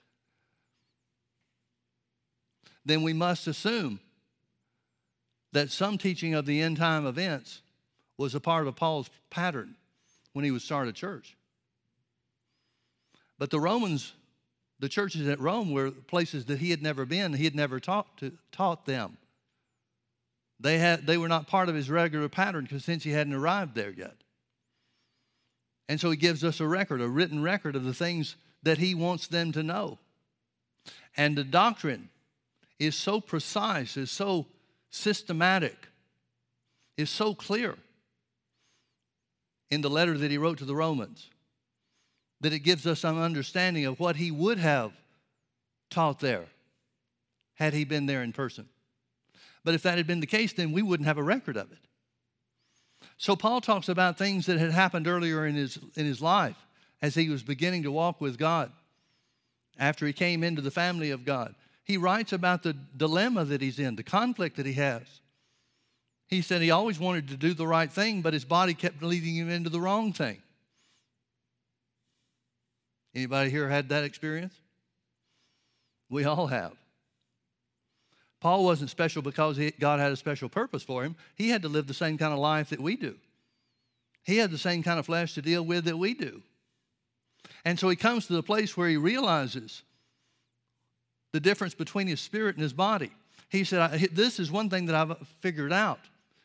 Then 2.85 3.03
we 3.03 3.13
must 3.13 3.47
assume 3.47 4.01
that 5.53 5.71
some 5.71 5.99
teaching 5.99 6.35
of 6.35 6.47
the 6.47 6.63
end 6.63 6.79
time 6.79 7.07
events 7.07 7.61
was 8.17 8.35
a 8.35 8.41
part 8.41 8.67
of 8.67 8.77
Paul's 8.77 9.11
pattern 9.29 9.75
when 10.33 10.45
he 10.45 10.51
would 10.51 10.63
start 10.63 10.89
a 10.89 10.93
church. 10.93 11.37
But 13.39 13.51
the 13.51 13.61
Romans, 13.61 14.15
the 14.79 14.89
churches 14.89 15.29
at 15.29 15.41
Rome 15.41 15.73
were 15.73 15.91
places 15.91 16.47
that 16.47 16.59
he 16.59 16.71
had 16.71 16.83
never 16.83 17.05
been, 17.05 17.35
he 17.35 17.45
had 17.45 17.55
never 17.55 17.81
taught, 17.81 18.17
to, 18.19 18.33
taught 18.53 18.87
them. 18.87 19.19
They, 20.61 20.79
had, 20.79 21.07
they 21.07 21.17
were 21.17 21.29
not 21.29 21.47
part 21.47 21.69
of 21.69 21.75
his 21.75 21.89
regular 21.89 22.29
pattern 22.29 22.65
because 22.65 22.85
since 22.85 23.03
he 23.03 23.11
hadn't 23.11 23.33
arrived 23.33 23.75
there 23.75 23.91
yet. 23.91 24.15
And 25.89 25.99
so 25.99 26.11
he 26.11 26.17
gives 26.17 26.45
us 26.45 26.61
a 26.61 26.69
record, 26.69 27.01
a 27.01 27.09
written 27.09 27.43
record 27.43 27.75
of 27.75 27.85
the 27.85 27.95
things 27.95 28.37
that 28.63 28.79
he 28.79 28.95
wants 28.95 29.27
them 29.27 29.53
to 29.53 29.63
know. 29.63 29.99
And 31.17 31.37
the 31.37 31.45
doctrine 31.45 32.11
is 32.79 32.95
so 32.95 33.21
precise, 33.21 33.97
is 33.97 34.11
so 34.11 34.47
systematic, 34.91 35.89
is 36.97 37.11
so 37.11 37.35
clear 37.35 37.77
in 39.71 39.81
the 39.81 39.91
letter 39.91 40.19
that 40.19 40.31
he 40.31 40.39
wrote 40.39 40.59
to 40.59 40.65
the 40.65 40.77
Romans 40.77 41.31
that 42.41 42.53
it 42.53 42.61
gives 42.61 42.87
us 42.87 43.01
some 43.01 43.21
understanding 43.21 43.87
of 43.87 43.99
what 44.01 44.17
he 44.17 44.31
would 44.31 44.59
have 44.59 44.93
taught 45.91 46.21
there 46.21 46.47
had 47.55 47.75
he 47.75 47.85
been 47.85 48.07
there 48.07 48.23
in 48.23 48.33
person. 48.33 48.69
But 49.65 49.75
if 49.75 49.83
that 49.83 49.99
had 49.99 50.07
been 50.07 50.21
the 50.21 50.27
case, 50.27 50.53
then 50.53 50.73
we 50.73 50.83
wouldn't 50.83 51.07
have 51.07 51.19
a 51.19 51.23
record 51.23 51.57
of 51.57 51.71
it. 51.71 51.79
So 53.17 53.37
Paul 53.37 53.61
talks 53.61 53.89
about 53.89 54.17
things 54.17 54.47
that 54.47 54.59
had 54.59 54.71
happened 54.71 55.07
earlier 55.07 55.47
in 55.47 55.55
his, 55.55 55.79
in 55.95 56.07
his 56.07 56.23
life 56.23 56.57
as 57.03 57.15
he 57.15 57.29
was 57.29 57.43
beginning 57.43 57.83
to 57.83 57.93
walk 57.93 58.21
with 58.21 58.39
God, 58.39 58.73
after 59.79 60.07
he 60.07 60.13
came 60.13 60.43
into 60.43 60.63
the 60.63 60.71
family 60.71 61.11
of 61.11 61.25
God. 61.25 61.55
He 61.85 61.97
writes 61.97 62.33
about 62.33 62.63
the 62.63 62.75
dilemma 62.97 63.45
that 63.47 63.61
he's 63.61 63.79
in, 63.79 63.97
the 63.97 64.03
conflict 64.03 64.57
that 64.57 64.67
he 64.67 64.75
has. 64.75 65.03
He 66.29 66.43
said 66.43 66.63
he 66.63 66.71
always 66.71 67.01
wanted 67.01 67.29
to 67.29 67.37
do 67.37 67.55
the 67.55 67.67
right 67.67 67.91
thing, 67.91 68.23
but 68.23 68.35
his 68.35 68.45
body 68.45 68.75
kept 68.75 69.03
leading 69.03 69.35
him 69.35 69.51
into 69.51 69.69
the 69.69 69.81
wrong 69.81 70.13
thing. 70.13 70.41
Anybody 73.15 73.51
here 73.51 73.69
had 73.69 73.89
that 73.89 74.05
experience? 74.05 74.55
We 76.09 76.25
all 76.25 76.47
have. 76.47 76.73
Paul 78.41 78.65
wasn't 78.65 78.91
special 78.91 79.21
because 79.23 79.57
he, 79.57 79.71
God 79.73 80.01
had 80.01 80.13
a 80.13 80.17
special 80.17 80.49
purpose 80.49 80.83
for 80.83 81.05
him. 81.05 81.15
He 81.35 81.51
had 81.51 81.63
to 81.63 81.69
live 81.69 81.87
the 81.87 81.95
same 81.95 82.17
kind 82.17 82.33
of 82.33 82.39
life 82.39 82.71
that 82.71 82.81
we 82.81 82.97
do. 82.97 83.17
He 84.25 84.39
had 84.39 84.51
the 84.51 84.59
same 84.59 84.83
kind 84.83 84.99
of 84.99 85.07
flesh 85.07 85.35
to 85.35 85.43
deal 85.43 85.63
with 85.63 85.85
that 85.85 85.99
we 85.99 86.15
do. 86.15 86.43
And 87.65 87.79
so 87.79 87.89
he 87.89 87.97
comes 87.97 88.27
to 88.27 88.33
the 88.33 88.43
place 88.43 88.77
where 88.77 88.89
he 88.89 88.97
realizes 88.97 89.83
the 91.33 91.41
difference 91.41 91.75
between 91.75 92.07
his 92.07 92.21
spirit 92.21 92.57
and 92.57 92.63
his 92.63 92.73
body. 92.73 93.11
He 93.51 93.65
said, 93.65 94.01
This 94.13 94.39
is 94.39 94.51
one 94.51 94.71
thing 94.71 94.87
that 94.87 94.95
I've 94.95 95.17
figured 95.41 95.73
out, 95.73 96.01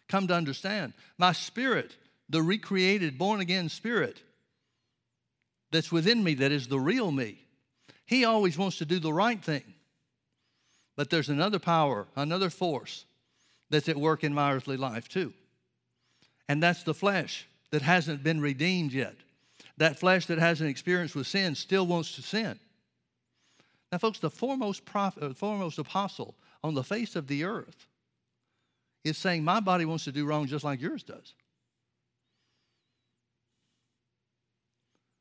come 0.10 0.28
to 0.28 0.34
understand. 0.34 0.93
My 1.18 1.32
spirit, 1.32 1.96
the 2.30 2.41
recreated, 2.41 3.18
born 3.18 3.39
again 3.39 3.70
spirit 3.70 4.22
that's 5.72 5.91
within 5.91 6.24
me, 6.24 6.36
that 6.36 6.52
is 6.52 6.68
the 6.68 6.80
real 6.80 7.12
me, 7.12 7.39
he 8.06 8.26
always 8.26 8.58
wants 8.58 8.78
to 8.80 8.86
do 8.86 9.00
the 9.00 9.14
right 9.14 9.43
thing. 9.43 9.64
But 10.96 11.10
there's 11.10 11.30
another 11.30 11.60
power, 11.60 12.08
another 12.16 12.50
force 12.50 13.06
that's 13.70 13.89
at 13.89 13.98
work 13.98 14.24
in 14.24 14.34
my 14.34 14.54
earthly 14.54 14.78
life 14.78 15.10
too. 15.10 15.34
And 16.48 16.62
that's 16.62 16.84
the 16.84 16.93
flesh 16.93 17.48
that 17.72 17.82
hasn't 17.82 18.24
been 18.24 18.39
redeemed 18.39 18.93
yet. 18.93 19.16
That 19.78 20.00
flesh 20.00 20.28
that 20.28 20.38
hasn't 20.38 20.70
experienced 20.70 21.16
with 21.16 21.28
sin 21.28 21.56
still 21.56 21.86
wants 21.86 22.16
to 22.16 22.22
sin. 22.22 22.60
Now, 23.91 23.98
folks, 23.98 24.20
the 24.20 24.30
foremost 24.30 24.86
prophet, 24.86 25.24
uh, 25.24 25.34
foremost 25.34 25.80
apostle 25.80 26.36
on 26.64 26.74
the 26.74 26.84
face 26.84 27.16
of 27.16 27.28
the 27.28 27.43
earth 27.43 27.88
is 29.04 29.18
saying, 29.18 29.43
My 29.43 29.60
body 29.60 29.86
wants 29.86 30.06
to 30.06 30.12
do 30.12 30.26
wrong 30.26 30.48
just 30.48 30.64
like 30.64 30.82
yours 30.82 31.04
does. 31.04 31.34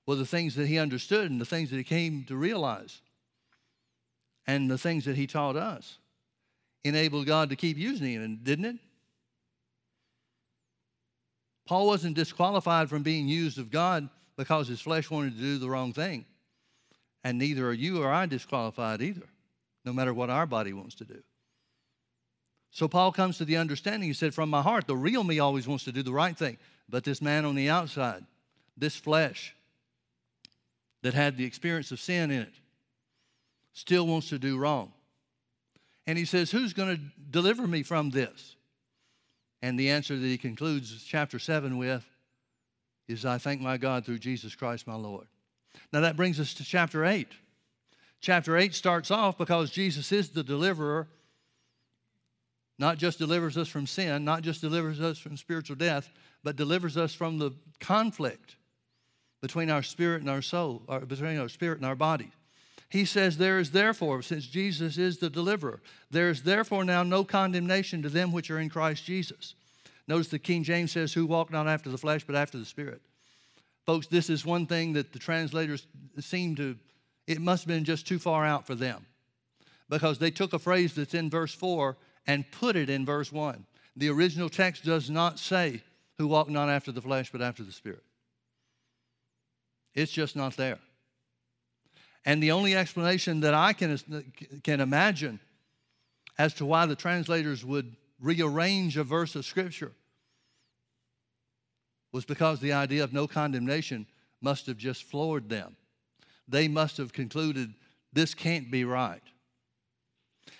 Well, 0.06 0.16
the 0.16 0.26
things 0.26 0.54
that 0.56 0.66
he 0.66 0.78
understood 0.78 1.30
and 1.30 1.40
the 1.40 1.46
things 1.46 1.70
that 1.70 1.76
he 1.76 1.84
came 1.84 2.24
to 2.24 2.36
realize 2.36 3.00
and 4.46 4.70
the 4.70 4.78
things 4.78 5.04
that 5.04 5.16
he 5.16 5.26
taught 5.26 5.56
us 5.56 5.98
enabled 6.84 7.26
God 7.26 7.50
to 7.50 7.56
keep 7.56 7.78
using 7.78 8.12
him, 8.12 8.40
didn't 8.42 8.64
it? 8.66 8.76
Paul 11.66 11.86
wasn't 11.86 12.16
disqualified 12.16 12.90
from 12.90 13.02
being 13.02 13.26
used 13.26 13.58
of 13.58 13.70
God 13.70 14.08
because 14.36 14.68
his 14.68 14.80
flesh 14.80 15.10
wanted 15.10 15.34
to 15.34 15.40
do 15.40 15.58
the 15.58 15.70
wrong 15.70 15.92
thing. 15.92 16.26
And 17.22 17.38
neither 17.38 17.66
are 17.66 17.72
you 17.72 18.02
or 18.02 18.12
I 18.12 18.26
disqualified 18.26 19.00
either, 19.00 19.26
no 19.84 19.92
matter 19.92 20.12
what 20.12 20.28
our 20.28 20.46
body 20.46 20.74
wants 20.74 20.94
to 20.96 21.04
do. 21.04 21.22
So 22.70 22.86
Paul 22.88 23.12
comes 23.12 23.38
to 23.38 23.44
the 23.44 23.56
understanding, 23.56 24.08
he 24.08 24.12
said, 24.12 24.34
From 24.34 24.50
my 24.50 24.60
heart, 24.60 24.86
the 24.86 24.96
real 24.96 25.24
me 25.24 25.38
always 25.38 25.66
wants 25.66 25.84
to 25.84 25.92
do 25.92 26.02
the 26.02 26.12
right 26.12 26.36
thing. 26.36 26.58
But 26.88 27.04
this 27.04 27.22
man 27.22 27.44
on 27.44 27.54
the 27.54 27.70
outside, 27.70 28.24
this 28.76 28.96
flesh 28.96 29.54
that 31.02 31.14
had 31.14 31.36
the 31.36 31.44
experience 31.44 31.92
of 31.92 32.00
sin 32.00 32.30
in 32.30 32.42
it, 32.42 32.54
still 33.74 34.06
wants 34.06 34.30
to 34.30 34.38
do 34.38 34.56
wrong. 34.56 34.92
And 36.06 36.16
he 36.16 36.24
says, 36.24 36.50
Who's 36.50 36.72
going 36.72 36.96
to 36.96 37.02
deliver 37.30 37.66
me 37.66 37.82
from 37.82 38.10
this? 38.10 38.56
And 39.60 39.78
the 39.78 39.90
answer 39.90 40.16
that 40.16 40.26
he 40.26 40.38
concludes 40.38 41.02
chapter 41.04 41.38
7 41.38 41.76
with 41.76 42.04
is, 43.08 43.24
I 43.24 43.38
thank 43.38 43.60
my 43.60 43.76
God 43.76 44.04
through 44.04 44.18
Jesus 44.18 44.54
Christ 44.54 44.86
my 44.86 44.94
Lord. 44.94 45.26
Now 45.92 46.00
that 46.00 46.16
brings 46.16 46.38
us 46.40 46.54
to 46.54 46.64
chapter 46.64 47.04
8. 47.04 47.28
Chapter 48.20 48.56
8 48.56 48.74
starts 48.74 49.10
off 49.10 49.36
because 49.36 49.70
Jesus 49.70 50.10
is 50.12 50.30
the 50.30 50.42
deliverer, 50.42 51.08
not 52.78 52.96
just 52.96 53.18
delivers 53.18 53.58
us 53.58 53.68
from 53.68 53.86
sin, 53.86 54.24
not 54.24 54.42
just 54.42 54.60
delivers 54.60 55.00
us 55.00 55.18
from 55.18 55.36
spiritual 55.36 55.76
death, 55.76 56.10
but 56.42 56.56
delivers 56.56 56.96
us 56.96 57.14
from 57.14 57.38
the 57.38 57.52
conflict 57.80 58.56
between 59.42 59.70
our 59.70 59.82
spirit 59.82 60.20
and 60.20 60.30
our 60.30 60.42
soul, 60.42 60.82
or 60.88 61.00
between 61.00 61.38
our 61.38 61.48
spirit 61.48 61.78
and 61.78 61.86
our 61.86 61.94
body. 61.94 62.32
He 62.94 63.04
says, 63.04 63.38
There 63.38 63.58
is 63.58 63.72
therefore, 63.72 64.22
since 64.22 64.46
Jesus 64.46 64.98
is 64.98 65.18
the 65.18 65.28
deliverer, 65.28 65.80
there 66.12 66.30
is 66.30 66.44
therefore 66.44 66.84
now 66.84 67.02
no 67.02 67.24
condemnation 67.24 68.02
to 68.02 68.08
them 68.08 68.30
which 68.30 68.52
are 68.52 68.60
in 68.60 68.68
Christ 68.68 69.04
Jesus. 69.04 69.56
Notice 70.06 70.28
the 70.28 70.38
King 70.38 70.62
James 70.62 70.92
says, 70.92 71.12
Who 71.12 71.26
walk 71.26 71.50
not 71.50 71.66
after 71.66 71.90
the 71.90 71.98
flesh, 71.98 72.22
but 72.24 72.36
after 72.36 72.56
the 72.56 72.64
Spirit. 72.64 73.02
Folks, 73.84 74.06
this 74.06 74.30
is 74.30 74.46
one 74.46 74.66
thing 74.66 74.92
that 74.92 75.12
the 75.12 75.18
translators 75.18 75.88
seem 76.20 76.54
to, 76.54 76.76
it 77.26 77.40
must 77.40 77.64
have 77.64 77.68
been 77.68 77.82
just 77.82 78.06
too 78.06 78.20
far 78.20 78.46
out 78.46 78.64
for 78.64 78.76
them 78.76 79.04
because 79.88 80.20
they 80.20 80.30
took 80.30 80.52
a 80.52 80.58
phrase 80.60 80.94
that's 80.94 81.14
in 81.14 81.28
verse 81.28 81.52
4 81.52 81.96
and 82.28 82.48
put 82.52 82.76
it 82.76 82.88
in 82.88 83.04
verse 83.04 83.32
1. 83.32 83.66
The 83.96 84.08
original 84.08 84.48
text 84.48 84.84
does 84.84 85.10
not 85.10 85.40
say, 85.40 85.82
Who 86.18 86.28
walk 86.28 86.48
not 86.48 86.68
after 86.68 86.92
the 86.92 87.02
flesh, 87.02 87.32
but 87.32 87.42
after 87.42 87.64
the 87.64 87.72
Spirit. 87.72 88.04
It's 89.96 90.12
just 90.12 90.36
not 90.36 90.56
there. 90.56 90.78
And 92.24 92.42
the 92.42 92.52
only 92.52 92.74
explanation 92.74 93.40
that 93.40 93.54
I 93.54 93.72
can, 93.72 93.98
can 94.62 94.80
imagine 94.80 95.40
as 96.38 96.54
to 96.54 96.64
why 96.64 96.86
the 96.86 96.96
translators 96.96 97.64
would 97.64 97.94
rearrange 98.20 98.96
a 98.96 99.04
verse 99.04 99.34
of 99.34 99.44
Scripture 99.44 99.92
was 102.12 102.24
because 102.24 102.60
the 102.60 102.72
idea 102.72 103.04
of 103.04 103.12
no 103.12 103.26
condemnation 103.26 104.06
must 104.40 104.66
have 104.66 104.76
just 104.76 105.02
floored 105.02 105.48
them. 105.48 105.76
They 106.46 106.68
must 106.68 106.96
have 106.98 107.12
concluded 107.12 107.74
this 108.12 108.34
can't 108.34 108.70
be 108.70 108.84
right. 108.84 109.22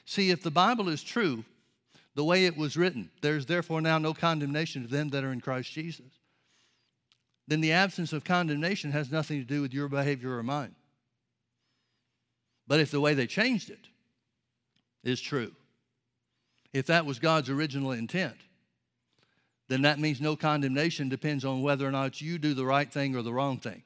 See, 0.05 0.31
if 0.31 0.43
the 0.43 0.51
Bible 0.51 0.89
is 0.89 1.03
true, 1.03 1.45
the 2.15 2.25
way 2.25 2.47
it 2.47 2.57
was 2.57 2.77
written, 2.77 3.11
there's 3.23 3.47
therefore 3.47 3.81
now 3.81 3.99
no 3.99 4.15
condemnation 4.15 4.83
to 4.83 4.89
them 4.89 5.11
that 5.11 5.25
are 5.25 5.33
in 5.33 5.41
Christ 5.41 5.73
Jesus, 5.73 6.07
then 7.47 7.61
the 7.61 7.73
absence 7.73 8.12
of 8.12 8.25
condemnation 8.25 8.93
has 8.93 9.11
nothing 9.11 9.39
to 9.39 9.47
do 9.47 9.62
with 9.62 9.73
your 9.73 9.89
behavior 9.89 10.37
or 10.37 10.43
mine. 10.43 10.75
But 12.67 12.81
if 12.81 12.91
the 12.91 13.01
way 13.01 13.15
they 13.15 13.27
changed 13.27 13.71
it 13.71 13.89
is 15.03 15.21
true, 15.21 15.53
if 16.73 16.87
that 16.87 17.07
was 17.07 17.19
God's 17.19 17.51
original 17.51 17.93
intent, 17.93 18.37
then 19.69 19.83
that 19.83 19.99
means 19.99 20.21
no 20.21 20.37
condemnation 20.37 21.09
depends 21.09 21.45
on 21.45 21.62
whether 21.62 21.87
or 21.87 21.91
not 21.91 22.21
you 22.21 22.39
do 22.39 22.55
the 22.55 22.67
right 22.67 22.91
thing 22.91 23.17
or 23.17 23.23
the 23.23 23.33
wrong 23.33 23.59
thing. 23.59 23.83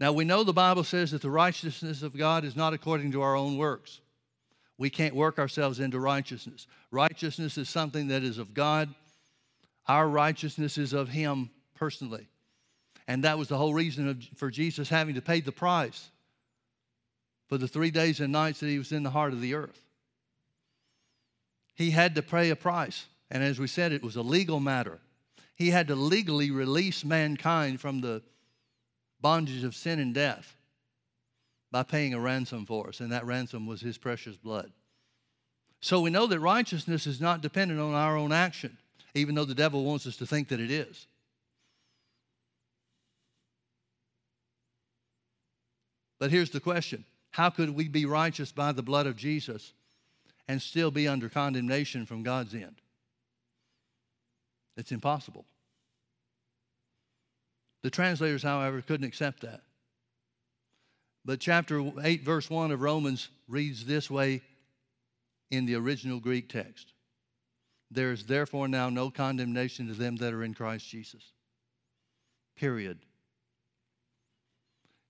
Now, 0.00 0.12
we 0.12 0.24
know 0.24 0.42
the 0.42 0.52
Bible 0.52 0.84
says 0.84 1.12
that 1.12 1.22
the 1.22 1.30
righteousness 1.30 2.02
of 2.02 2.16
God 2.16 2.44
is 2.44 2.56
not 2.56 2.74
according 2.74 3.12
to 3.12 3.22
our 3.22 3.36
own 3.36 3.56
works. 3.56 4.00
We 4.76 4.90
can't 4.90 5.14
work 5.14 5.38
ourselves 5.38 5.78
into 5.78 6.00
righteousness. 6.00 6.66
Righteousness 6.90 7.56
is 7.56 7.68
something 7.68 8.08
that 8.08 8.24
is 8.24 8.38
of 8.38 8.54
God, 8.54 8.92
our 9.86 10.08
righteousness 10.08 10.78
is 10.78 10.92
of 10.92 11.08
Him 11.10 11.50
personally. 11.74 12.28
And 13.06 13.24
that 13.24 13.38
was 13.38 13.48
the 13.48 13.58
whole 13.58 13.74
reason 13.74 14.08
of, 14.08 14.24
for 14.36 14.50
Jesus 14.50 14.88
having 14.88 15.14
to 15.14 15.22
pay 15.22 15.40
the 15.40 15.52
price 15.52 16.10
for 17.48 17.58
the 17.58 17.68
three 17.68 17.90
days 17.90 18.20
and 18.20 18.32
nights 18.32 18.60
that 18.60 18.68
he 18.68 18.78
was 18.78 18.92
in 18.92 19.02
the 19.02 19.10
heart 19.10 19.32
of 19.32 19.40
the 19.40 19.54
earth. 19.54 19.80
He 21.74 21.90
had 21.90 22.14
to 22.14 22.22
pay 22.22 22.50
a 22.50 22.56
price. 22.56 23.06
And 23.30 23.42
as 23.42 23.58
we 23.58 23.66
said, 23.66 23.92
it 23.92 24.02
was 24.02 24.16
a 24.16 24.22
legal 24.22 24.60
matter. 24.60 25.00
He 25.56 25.70
had 25.70 25.88
to 25.88 25.94
legally 25.94 26.50
release 26.50 27.04
mankind 27.04 27.80
from 27.80 28.00
the 28.00 28.22
bondage 29.20 29.64
of 29.64 29.74
sin 29.74 29.98
and 29.98 30.14
death 30.14 30.56
by 31.70 31.82
paying 31.82 32.14
a 32.14 32.20
ransom 32.20 32.66
for 32.66 32.88
us, 32.88 33.00
and 33.00 33.10
that 33.10 33.26
ransom 33.26 33.66
was 33.66 33.80
his 33.80 33.98
precious 33.98 34.36
blood. 34.36 34.70
So 35.80 36.00
we 36.00 36.10
know 36.10 36.26
that 36.26 36.40
righteousness 36.40 37.06
is 37.06 37.20
not 37.20 37.40
dependent 37.40 37.80
on 37.80 37.94
our 37.94 38.16
own 38.16 38.32
action, 38.32 38.78
even 39.14 39.34
though 39.34 39.44
the 39.44 39.54
devil 39.54 39.84
wants 39.84 40.06
us 40.06 40.16
to 40.18 40.26
think 40.26 40.48
that 40.48 40.60
it 40.60 40.70
is. 40.70 41.06
But 46.24 46.30
here's 46.30 46.48
the 46.48 46.58
question 46.58 47.04
How 47.32 47.50
could 47.50 47.68
we 47.68 47.86
be 47.86 48.06
righteous 48.06 48.50
by 48.50 48.72
the 48.72 48.82
blood 48.82 49.06
of 49.06 49.14
Jesus 49.14 49.74
and 50.48 50.62
still 50.62 50.90
be 50.90 51.06
under 51.06 51.28
condemnation 51.28 52.06
from 52.06 52.22
God's 52.22 52.54
end? 52.54 52.76
It's 54.78 54.90
impossible. 54.90 55.44
The 57.82 57.90
translators, 57.90 58.42
however, 58.42 58.80
couldn't 58.80 59.06
accept 59.06 59.42
that. 59.42 59.64
But 61.26 61.40
chapter 61.40 61.92
8, 62.02 62.22
verse 62.22 62.48
1 62.48 62.70
of 62.70 62.80
Romans 62.80 63.28
reads 63.46 63.84
this 63.84 64.10
way 64.10 64.40
in 65.50 65.66
the 65.66 65.74
original 65.74 66.20
Greek 66.20 66.48
text 66.48 66.94
There 67.90 68.12
is 68.12 68.24
therefore 68.24 68.66
now 68.66 68.88
no 68.88 69.10
condemnation 69.10 69.88
to 69.88 69.92
them 69.92 70.16
that 70.16 70.32
are 70.32 70.42
in 70.42 70.54
Christ 70.54 70.88
Jesus. 70.88 71.32
Period. 72.56 73.00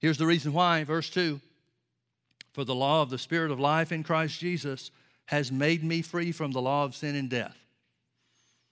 Here's 0.05 0.19
the 0.19 0.27
reason 0.27 0.53
why, 0.53 0.85
verse 0.85 1.09
2 1.09 1.41
For 2.53 2.63
the 2.63 2.75
law 2.75 3.01
of 3.01 3.09
the 3.09 3.17
Spirit 3.17 3.51
of 3.51 3.59
life 3.59 3.91
in 3.91 4.03
Christ 4.03 4.39
Jesus 4.39 4.91
has 5.25 5.51
made 5.51 5.83
me 5.83 6.03
free 6.03 6.31
from 6.31 6.53
the 6.53 6.61
law 6.61 6.85
of 6.85 6.95
sin 6.95 7.17
and 7.17 7.31
death. 7.31 7.57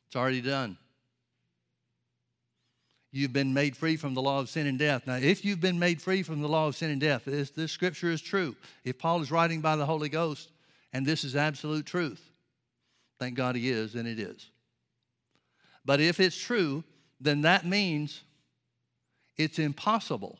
It's 0.06 0.14
already 0.14 0.42
done. 0.42 0.76
You've 3.12 3.32
been 3.32 3.54
made 3.54 3.78
free 3.78 3.96
from 3.96 4.12
the 4.12 4.20
law 4.20 4.40
of 4.40 4.50
sin 4.50 4.66
and 4.66 4.78
death. 4.78 5.06
Now, 5.06 5.14
if 5.14 5.42
you've 5.42 5.62
been 5.62 5.78
made 5.78 6.02
free 6.02 6.22
from 6.22 6.42
the 6.42 6.48
law 6.50 6.68
of 6.68 6.76
sin 6.76 6.90
and 6.90 7.00
death, 7.00 7.24
this, 7.24 7.48
this 7.48 7.72
scripture 7.72 8.10
is 8.10 8.20
true. 8.20 8.54
If 8.84 8.98
Paul 8.98 9.22
is 9.22 9.30
writing 9.30 9.62
by 9.62 9.76
the 9.76 9.86
Holy 9.86 10.10
Ghost 10.10 10.50
and 10.92 11.06
this 11.06 11.24
is 11.24 11.34
absolute 11.34 11.86
truth, 11.86 12.30
thank 13.18 13.36
God 13.36 13.56
he 13.56 13.70
is, 13.70 13.94
and 13.94 14.06
it 14.06 14.18
is. 14.18 14.50
But 15.82 15.98
if 15.98 16.20
it's 16.20 16.38
true, 16.38 16.84
then 17.22 17.40
that 17.40 17.64
means 17.64 18.20
it's 19.38 19.58
impossible 19.58 20.38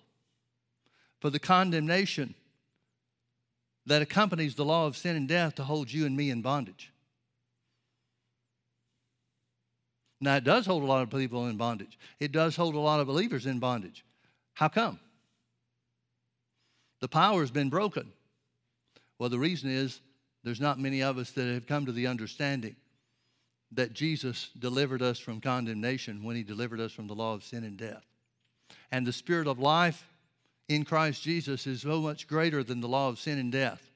for 1.22 1.30
the 1.30 1.38
condemnation 1.38 2.34
that 3.86 4.02
accompanies 4.02 4.56
the 4.56 4.64
law 4.64 4.88
of 4.88 4.96
sin 4.96 5.14
and 5.14 5.28
death 5.28 5.54
to 5.54 5.62
hold 5.62 5.92
you 5.92 6.04
and 6.04 6.16
me 6.16 6.30
in 6.30 6.42
bondage. 6.42 6.92
Now, 10.20 10.34
it 10.34 10.42
does 10.42 10.66
hold 10.66 10.82
a 10.82 10.86
lot 10.86 11.02
of 11.02 11.10
people 11.10 11.46
in 11.46 11.56
bondage, 11.56 11.96
it 12.18 12.32
does 12.32 12.56
hold 12.56 12.74
a 12.74 12.80
lot 12.80 12.98
of 12.98 13.06
believers 13.06 13.46
in 13.46 13.60
bondage. 13.60 14.04
How 14.54 14.68
come? 14.68 14.98
The 17.00 17.08
power 17.08 17.40
has 17.40 17.52
been 17.52 17.70
broken. 17.70 18.12
Well, 19.20 19.30
the 19.30 19.38
reason 19.38 19.70
is 19.70 20.00
there's 20.42 20.60
not 20.60 20.80
many 20.80 21.04
of 21.04 21.18
us 21.18 21.30
that 21.30 21.46
have 21.46 21.68
come 21.68 21.86
to 21.86 21.92
the 21.92 22.08
understanding 22.08 22.74
that 23.70 23.92
Jesus 23.92 24.50
delivered 24.58 25.02
us 25.02 25.20
from 25.20 25.40
condemnation 25.40 26.24
when 26.24 26.34
he 26.34 26.42
delivered 26.42 26.80
us 26.80 26.90
from 26.90 27.06
the 27.06 27.14
law 27.14 27.32
of 27.32 27.44
sin 27.44 27.62
and 27.62 27.76
death. 27.76 28.04
And 28.90 29.06
the 29.06 29.12
spirit 29.12 29.46
of 29.46 29.60
life 29.60 30.08
in 30.74 30.84
Christ 30.84 31.22
Jesus 31.22 31.66
is 31.66 31.82
so 31.82 32.00
much 32.00 32.26
greater 32.26 32.64
than 32.64 32.80
the 32.80 32.88
law 32.88 33.08
of 33.08 33.18
sin 33.18 33.38
and 33.38 33.52
death 33.52 33.90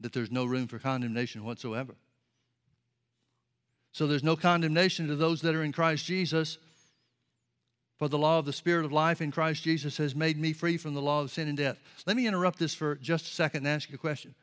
that 0.00 0.12
there's 0.12 0.30
no 0.30 0.44
room 0.44 0.66
for 0.66 0.78
condemnation 0.78 1.44
whatsoever. 1.44 1.94
So 3.92 4.06
there's 4.06 4.22
no 4.22 4.36
condemnation 4.36 5.08
to 5.08 5.16
those 5.16 5.40
that 5.42 5.54
are 5.54 5.64
in 5.64 5.72
Christ 5.72 6.04
Jesus. 6.06 6.58
For 7.98 8.08
the 8.08 8.18
law 8.18 8.38
of 8.38 8.44
the 8.44 8.52
Spirit 8.52 8.84
of 8.84 8.92
life 8.92 9.20
in 9.20 9.32
Christ 9.32 9.64
Jesus 9.64 9.96
has 9.96 10.14
made 10.14 10.38
me 10.38 10.52
free 10.52 10.76
from 10.76 10.94
the 10.94 11.02
law 11.02 11.20
of 11.20 11.32
sin 11.32 11.48
and 11.48 11.56
death. 11.56 11.78
Let 12.06 12.16
me 12.16 12.28
interrupt 12.28 12.60
this 12.60 12.74
for 12.74 12.94
just 12.94 13.26
a 13.26 13.34
second 13.34 13.66
and 13.66 13.74
ask 13.74 13.88
you 13.90 13.96
a 13.96 13.98
question. 13.98 14.36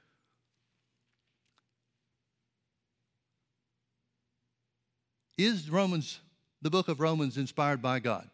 Is 5.38 5.70
Romans, 5.70 6.20
the 6.62 6.70
book 6.70 6.88
of 6.88 7.00
Romans, 7.00 7.38
inspired 7.38 7.82
by 7.82 8.00
God? 8.00 8.30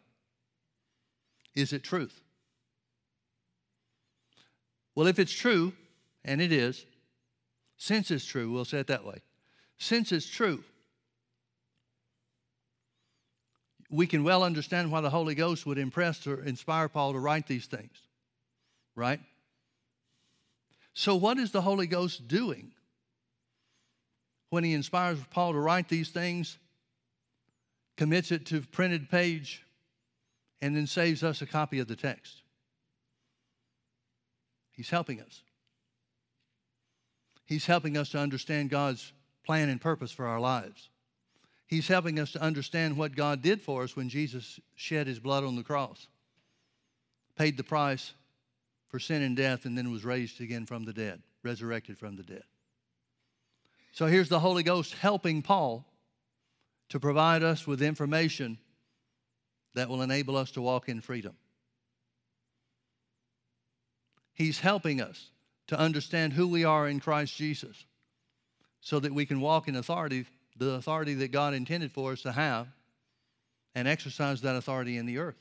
Is 1.54 1.72
it 1.72 1.84
truth? 1.84 2.21
Well, 4.94 5.06
if 5.06 5.18
it's 5.18 5.32
true, 5.32 5.72
and 6.24 6.40
it 6.40 6.52
is, 6.52 6.84
since 7.76 8.10
it's 8.10 8.24
true, 8.24 8.50
we'll 8.50 8.64
say 8.64 8.78
it 8.78 8.86
that 8.88 9.04
way. 9.04 9.22
Since 9.78 10.12
it's 10.12 10.28
true, 10.28 10.62
we 13.90 14.06
can 14.06 14.24
well 14.24 14.42
understand 14.42 14.90
why 14.90 15.00
the 15.00 15.10
Holy 15.10 15.34
Ghost 15.34 15.66
would 15.66 15.78
impress 15.78 16.26
or 16.26 16.42
inspire 16.42 16.88
Paul 16.88 17.12
to 17.12 17.18
write 17.18 17.46
these 17.46 17.66
things, 17.66 17.96
right? 18.94 19.20
So, 20.94 21.16
what 21.16 21.38
is 21.38 21.52
the 21.52 21.62
Holy 21.62 21.86
Ghost 21.86 22.28
doing 22.28 22.72
when 24.50 24.64
he 24.64 24.74
inspires 24.74 25.18
Paul 25.30 25.52
to 25.52 25.58
write 25.58 25.88
these 25.88 26.10
things, 26.10 26.58
commits 27.96 28.30
it 28.30 28.46
to 28.46 28.60
printed 28.60 29.10
page, 29.10 29.64
and 30.60 30.76
then 30.76 30.86
saves 30.86 31.22
us 31.22 31.42
a 31.42 31.46
copy 31.46 31.78
of 31.78 31.88
the 31.88 31.96
text? 31.96 32.41
He's 34.82 34.90
helping 34.90 35.20
us. 35.20 35.42
He's 37.46 37.66
helping 37.66 37.96
us 37.96 38.08
to 38.08 38.18
understand 38.18 38.68
God's 38.68 39.12
plan 39.46 39.68
and 39.68 39.80
purpose 39.80 40.10
for 40.10 40.26
our 40.26 40.40
lives. 40.40 40.88
He's 41.68 41.86
helping 41.86 42.18
us 42.18 42.32
to 42.32 42.42
understand 42.42 42.96
what 42.96 43.14
God 43.14 43.42
did 43.42 43.62
for 43.62 43.84
us 43.84 43.94
when 43.94 44.08
Jesus 44.08 44.58
shed 44.74 45.06
his 45.06 45.20
blood 45.20 45.44
on 45.44 45.54
the 45.54 45.62
cross, 45.62 46.08
paid 47.36 47.56
the 47.56 47.62
price 47.62 48.12
for 48.88 48.98
sin 48.98 49.22
and 49.22 49.36
death, 49.36 49.66
and 49.66 49.78
then 49.78 49.92
was 49.92 50.04
raised 50.04 50.40
again 50.40 50.66
from 50.66 50.84
the 50.84 50.92
dead, 50.92 51.22
resurrected 51.44 51.96
from 51.96 52.16
the 52.16 52.24
dead. 52.24 52.42
So 53.92 54.06
here's 54.06 54.28
the 54.28 54.40
Holy 54.40 54.64
Ghost 54.64 54.94
helping 54.94 55.42
Paul 55.42 55.86
to 56.88 56.98
provide 56.98 57.44
us 57.44 57.68
with 57.68 57.82
information 57.82 58.58
that 59.74 59.88
will 59.88 60.02
enable 60.02 60.36
us 60.36 60.50
to 60.50 60.60
walk 60.60 60.88
in 60.88 61.00
freedom. 61.00 61.36
He's 64.34 64.60
helping 64.60 65.00
us 65.00 65.30
to 65.68 65.78
understand 65.78 66.32
who 66.32 66.48
we 66.48 66.64
are 66.64 66.88
in 66.88 67.00
Christ 67.00 67.36
Jesus 67.36 67.84
so 68.80 68.98
that 69.00 69.14
we 69.14 69.26
can 69.26 69.40
walk 69.40 69.68
in 69.68 69.76
authority, 69.76 70.26
the 70.56 70.72
authority 70.72 71.14
that 71.14 71.32
God 71.32 71.54
intended 71.54 71.92
for 71.92 72.12
us 72.12 72.22
to 72.22 72.32
have, 72.32 72.66
and 73.74 73.88
exercise 73.88 74.42
that 74.42 74.56
authority 74.56 74.98
in 74.98 75.06
the 75.06 75.18
earth. 75.18 75.38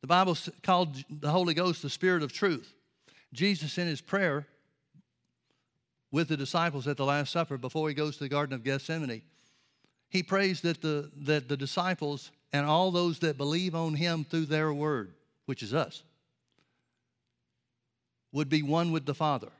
The 0.00 0.06
Bible 0.08 0.36
called 0.62 0.96
the 1.08 1.30
Holy 1.30 1.54
Ghost 1.54 1.82
the 1.82 1.90
Spirit 1.90 2.22
of 2.22 2.32
truth. 2.32 2.74
Jesus, 3.32 3.78
in 3.78 3.86
his 3.86 4.00
prayer 4.00 4.46
with 6.10 6.28
the 6.28 6.36
disciples 6.36 6.86
at 6.86 6.96
the 6.96 7.04
Last 7.04 7.32
Supper 7.32 7.56
before 7.56 7.88
he 7.88 7.94
goes 7.94 8.16
to 8.16 8.24
the 8.24 8.28
Garden 8.28 8.54
of 8.54 8.64
Gethsemane, 8.64 9.22
he 10.08 10.22
prays 10.22 10.60
that 10.60 10.80
the, 10.80 11.10
that 11.22 11.48
the 11.48 11.56
disciples 11.56 12.30
and 12.52 12.66
all 12.66 12.90
those 12.90 13.18
that 13.20 13.36
believe 13.36 13.74
on 13.74 13.94
him 13.94 14.24
through 14.24 14.46
their 14.46 14.72
word 14.72 15.14
which 15.46 15.62
is 15.62 15.74
us, 15.74 16.02
would 18.32 18.48
be 18.48 18.62
one 18.62 18.92
with 18.92 19.06
the 19.06 19.14
Father. 19.14 19.50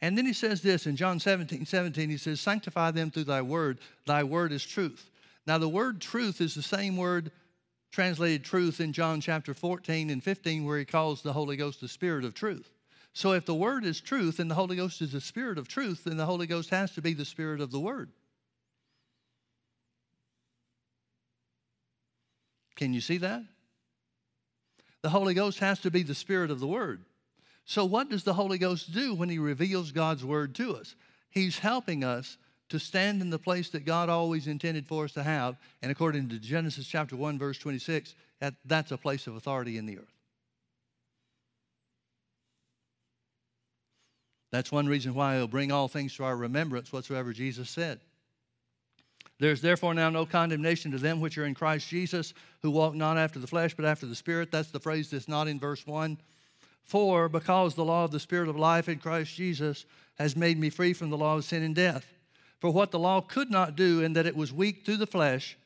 And 0.00 0.18
then 0.18 0.26
he 0.26 0.32
says 0.32 0.62
this 0.62 0.86
in 0.86 0.96
John 0.96 1.20
17 1.20 1.64
17, 1.64 2.10
he 2.10 2.16
says, 2.16 2.40
Sanctify 2.40 2.90
them 2.90 3.10
through 3.10 3.24
thy 3.24 3.42
word. 3.42 3.78
Thy 4.06 4.24
word 4.24 4.52
is 4.52 4.64
truth. 4.64 5.10
Now, 5.46 5.58
the 5.58 5.68
word 5.68 6.00
truth 6.00 6.40
is 6.40 6.54
the 6.54 6.62
same 6.62 6.96
word 6.96 7.30
translated 7.90 8.44
truth 8.44 8.80
in 8.80 8.92
John 8.92 9.20
chapter 9.20 9.54
14 9.54 10.10
and 10.10 10.22
15, 10.22 10.64
where 10.64 10.78
he 10.78 10.84
calls 10.84 11.22
the 11.22 11.32
Holy 11.32 11.56
Ghost 11.56 11.80
the 11.80 11.88
Spirit 11.88 12.24
of 12.24 12.34
truth. 12.34 12.70
So, 13.12 13.32
if 13.32 13.44
the 13.44 13.54
word 13.54 13.84
is 13.84 14.00
truth 14.00 14.38
and 14.38 14.50
the 14.50 14.54
Holy 14.54 14.76
Ghost 14.76 15.02
is 15.02 15.12
the 15.12 15.20
Spirit 15.20 15.58
of 15.58 15.68
truth, 15.68 16.04
then 16.04 16.16
the 16.16 16.26
Holy 16.26 16.46
Ghost 16.46 16.70
has 16.70 16.92
to 16.94 17.02
be 17.02 17.12
the 17.12 17.24
Spirit 17.24 17.60
of 17.60 17.70
the 17.70 17.80
word. 17.80 18.10
Can 22.74 22.92
you 22.92 23.00
see 23.00 23.18
that? 23.18 23.42
The 25.02 25.10
Holy 25.10 25.34
Ghost 25.34 25.58
has 25.58 25.80
to 25.80 25.90
be 25.90 26.02
the 26.02 26.14
Spirit 26.14 26.50
of 26.50 26.60
the 26.60 26.66
Word. 26.66 27.04
So, 27.64 27.84
what 27.84 28.08
does 28.08 28.24
the 28.24 28.34
Holy 28.34 28.58
Ghost 28.58 28.92
do 28.92 29.14
when 29.14 29.28
He 29.28 29.38
reveals 29.38 29.92
God's 29.92 30.24
Word 30.24 30.54
to 30.56 30.76
us? 30.76 30.94
He's 31.30 31.58
helping 31.58 32.04
us 32.04 32.36
to 32.68 32.78
stand 32.78 33.20
in 33.20 33.30
the 33.30 33.38
place 33.38 33.68
that 33.70 33.84
God 33.84 34.08
always 34.08 34.46
intended 34.46 34.86
for 34.86 35.04
us 35.04 35.12
to 35.12 35.22
have. 35.22 35.56
And 35.82 35.92
according 35.92 36.28
to 36.30 36.38
Genesis 36.38 36.86
chapter 36.86 37.16
1, 37.16 37.38
verse 37.38 37.58
26, 37.58 38.14
that, 38.40 38.54
that's 38.64 38.92
a 38.92 38.96
place 38.96 39.26
of 39.26 39.36
authority 39.36 39.76
in 39.76 39.86
the 39.86 39.98
earth. 39.98 40.12
That's 44.50 44.72
one 44.72 44.86
reason 44.86 45.14
why 45.14 45.36
He'll 45.36 45.48
bring 45.48 45.72
all 45.72 45.88
things 45.88 46.14
to 46.16 46.24
our 46.24 46.36
remembrance 46.36 46.92
whatsoever 46.92 47.32
Jesus 47.32 47.70
said. 47.70 48.00
There's 49.42 49.60
therefore 49.60 49.92
now 49.92 50.08
no 50.08 50.24
condemnation 50.24 50.92
to 50.92 50.98
them 50.98 51.20
which 51.20 51.36
are 51.36 51.44
in 51.44 51.54
Christ 51.54 51.88
Jesus, 51.88 52.32
who 52.60 52.70
walk 52.70 52.94
not 52.94 53.18
after 53.18 53.40
the 53.40 53.48
flesh, 53.48 53.74
but 53.74 53.84
after 53.84 54.06
the 54.06 54.14
Spirit. 54.14 54.52
That's 54.52 54.70
the 54.70 54.78
phrase 54.78 55.10
that's 55.10 55.26
not 55.26 55.48
in 55.48 55.58
verse 55.58 55.84
1. 55.84 56.16
For 56.84 57.28
because 57.28 57.74
the 57.74 57.84
law 57.84 58.04
of 58.04 58.12
the 58.12 58.20
Spirit 58.20 58.48
of 58.48 58.56
life 58.56 58.88
in 58.88 59.00
Christ 59.00 59.34
Jesus 59.34 59.84
has 60.14 60.36
made 60.36 60.60
me 60.60 60.70
free 60.70 60.92
from 60.92 61.10
the 61.10 61.18
law 61.18 61.38
of 61.38 61.44
sin 61.44 61.64
and 61.64 61.74
death. 61.74 62.06
For 62.60 62.70
what 62.70 62.92
the 62.92 63.00
law 63.00 63.20
could 63.20 63.50
not 63.50 63.74
do, 63.74 64.00
in 64.00 64.12
that 64.12 64.26
it 64.26 64.36
was 64.36 64.52
weak 64.52 64.84
through 64.84 64.98
the 64.98 65.08
flesh, 65.08 65.58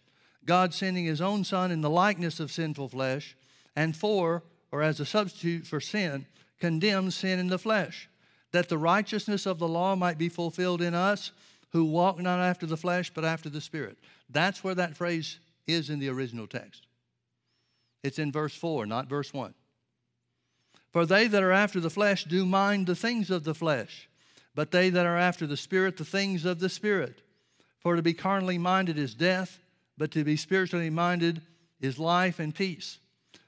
God 0.47 0.73
sending 0.73 1.05
his 1.05 1.21
own 1.21 1.45
Son 1.45 1.71
in 1.71 1.83
the 1.83 1.91
likeness 1.91 2.41
of 2.41 2.51
sinful 2.51 2.89
flesh, 2.89 3.37
and 3.77 3.95
for, 3.95 4.43
or 4.73 4.81
as 4.81 5.01
a 5.01 5.05
substitute 5.05 5.67
for 5.67 5.83
sin, 5.83 6.25
condemned 6.61 7.13
sin 7.13 7.39
in 7.39 7.49
the 7.49 7.59
flesh, 7.59 8.09
that 8.53 8.71
the 8.71 8.79
righteousness 8.79 9.45
of 9.45 9.59
the 9.59 9.69
law 9.69 9.95
might 9.95 10.17
be 10.17 10.31
fulfilled 10.31 10.81
in 10.81 10.95
us 10.95 11.31
who 11.71 11.85
walk 11.85 12.19
not 12.19 12.41
after 12.41 12.67
the 12.67 12.77
flesh, 12.77 13.11
but 13.13 13.25
after 13.25 13.49
the 13.49 13.61
Spirit. 13.61 13.99
That's 14.31 14.63
where 14.63 14.75
that 14.75 14.97
phrase 14.97 15.39
is 15.67 15.91
in 15.91 15.99
the 15.99 16.09
original 16.09 16.47
text. 16.47 16.87
It's 18.03 18.19
in 18.19 18.33
verse 18.33 18.55
4, 18.55 18.87
not 18.87 19.09
verse 19.09 19.33
1. 19.33 19.55
For 20.93 21.05
they 21.05 21.27
that 21.27 21.43
are 21.43 21.53
after 21.53 21.81
the 21.81 21.91
flesh 21.91 22.25
do 22.25 22.47
mind 22.47 22.87
the 22.87 22.95
things 22.95 23.31
of 23.31 23.45
the 23.45 23.55
flesh, 23.55 24.09
but 24.55 24.71
they 24.71 24.91
that 24.91 25.05
are 25.05 25.19
after 25.19 25.47
the 25.47 25.57
Spirit, 25.57 25.97
the 25.97 26.05
things 26.05 26.45
of 26.45 26.59
the 26.61 26.69
Spirit. 26.69 27.21
For 27.81 27.97
to 27.97 28.03
be 28.03 28.15
carnally 28.15 28.59
minded 28.59 28.99
is 28.99 29.15
death, 29.15 29.59
but 29.99 30.11
to 30.13 30.25
be 30.25 30.37
spiritually 30.37 30.91
minded 30.91 31.43
is 31.81 31.99
life 31.99 32.39
and 32.39 32.55
peace. 32.55 32.99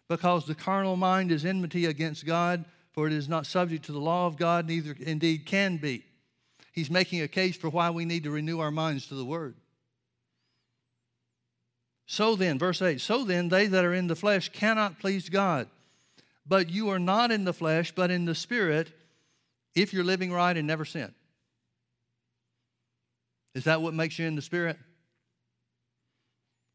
Because 0.09 0.47
the 0.47 0.55
carnal 0.55 0.97
mind 0.97 1.31
is 1.33 1.45
enmity 1.45 1.87
against 1.87 2.27
God, 2.27 2.65
for 2.93 3.07
it 3.07 3.13
is 3.13 3.29
not 3.29 3.47
subject 3.47 3.85
to 3.87 3.93
the 3.93 3.99
law 3.99 4.27
of 4.27 4.37
God, 4.37 4.67
neither 4.67 4.97
indeed 4.99 5.47
can 5.47 5.77
be. 5.77 6.05
He's 6.79 6.91
making 6.93 7.23
a 7.23 7.27
case 7.27 7.57
for 7.57 7.69
why 7.69 7.91
we 7.91 8.05
need 8.05 8.23
to 8.23 8.31
renew 8.31 8.61
our 8.61 8.71
minds 8.71 9.09
to 9.09 9.17
the 9.17 9.25
Word. 9.25 9.57
So 12.07 12.37
then, 12.37 12.57
verse 12.57 12.81
8, 12.81 13.01
so 13.01 13.25
then 13.25 13.49
they 13.49 13.67
that 13.67 13.85
are 13.85 13.93
in 13.93 14.07
the 14.07 14.15
flesh 14.15 14.49
cannot 14.51 15.01
please 15.01 15.29
God. 15.29 15.67
But 16.47 16.71
you 16.71 16.91
are 16.91 17.01
not 17.01 17.33
in 17.33 17.43
the 17.43 17.53
flesh, 17.53 17.93
but 17.93 18.13
in 18.13 18.27
the 18.27 18.35
Spirit, 18.37 18.93
if 19.75 19.93
you're 19.93 20.05
living 20.05 20.33
right 20.33 20.57
and 20.57 20.69
never 20.69 20.85
sin. 20.85 21.13
Is 23.57 23.65
that 23.65 23.83
what 23.83 23.93
makes 23.93 24.17
you 24.17 24.29
in 24.29 24.37
the 24.37 24.41
Spirit? 24.41 24.79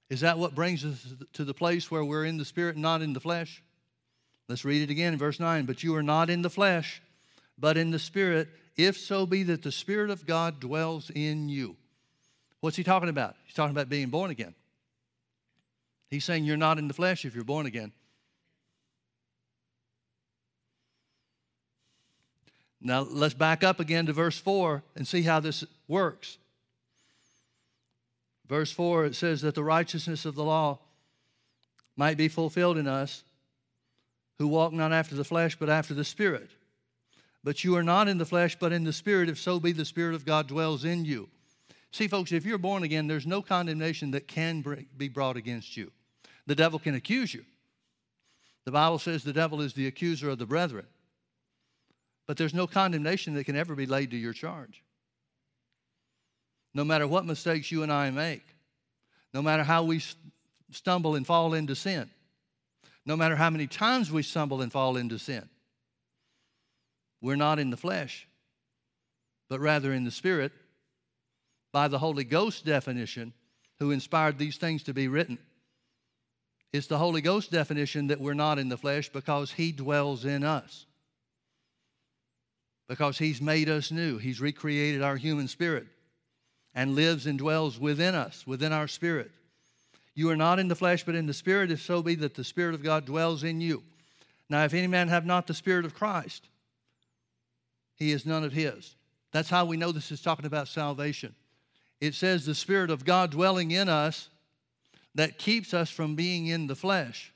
Is 0.09 0.19
that 0.19 0.37
what 0.37 0.53
brings 0.53 0.83
us 0.83 1.01
to 1.31 1.45
the 1.45 1.53
place 1.53 1.89
where 1.89 2.03
we're 2.03 2.25
in 2.25 2.35
the 2.37 2.43
Spirit 2.43 2.75
and 2.75 2.81
not 2.81 3.01
in 3.01 3.13
the 3.13 3.21
flesh? 3.21 3.63
Let's 4.49 4.65
read 4.65 4.81
it 4.81 4.91
again 4.91 5.13
in 5.13 5.19
verse 5.19 5.39
9. 5.39 5.65
But 5.65 5.81
you 5.81 5.95
are 5.95 6.03
not 6.03 6.29
in 6.29 6.41
the 6.41 6.49
flesh, 6.49 7.01
but 7.57 7.77
in 7.77 7.91
the 7.91 7.99
Spirit, 7.99 8.49
if 8.75 8.97
so 8.97 9.25
be 9.25 9.43
that 9.43 9.61
the 9.61 9.71
Spirit 9.71 10.09
of 10.09 10.25
God 10.25 10.59
dwells 10.59 11.09
in 11.13 11.49
you. 11.49 11.75
What's 12.59 12.77
he 12.77 12.83
talking 12.83 13.09
about? 13.09 13.35
He's 13.45 13.55
talking 13.55 13.75
about 13.75 13.89
being 13.89 14.09
born 14.09 14.31
again. 14.31 14.55
He's 16.09 16.23
saying 16.23 16.45
you're 16.45 16.57
not 16.57 16.77
in 16.77 16.87
the 16.87 16.93
flesh 16.93 17.25
if 17.25 17.35
you're 17.35 17.43
born 17.43 17.65
again. 17.65 17.91
Now 22.79 23.07
let's 23.09 23.33
back 23.33 23.63
up 23.63 23.79
again 23.79 24.05
to 24.07 24.13
verse 24.13 24.37
4 24.37 24.83
and 24.95 25.07
see 25.07 25.21
how 25.21 25.39
this 25.39 25.63
works. 25.87 26.37
Verse 28.47 28.71
4 28.71 29.05
it 29.05 29.15
says 29.15 29.41
that 29.41 29.55
the 29.55 29.63
righteousness 29.63 30.25
of 30.25 30.35
the 30.35 30.43
law 30.43 30.79
might 31.95 32.17
be 32.17 32.27
fulfilled 32.27 32.77
in 32.77 32.87
us 32.87 33.23
who 34.37 34.47
walk 34.47 34.73
not 34.73 34.91
after 34.91 35.15
the 35.15 35.23
flesh 35.23 35.55
but 35.55 35.69
after 35.69 35.93
the 35.93 36.03
Spirit. 36.03 36.51
But 37.43 37.63
you 37.63 37.75
are 37.75 37.83
not 37.83 38.07
in 38.07 38.17
the 38.17 38.25
flesh 38.25 38.57
but 38.59 38.71
in 38.71 38.83
the 38.83 38.93
Spirit, 38.93 39.29
if 39.29 39.39
so 39.39 39.59
be 39.59 39.71
the 39.71 39.85
Spirit 39.85 40.15
of 40.15 40.25
God 40.25 40.47
dwells 40.47 40.85
in 40.85 41.05
you. 41.05 41.29
See, 41.91 42.07
folks, 42.07 42.31
if 42.31 42.45
you're 42.45 42.57
born 42.57 42.83
again, 42.83 43.07
there's 43.07 43.27
no 43.27 43.41
condemnation 43.41 44.11
that 44.11 44.27
can 44.27 44.63
be 44.97 45.09
brought 45.09 45.37
against 45.37 45.77
you. 45.77 45.91
The 46.47 46.55
devil 46.55 46.79
can 46.79 46.95
accuse 46.95 47.33
you. 47.33 47.45
The 48.65 48.71
Bible 48.71 48.99
says 48.99 49.23
the 49.23 49.33
devil 49.33 49.61
is 49.61 49.73
the 49.73 49.87
accuser 49.87 50.29
of 50.29 50.39
the 50.39 50.45
brethren. 50.45 50.87
But 52.25 52.37
there's 52.37 52.53
no 52.53 52.65
condemnation 52.65 53.33
that 53.33 53.43
can 53.43 53.55
ever 53.55 53.75
be 53.75 53.85
laid 53.85 54.11
to 54.11 54.17
your 54.17 54.33
charge. 54.33 54.81
No 56.73 56.83
matter 56.83 57.07
what 57.07 57.25
mistakes 57.25 57.71
you 57.71 57.83
and 57.83 57.91
I 57.91 58.09
make, 58.09 58.43
no 59.33 59.41
matter 59.41 59.63
how 59.63 59.83
we 59.83 60.01
stumble 60.71 61.15
and 61.15 61.27
fall 61.27 61.53
into 61.53 61.75
sin, 61.75 62.09
no 63.05 63.15
matter 63.15 63.35
how 63.35 63.49
many 63.49 63.67
times 63.67 64.11
we 64.11 64.23
stumble 64.23 64.61
and 64.61 64.71
fall 64.71 64.97
into 64.97 65.19
sin, 65.19 65.47
we're 67.23 67.37
not 67.37 67.57
in 67.57 67.71
the 67.71 67.77
flesh, 67.77 68.27
but 69.49 69.61
rather 69.61 69.93
in 69.93 70.03
the 70.03 70.11
Spirit 70.11 70.51
by 71.71 71.87
the 71.87 71.97
Holy 71.97 72.25
Ghost 72.25 72.65
definition, 72.65 73.33
who 73.79 73.91
inspired 73.91 74.37
these 74.37 74.57
things 74.57 74.83
to 74.83 74.93
be 74.93 75.07
written. 75.07 75.39
It's 76.73 76.87
the 76.87 76.97
Holy 76.97 77.21
Ghost 77.21 77.49
definition 77.49 78.07
that 78.07 78.19
we're 78.19 78.33
not 78.33 78.59
in 78.59 78.67
the 78.67 78.77
flesh 78.77 79.09
because 79.09 79.53
He 79.53 79.71
dwells 79.71 80.25
in 80.25 80.43
us. 80.43 80.85
Because 82.89 83.17
He's 83.17 83.41
made 83.41 83.69
us 83.69 83.89
new. 83.89 84.17
He's 84.17 84.41
recreated 84.41 85.01
our 85.01 85.15
human 85.15 85.47
spirit 85.47 85.87
and 86.75 86.93
lives 86.93 87.25
and 87.25 87.39
dwells 87.39 87.79
within 87.79 88.15
us, 88.15 88.45
within 88.45 88.73
our 88.73 88.87
spirit. 88.87 89.31
You 90.13 90.29
are 90.29 90.35
not 90.35 90.59
in 90.59 90.67
the 90.67 90.75
flesh, 90.75 91.05
but 91.05 91.15
in 91.15 91.25
the 91.25 91.33
spirit, 91.33 91.71
if 91.71 91.81
so 91.81 92.03
be 92.03 92.15
that 92.15 92.35
the 92.35 92.43
Spirit 92.43 92.75
of 92.75 92.83
God 92.83 93.05
dwells 93.05 93.43
in 93.43 93.61
you. 93.61 93.81
Now, 94.49 94.63
if 94.65 94.73
any 94.73 94.87
man 94.87 95.07
have 95.07 95.25
not 95.25 95.47
the 95.47 95.53
Spirit 95.53 95.85
of 95.85 95.95
Christ, 95.95 96.49
he 97.95 98.11
is 98.11 98.25
none 98.25 98.43
of 98.43 98.53
his. 98.53 98.95
That's 99.31 99.49
how 99.49 99.65
we 99.65 99.77
know 99.77 99.91
this 99.91 100.11
is 100.11 100.21
talking 100.21 100.45
about 100.45 100.67
salvation. 100.67 101.33
It 101.99 102.13
says 102.13 102.45
the 102.45 102.55
Spirit 102.55 102.89
of 102.89 103.05
God 103.05 103.31
dwelling 103.31 103.71
in 103.71 103.89
us 103.89 104.29
that 105.15 105.37
keeps 105.37 105.73
us 105.73 105.89
from 105.89 106.15
being 106.15 106.47
in 106.47 106.67
the 106.67 106.75
flesh 106.75 107.33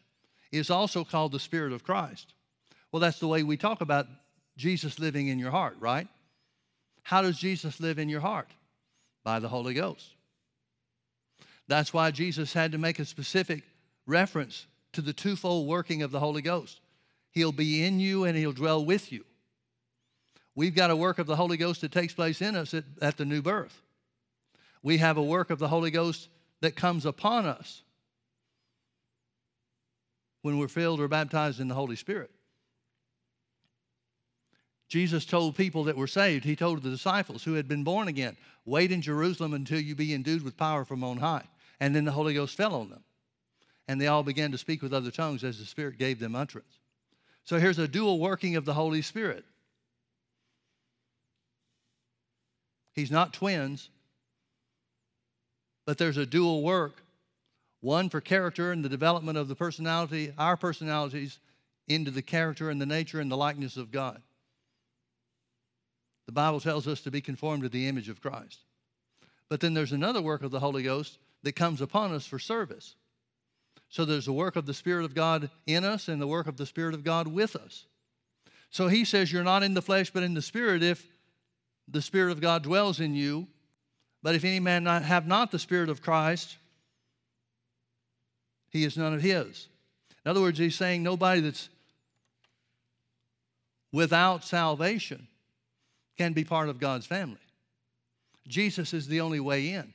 is 0.51 0.69
also 0.69 1.03
called 1.03 1.31
the 1.31 1.39
Spirit 1.39 1.73
of 1.73 1.83
Christ. 1.83 2.33
Well, 2.91 2.99
that's 2.99 3.19
the 3.19 3.27
way 3.27 3.43
we 3.43 3.57
talk 3.57 3.81
about 3.81 4.07
Jesus 4.57 4.99
living 4.99 5.27
in 5.27 5.39
your 5.39 5.51
heart, 5.51 5.77
right? 5.79 6.07
How 7.03 7.21
does 7.21 7.37
Jesus 7.37 7.79
live 7.79 7.99
in 7.99 8.09
your 8.09 8.21
heart? 8.21 8.49
By 9.23 9.39
the 9.39 9.49
Holy 9.49 9.73
Ghost. 9.73 10.15
That's 11.67 11.93
why 11.93 12.11
Jesus 12.11 12.53
had 12.53 12.71
to 12.71 12.77
make 12.77 12.99
a 12.99 13.05
specific 13.05 13.63
reference 14.05 14.67
to 14.93 15.01
the 15.01 15.13
twofold 15.13 15.67
working 15.67 16.01
of 16.01 16.11
the 16.11 16.19
Holy 16.19 16.41
Ghost. 16.41 16.79
He'll 17.31 17.51
be 17.51 17.83
in 17.83 17.99
you 17.99 18.23
and 18.23 18.37
he'll 18.37 18.53
dwell 18.53 18.83
with 18.83 19.11
you. 19.11 19.25
We've 20.57 20.73
got 20.73 20.89
a 20.89 20.95
work 20.95 21.19
of 21.19 21.27
the 21.27 21.35
Holy 21.35 21.55
Ghost 21.55 21.81
that 21.81 21.91
takes 21.91 22.15
place 22.15 22.41
in 22.41 22.55
us 22.55 22.73
at, 22.73 22.83
at 22.99 23.15
the 23.15 23.25
new 23.25 23.43
birth. 23.43 23.79
We 24.81 24.97
have 24.97 25.17
a 25.17 25.23
work 25.23 25.51
of 25.51 25.59
the 25.59 25.67
Holy 25.67 25.91
Ghost 25.91 26.29
that 26.61 26.75
comes 26.75 27.05
upon 27.05 27.45
us 27.45 27.83
when 30.41 30.57
we're 30.57 30.67
filled 30.67 30.99
or 30.99 31.07
baptized 31.07 31.59
in 31.59 31.67
the 31.67 31.75
Holy 31.75 31.95
Spirit. 31.95 32.31
Jesus 34.89 35.25
told 35.25 35.55
people 35.55 35.83
that 35.83 35.95
were 35.95 36.07
saved, 36.07 36.43
he 36.43 36.55
told 36.55 36.81
the 36.81 36.89
disciples 36.89 37.43
who 37.43 37.53
had 37.53 37.67
been 37.67 37.83
born 37.83 38.07
again, 38.07 38.35
wait 38.65 38.91
in 38.91 39.03
Jerusalem 39.03 39.53
until 39.53 39.79
you 39.79 39.93
be 39.93 40.11
endued 40.11 40.41
with 40.41 40.57
power 40.57 40.83
from 40.83 41.03
on 41.03 41.17
high. 41.17 41.43
And 41.79 41.95
then 41.95 42.03
the 42.03 42.11
Holy 42.11 42.33
Ghost 42.33 42.57
fell 42.57 42.73
on 42.73 42.89
them. 42.89 43.03
And 43.87 44.01
they 44.01 44.07
all 44.07 44.23
began 44.23 44.51
to 44.53 44.57
speak 44.57 44.81
with 44.81 44.91
other 44.91 45.11
tongues 45.11 45.43
as 45.43 45.59
the 45.59 45.65
Spirit 45.65 45.99
gave 45.99 46.17
them 46.19 46.35
utterance. 46.35 46.79
So 47.43 47.59
here's 47.59 47.77
a 47.77 47.87
dual 47.87 48.17
working 48.17 48.55
of 48.55 48.65
the 48.65 48.73
Holy 48.73 49.03
Spirit. 49.03 49.45
He's 52.97 53.11
not 53.11 53.31
twins, 53.31 53.91
but 55.85 55.99
there's 55.99 56.17
a 56.17 56.25
dual 56.25 56.63
work 56.63 57.03
one 57.79 58.09
for 58.09 58.19
character 58.19 58.71
and 58.71 58.83
the 58.83 58.89
development 58.89 59.37
of 59.37 59.47
the 59.47 59.55
personality, 59.55 60.33
our 60.35 60.57
personalities, 60.57 61.37
into 61.87 62.09
the 62.09 62.23
character 62.23 62.71
and 62.71 62.81
the 62.81 62.87
nature 62.87 63.19
and 63.19 63.31
the 63.31 63.37
likeness 63.37 63.77
of 63.77 63.91
God. 63.91 64.19
The 66.25 66.31
Bible 66.31 66.59
tells 66.59 66.87
us 66.87 67.01
to 67.01 67.11
be 67.11 67.21
conformed 67.21 67.61
to 67.63 67.69
the 67.69 67.87
image 67.87 68.09
of 68.09 68.19
Christ. 68.19 68.61
But 69.47 69.59
then 69.59 69.75
there's 69.75 69.93
another 69.93 70.21
work 70.21 70.41
of 70.41 70.49
the 70.49 70.59
Holy 70.59 70.81
Ghost 70.81 71.19
that 71.43 71.55
comes 71.55 71.81
upon 71.81 72.13
us 72.13 72.25
for 72.25 72.39
service. 72.39 72.95
So 73.89 74.05
there's 74.05 74.25
the 74.25 74.33
work 74.33 74.55
of 74.55 74.65
the 74.65 74.73
Spirit 74.73 75.05
of 75.05 75.13
God 75.13 75.51
in 75.67 75.85
us 75.85 76.07
and 76.07 76.19
the 76.19 76.27
work 76.27 76.47
of 76.47 76.57
the 76.57 76.65
Spirit 76.65 76.95
of 76.95 77.03
God 77.03 77.27
with 77.27 77.55
us. 77.55 77.85
So 78.71 78.87
he 78.87 79.05
says, 79.05 79.31
You're 79.31 79.43
not 79.43 79.61
in 79.61 79.75
the 79.75 79.83
flesh, 79.83 80.09
but 80.09 80.23
in 80.23 80.33
the 80.33 80.41
Spirit 80.41 80.81
if 80.81 81.07
the 81.87 82.01
Spirit 82.01 82.31
of 82.31 82.41
God 82.41 82.63
dwells 82.63 82.99
in 82.99 83.15
you. 83.15 83.47
But 84.23 84.35
if 84.35 84.43
any 84.43 84.59
man 84.59 84.83
not 84.83 85.03
have 85.03 85.27
not 85.27 85.51
the 85.51 85.59
Spirit 85.59 85.89
of 85.89 86.01
Christ, 86.01 86.57
he 88.69 88.83
is 88.83 88.97
none 88.97 89.13
of 89.13 89.21
his. 89.21 89.67
In 90.25 90.29
other 90.31 90.41
words, 90.41 90.59
he's 90.59 90.75
saying 90.75 91.03
nobody 91.03 91.41
that's 91.41 91.69
without 93.91 94.43
salvation 94.43 95.27
can 96.17 96.33
be 96.33 96.43
part 96.43 96.67
of 96.67 96.79
God's 96.79 97.05
family. 97.05 97.37
Jesus 98.47 98.93
is 98.93 99.07
the 99.07 99.21
only 99.21 99.39
way 99.39 99.69
in. 99.69 99.93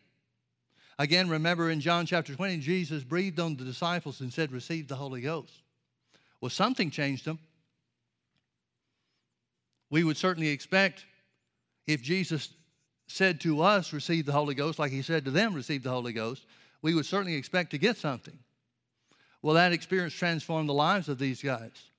Again, 0.99 1.29
remember 1.29 1.71
in 1.71 1.81
John 1.81 2.07
chapter 2.07 2.35
20, 2.35 2.59
Jesus 2.59 3.03
breathed 3.03 3.41
on 3.41 3.57
the 3.57 3.65
disciples 3.65 4.21
and 4.21 4.33
said, 4.33 4.53
Receive 4.53 4.89
the 4.89 4.97
Holy 4.97 5.21
Ghost. 5.21 5.53
Well, 6.41 6.51
something 6.51 6.91
changed 6.91 7.25
them. 7.25 7.39
We 9.91 10.05
would 10.05 10.17
certainly 10.17 10.49
expect 10.49 11.05
if 11.87 12.03
Jesus 12.03 12.49
said 13.07 13.41
to 13.43 13.63
us, 13.63 13.93
Receive 13.93 14.27
the 14.27 14.33
Holy 14.33 14.55
Ghost, 14.55 14.79
like 14.79 14.93
he 14.93 15.03
said 15.03 15.25
to 15.25 15.31
them, 15.31 15.55
Receive 15.55 15.83
the 15.83 15.91
Holy 15.91 16.13
Ghost, 16.13 16.45
we 16.81 16.95
would 16.95 17.07
certainly 17.07 17.35
expect 17.35 17.71
to 17.71 17.79
get 17.79 17.97
something. 17.97 18.39
Well, 19.43 19.55
that 19.55 19.73
experience 19.73 20.15
transformed 20.15 20.69
the 20.69 20.75
lives 20.75 21.09
of 21.09 21.19
these 21.19 21.43
guys. 21.43 21.91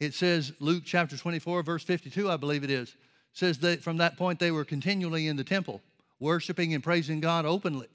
It 0.00 0.14
says, 0.14 0.52
Luke 0.60 0.84
chapter 0.86 1.16
24, 1.16 1.62
verse 1.62 1.84
52, 1.84 2.30
I 2.30 2.36
believe 2.36 2.64
it 2.64 2.70
is, 2.70 2.94
says 3.32 3.58
that 3.58 3.82
from 3.82 3.98
that 3.98 4.16
point 4.16 4.38
they 4.38 4.50
were 4.50 4.64
continually 4.64 5.26
in 5.26 5.36
the 5.36 5.44
temple, 5.44 5.82
worshiping 6.20 6.72
and 6.74 6.82
praising 6.82 7.20
God 7.20 7.44
openly. 7.44 7.88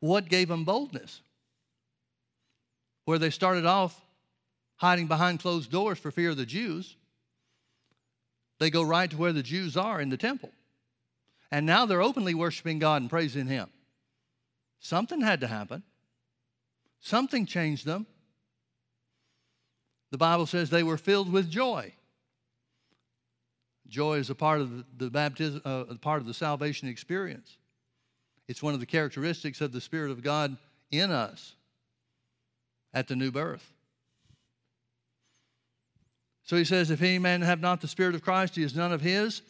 What 0.00 0.28
gave 0.28 0.48
them 0.48 0.64
boldness? 0.64 1.20
Where 3.04 3.18
they 3.18 3.30
started 3.30 3.66
off 3.66 4.00
hiding 4.76 5.06
behind 5.06 5.40
closed 5.40 5.70
doors 5.70 5.98
for 5.98 6.10
fear 6.10 6.30
of 6.30 6.36
the 6.36 6.46
Jews, 6.46 6.96
they 8.60 8.70
go 8.70 8.82
right 8.82 9.10
to 9.10 9.16
where 9.16 9.32
the 9.32 9.42
Jews 9.42 9.76
are 9.76 10.00
in 10.00 10.10
the 10.10 10.16
temple. 10.16 10.50
And 11.50 11.66
now 11.66 11.86
they're 11.86 12.02
openly 12.02 12.34
worshiping 12.34 12.78
God 12.78 13.02
and 13.02 13.10
praising 13.10 13.46
Him. 13.46 13.68
Something 14.78 15.20
had 15.20 15.40
to 15.40 15.48
happen, 15.48 15.82
something 17.00 17.46
changed 17.46 17.84
them. 17.84 18.06
The 20.12 20.18
Bible 20.18 20.46
says 20.46 20.70
they 20.70 20.82
were 20.82 20.98
filled 20.98 21.32
with 21.32 21.50
joy. 21.50 21.92
Joy 23.88 24.18
is 24.18 24.30
a 24.30 24.34
part 24.34 24.60
of 24.60 24.84
the 24.96 25.10
baptism, 25.10 25.62
uh, 25.64 25.84
part 26.00 26.20
of 26.20 26.26
the 26.26 26.34
salvation 26.34 26.88
experience. 26.88 27.56
It's 28.46 28.62
one 28.62 28.74
of 28.74 28.80
the 28.80 28.86
characteristics 28.86 29.60
of 29.60 29.72
the 29.72 29.80
Spirit 29.80 30.10
of 30.10 30.22
God 30.22 30.56
in 30.90 31.10
us 31.10 31.54
at 32.92 33.08
the 33.08 33.16
new 33.16 33.30
birth. 33.30 33.72
So 36.50 36.56
he 36.56 36.64
says, 36.64 36.90
If 36.90 37.00
any 37.00 37.20
man 37.20 37.42
have 37.42 37.60
not 37.60 37.80
the 37.80 37.86
Spirit 37.86 38.16
of 38.16 38.24
Christ, 38.24 38.56
he 38.56 38.64
is 38.64 38.74
none 38.74 38.92
of 38.92 39.00
his. 39.00 39.42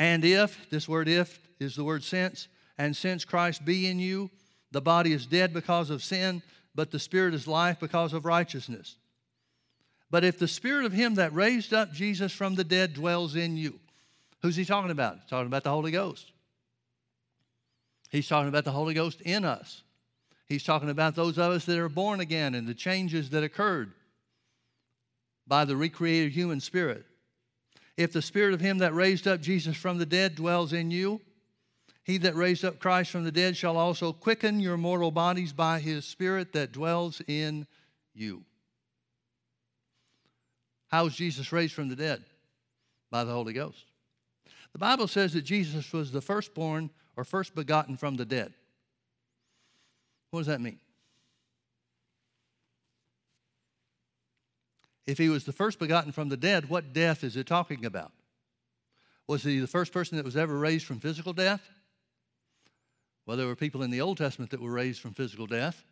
And 0.00 0.24
if, 0.24 0.68
this 0.68 0.88
word 0.88 1.06
if 1.06 1.38
is 1.60 1.76
the 1.76 1.84
word 1.84 2.02
since, 2.02 2.48
and 2.76 2.96
since 2.96 3.24
Christ 3.24 3.64
be 3.64 3.86
in 3.86 4.00
you, 4.00 4.30
the 4.72 4.80
body 4.80 5.12
is 5.12 5.26
dead 5.26 5.54
because 5.54 5.90
of 5.90 6.02
sin, 6.02 6.42
but 6.74 6.90
the 6.90 6.98
Spirit 6.98 7.34
is 7.34 7.46
life 7.46 7.78
because 7.78 8.12
of 8.12 8.24
righteousness. 8.24 8.96
But 10.10 10.24
if 10.24 10.40
the 10.40 10.48
Spirit 10.48 10.86
of 10.86 10.92
Him 10.92 11.14
that 11.14 11.32
raised 11.32 11.72
up 11.72 11.92
Jesus 11.92 12.32
from 12.32 12.56
the 12.56 12.64
dead 12.64 12.94
dwells 12.94 13.36
in 13.36 13.56
you, 13.56 13.78
who's 14.42 14.56
He 14.56 14.64
talking 14.64 14.90
about? 14.90 15.20
He's 15.20 15.30
talking 15.30 15.46
about 15.46 15.62
the 15.62 15.70
Holy 15.70 15.92
Ghost. 15.92 16.32
He's 18.10 18.26
talking 18.26 18.48
about 18.48 18.64
the 18.64 18.72
Holy 18.72 18.94
Ghost 18.94 19.20
in 19.20 19.44
us. 19.44 19.82
He's 20.48 20.64
talking 20.64 20.90
about 20.90 21.14
those 21.14 21.38
of 21.38 21.52
us 21.52 21.64
that 21.66 21.78
are 21.78 21.88
born 21.88 22.18
again 22.18 22.56
and 22.56 22.66
the 22.66 22.74
changes 22.74 23.30
that 23.30 23.44
occurred 23.44 23.92
by 25.50 25.64
the 25.64 25.76
recreated 25.76 26.30
human 26.30 26.60
spirit. 26.60 27.04
If 27.96 28.12
the 28.12 28.22
spirit 28.22 28.54
of 28.54 28.60
him 28.60 28.78
that 28.78 28.94
raised 28.94 29.26
up 29.26 29.40
Jesus 29.40 29.76
from 29.76 29.98
the 29.98 30.06
dead 30.06 30.36
dwells 30.36 30.72
in 30.72 30.92
you, 30.92 31.20
he 32.04 32.18
that 32.18 32.36
raised 32.36 32.64
up 32.64 32.78
Christ 32.78 33.10
from 33.10 33.24
the 33.24 33.32
dead 33.32 33.56
shall 33.56 33.76
also 33.76 34.12
quicken 34.12 34.60
your 34.60 34.76
mortal 34.76 35.10
bodies 35.10 35.52
by 35.52 35.80
his 35.80 36.04
spirit 36.04 36.52
that 36.52 36.70
dwells 36.70 37.20
in 37.26 37.66
you. 38.14 38.44
How 40.86 41.02
was 41.02 41.16
Jesus 41.16 41.52
raised 41.52 41.74
from 41.74 41.88
the 41.88 41.96
dead? 41.96 42.22
By 43.10 43.24
the 43.24 43.32
Holy 43.32 43.52
Ghost. 43.52 43.86
The 44.72 44.78
Bible 44.78 45.08
says 45.08 45.32
that 45.32 45.42
Jesus 45.42 45.92
was 45.92 46.12
the 46.12 46.20
firstborn 46.20 46.90
or 47.16 47.24
first 47.24 47.56
begotten 47.56 47.96
from 47.96 48.14
the 48.14 48.24
dead. 48.24 48.54
What 50.30 50.40
does 50.40 50.46
that 50.46 50.60
mean? 50.60 50.78
If 55.10 55.18
he 55.18 55.28
was 55.28 55.42
the 55.42 55.52
first 55.52 55.80
begotten 55.80 56.12
from 56.12 56.28
the 56.28 56.36
dead, 56.36 56.68
what 56.68 56.92
death 56.92 57.24
is 57.24 57.36
it 57.36 57.48
talking 57.48 57.84
about? 57.84 58.12
Was 59.26 59.42
he 59.42 59.58
the 59.58 59.66
first 59.66 59.92
person 59.92 60.16
that 60.16 60.24
was 60.24 60.36
ever 60.36 60.56
raised 60.56 60.86
from 60.86 61.00
physical 61.00 61.32
death? 61.32 61.68
Well, 63.26 63.36
there 63.36 63.48
were 63.48 63.56
people 63.56 63.82
in 63.82 63.90
the 63.90 64.02
Old 64.02 64.18
Testament 64.18 64.52
that 64.52 64.60
were 64.60 64.70
raised 64.70 65.00
from 65.00 65.14
physical 65.14 65.48
death. 65.48 65.82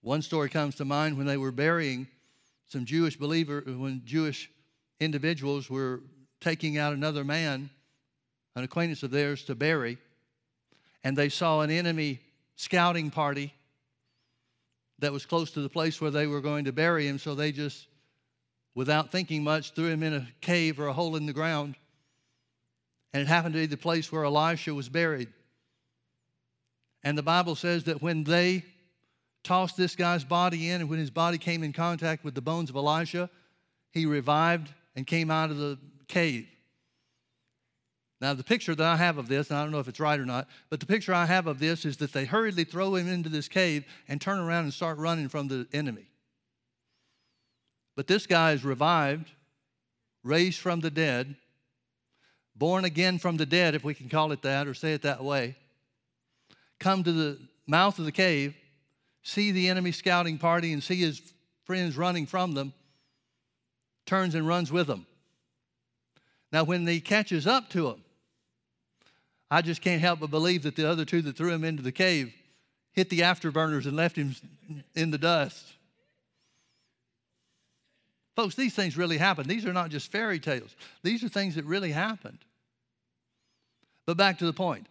One 0.00 0.20
story 0.20 0.48
comes 0.48 0.74
to 0.76 0.84
mind 0.84 1.16
when 1.16 1.28
they 1.28 1.36
were 1.36 1.52
burying 1.52 2.08
some 2.66 2.86
Jewish 2.86 3.16
believers, 3.16 3.64
when 3.66 4.02
Jewish 4.04 4.50
individuals 4.98 5.70
were 5.70 6.00
taking 6.40 6.76
out 6.76 6.92
another 6.92 7.22
man, 7.22 7.70
an 8.56 8.64
acquaintance 8.64 9.04
of 9.04 9.12
theirs, 9.12 9.44
to 9.44 9.54
bury, 9.54 9.96
and 11.04 11.16
they 11.16 11.28
saw 11.28 11.60
an 11.60 11.70
enemy 11.70 12.18
scouting 12.56 13.12
party 13.12 13.54
that 15.00 15.12
was 15.12 15.26
close 15.26 15.50
to 15.52 15.60
the 15.60 15.68
place 15.68 16.00
where 16.00 16.10
they 16.10 16.26
were 16.26 16.40
going 16.40 16.64
to 16.64 16.72
bury 16.72 17.06
him, 17.06 17.18
so 17.18 17.34
they 17.34 17.52
just, 17.52 17.88
without 18.74 19.10
thinking 19.10 19.42
much, 19.42 19.72
threw 19.72 19.86
him 19.86 20.02
in 20.02 20.14
a 20.14 20.28
cave 20.40 20.78
or 20.78 20.86
a 20.86 20.92
hole 20.92 21.16
in 21.16 21.26
the 21.26 21.32
ground. 21.32 21.76
And 23.12 23.22
it 23.22 23.26
happened 23.26 23.54
to 23.54 23.60
be 23.60 23.66
the 23.66 23.76
place 23.76 24.12
where 24.12 24.24
Elisha 24.24 24.72
was 24.72 24.88
buried. 24.88 25.28
And 27.02 27.16
the 27.16 27.22
Bible 27.22 27.54
says 27.54 27.84
that 27.84 28.02
when 28.02 28.24
they 28.24 28.64
tossed 29.42 29.76
this 29.76 29.96
guy's 29.96 30.22
body 30.22 30.70
in, 30.70 30.82
and 30.82 30.90
when 30.90 30.98
his 30.98 31.10
body 31.10 31.38
came 31.38 31.62
in 31.62 31.72
contact 31.72 32.24
with 32.24 32.34
the 32.34 32.42
bones 32.42 32.70
of 32.70 32.76
Elisha, 32.76 33.30
he 33.90 34.06
revived 34.06 34.72
and 34.94 35.06
came 35.06 35.30
out 35.30 35.50
of 35.50 35.56
the 35.56 35.78
cave. 36.08 36.46
Now, 38.20 38.34
the 38.34 38.44
picture 38.44 38.74
that 38.74 38.86
I 38.86 38.96
have 38.96 39.16
of 39.16 39.28
this, 39.28 39.48
and 39.48 39.58
I 39.58 39.62
don't 39.62 39.72
know 39.72 39.78
if 39.78 39.88
it's 39.88 39.98
right 39.98 40.20
or 40.20 40.26
not, 40.26 40.46
but 40.68 40.78
the 40.78 40.86
picture 40.86 41.14
I 41.14 41.24
have 41.24 41.46
of 41.46 41.58
this 41.58 41.86
is 41.86 41.96
that 41.98 42.12
they 42.12 42.26
hurriedly 42.26 42.64
throw 42.64 42.94
him 42.94 43.08
into 43.08 43.30
this 43.30 43.48
cave 43.48 43.84
and 44.08 44.20
turn 44.20 44.38
around 44.38 44.64
and 44.64 44.74
start 44.74 44.98
running 44.98 45.28
from 45.30 45.48
the 45.48 45.66
enemy. 45.72 46.06
But 47.96 48.06
this 48.06 48.26
guy 48.26 48.52
is 48.52 48.62
revived, 48.62 49.30
raised 50.22 50.60
from 50.60 50.80
the 50.80 50.90
dead, 50.90 51.34
born 52.54 52.84
again 52.84 53.18
from 53.18 53.38
the 53.38 53.46
dead, 53.46 53.74
if 53.74 53.84
we 53.84 53.94
can 53.94 54.10
call 54.10 54.32
it 54.32 54.42
that 54.42 54.66
or 54.66 54.74
say 54.74 54.92
it 54.92 55.02
that 55.02 55.24
way, 55.24 55.56
come 56.78 57.02
to 57.02 57.12
the 57.12 57.38
mouth 57.66 57.98
of 57.98 58.04
the 58.04 58.12
cave, 58.12 58.54
see 59.22 59.50
the 59.50 59.70
enemy 59.70 59.92
scouting 59.92 60.36
party, 60.36 60.74
and 60.74 60.82
see 60.82 60.96
his 60.96 61.22
friends 61.64 61.96
running 61.96 62.26
from 62.26 62.52
them, 62.52 62.74
turns 64.04 64.34
and 64.34 64.46
runs 64.46 64.70
with 64.70 64.86
them. 64.86 65.06
Now, 66.52 66.64
when 66.64 66.86
he 66.86 67.00
catches 67.00 67.46
up 67.46 67.70
to 67.70 67.84
them, 67.84 68.04
I 69.50 69.62
just 69.62 69.82
can't 69.82 70.00
help 70.00 70.20
but 70.20 70.30
believe 70.30 70.62
that 70.62 70.76
the 70.76 70.88
other 70.88 71.04
two 71.04 71.22
that 71.22 71.36
threw 71.36 71.50
him 71.50 71.64
into 71.64 71.82
the 71.82 71.92
cave 71.92 72.32
hit 72.92 73.10
the 73.10 73.20
afterburners 73.20 73.86
and 73.86 73.96
left 73.96 74.16
him 74.16 74.34
in 74.94 75.10
the 75.10 75.18
dust. 75.18 75.72
Folks, 78.36 78.54
these 78.54 78.74
things 78.74 78.96
really 78.96 79.18
happened. 79.18 79.48
These 79.48 79.66
are 79.66 79.72
not 79.72 79.90
just 79.90 80.10
fairy 80.10 80.38
tales, 80.38 80.74
these 81.02 81.24
are 81.24 81.28
things 81.28 81.56
that 81.56 81.64
really 81.64 81.92
happened. 81.92 82.38
But 84.06 84.16
back 84.16 84.38
to 84.38 84.46
the 84.46 84.52
point 84.52 84.86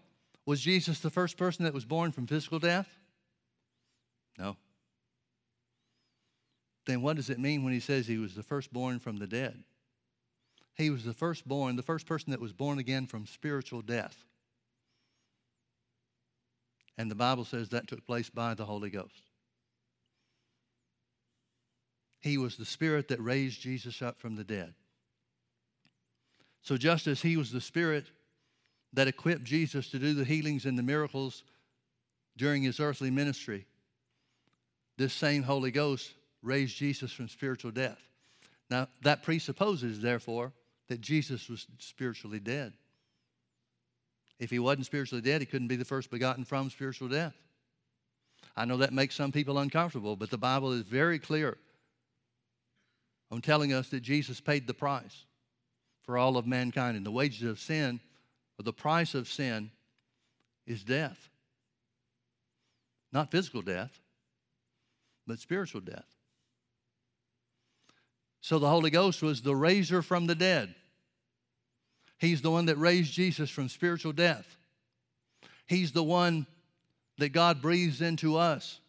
was 0.46 0.62
Jesus 0.62 1.00
the 1.00 1.10
first 1.10 1.38
person 1.38 1.66
that 1.66 1.74
was 1.74 1.86
born 1.86 2.12
from 2.12 2.28
physical 2.28 2.60
death? 2.60 2.88
No. 4.38 4.58
Then 6.86 7.02
what 7.02 7.18
does 7.18 7.30
it 7.30 7.40
mean 7.40 7.64
when 7.64 7.74
he 7.74 7.80
says 7.80 8.08
he 8.08 8.18
was 8.18 8.34
the 8.34 8.44
firstborn 8.44 9.00
from 9.00 9.18
the 9.18 9.28
dead? 9.28 9.64
He 10.76 10.90
was 10.90 11.04
the 11.04 11.14
firstborn, 11.14 11.76
the 11.76 11.84
first 11.84 12.08
person 12.08 12.32
that 12.32 12.40
was 12.40 12.54
born 12.54 12.80
again 12.80 13.06
from 13.06 13.28
spiritual 13.28 13.82
death. 13.82 14.26
And 17.00 17.10
the 17.10 17.16
Bible 17.16 17.46
says 17.46 17.70
that 17.70 17.88
took 17.88 18.06
place 18.06 18.30
by 18.30 18.54
the 18.54 18.66
Holy 18.66 18.90
Ghost. 18.90 19.32
He 22.20 22.38
was 22.38 22.58
the 22.58 22.66
spirit 22.66 23.08
that 23.08 23.24
raised 23.24 23.62
Jesus 23.62 24.02
up 24.02 24.20
from 24.20 24.36
the 24.36 24.44
dead. 24.44 24.74
So, 26.62 26.76
just 26.76 27.08
as 27.08 27.22
he 27.22 27.38
was 27.38 27.54
the 27.54 27.62
spirit 27.62 28.08
that 28.92 29.08
equipped 29.08 29.46
Jesus 29.46 29.90
to 29.92 29.98
do 29.98 30.14
the 30.14 30.26
healings 30.26 30.66
and 30.66 30.78
the 30.78 30.84
miracles 30.84 31.46
during 32.36 32.64
his 32.64 32.82
earthly 32.82 33.10
ministry, 33.10 33.66
this 34.98 35.14
same 35.14 35.44
Holy 35.44 35.72
Ghost 35.72 36.14
raised 36.42 36.76
Jesus 36.76 37.14
from 37.14 37.30
spiritual 37.30 37.72
death. 37.72 38.02
Now, 38.70 38.90
that 39.04 39.24
presupposes, 39.24 40.02
therefore, 40.02 40.52
that 40.90 41.00
Jesus 41.00 41.48
was 41.48 41.66
spiritually 41.78 42.42
dead. 42.42 42.74
If 44.40 44.50
he 44.50 44.60
wasn't 44.60 44.86
spiritually 44.86 45.22
dead, 45.22 45.42
he 45.42 45.46
couldn't 45.46 45.68
be 45.68 45.76
the 45.76 45.86
first 45.86 46.10
begotten 46.10 46.46
from 46.46 46.70
spiritual 46.70 47.10
death. 47.10 47.36
I 48.56 48.66
know 48.66 48.78
that 48.78 48.94
makes 48.94 49.16
some 49.16 49.32
people 49.32 49.58
uncomfortable, 49.60 50.16
but 50.16 50.30
the 50.30 50.38
Bible 50.38 50.72
is 50.72 50.84
very 50.84 51.20
clear 51.20 51.58
on 53.32 53.42
telling 53.42 53.74
us 53.74 53.90
that 53.90 54.02
Jesus 54.02 54.42
paid 54.42 54.66
the 54.66 54.74
price 54.74 55.26
for 56.04 56.18
all 56.18 56.38
of 56.38 56.48
mankind. 56.48 56.98
And 56.98 57.06
the 57.06 57.12
wages 57.12 57.44
of 57.44 57.60
sin, 57.60 58.00
or 58.58 58.64
the 58.64 58.74
price 58.74 59.14
of 59.14 59.28
sin, 59.28 59.72
is 60.66 60.84
death. 60.84 61.30
Not 63.12 63.32
physical 63.32 63.62
death, 63.62 64.00
but 65.28 65.40
spiritual 65.40 65.82
death. 65.82 66.06
So 68.42 68.58
the 68.58 68.70
Holy 68.70 68.90
Ghost 68.90 69.22
was 69.22 69.42
the 69.42 69.56
raiser 69.56 70.02
from 70.02 70.28
the 70.28 70.36
dead. 70.36 70.74
He's 72.20 72.42
the 72.42 72.52
one 72.52 72.66
that 72.66 72.78
raised 72.78 73.14
Jesus 73.14 73.50
from 73.50 73.70
spiritual 73.70 74.12
death. 74.12 74.58
He's 75.66 75.94
the 75.94 76.04
one 76.04 76.46
that 77.18 77.30
God 77.30 77.62
breathes 77.62 78.02
into 78.02 78.38
us 78.38 78.80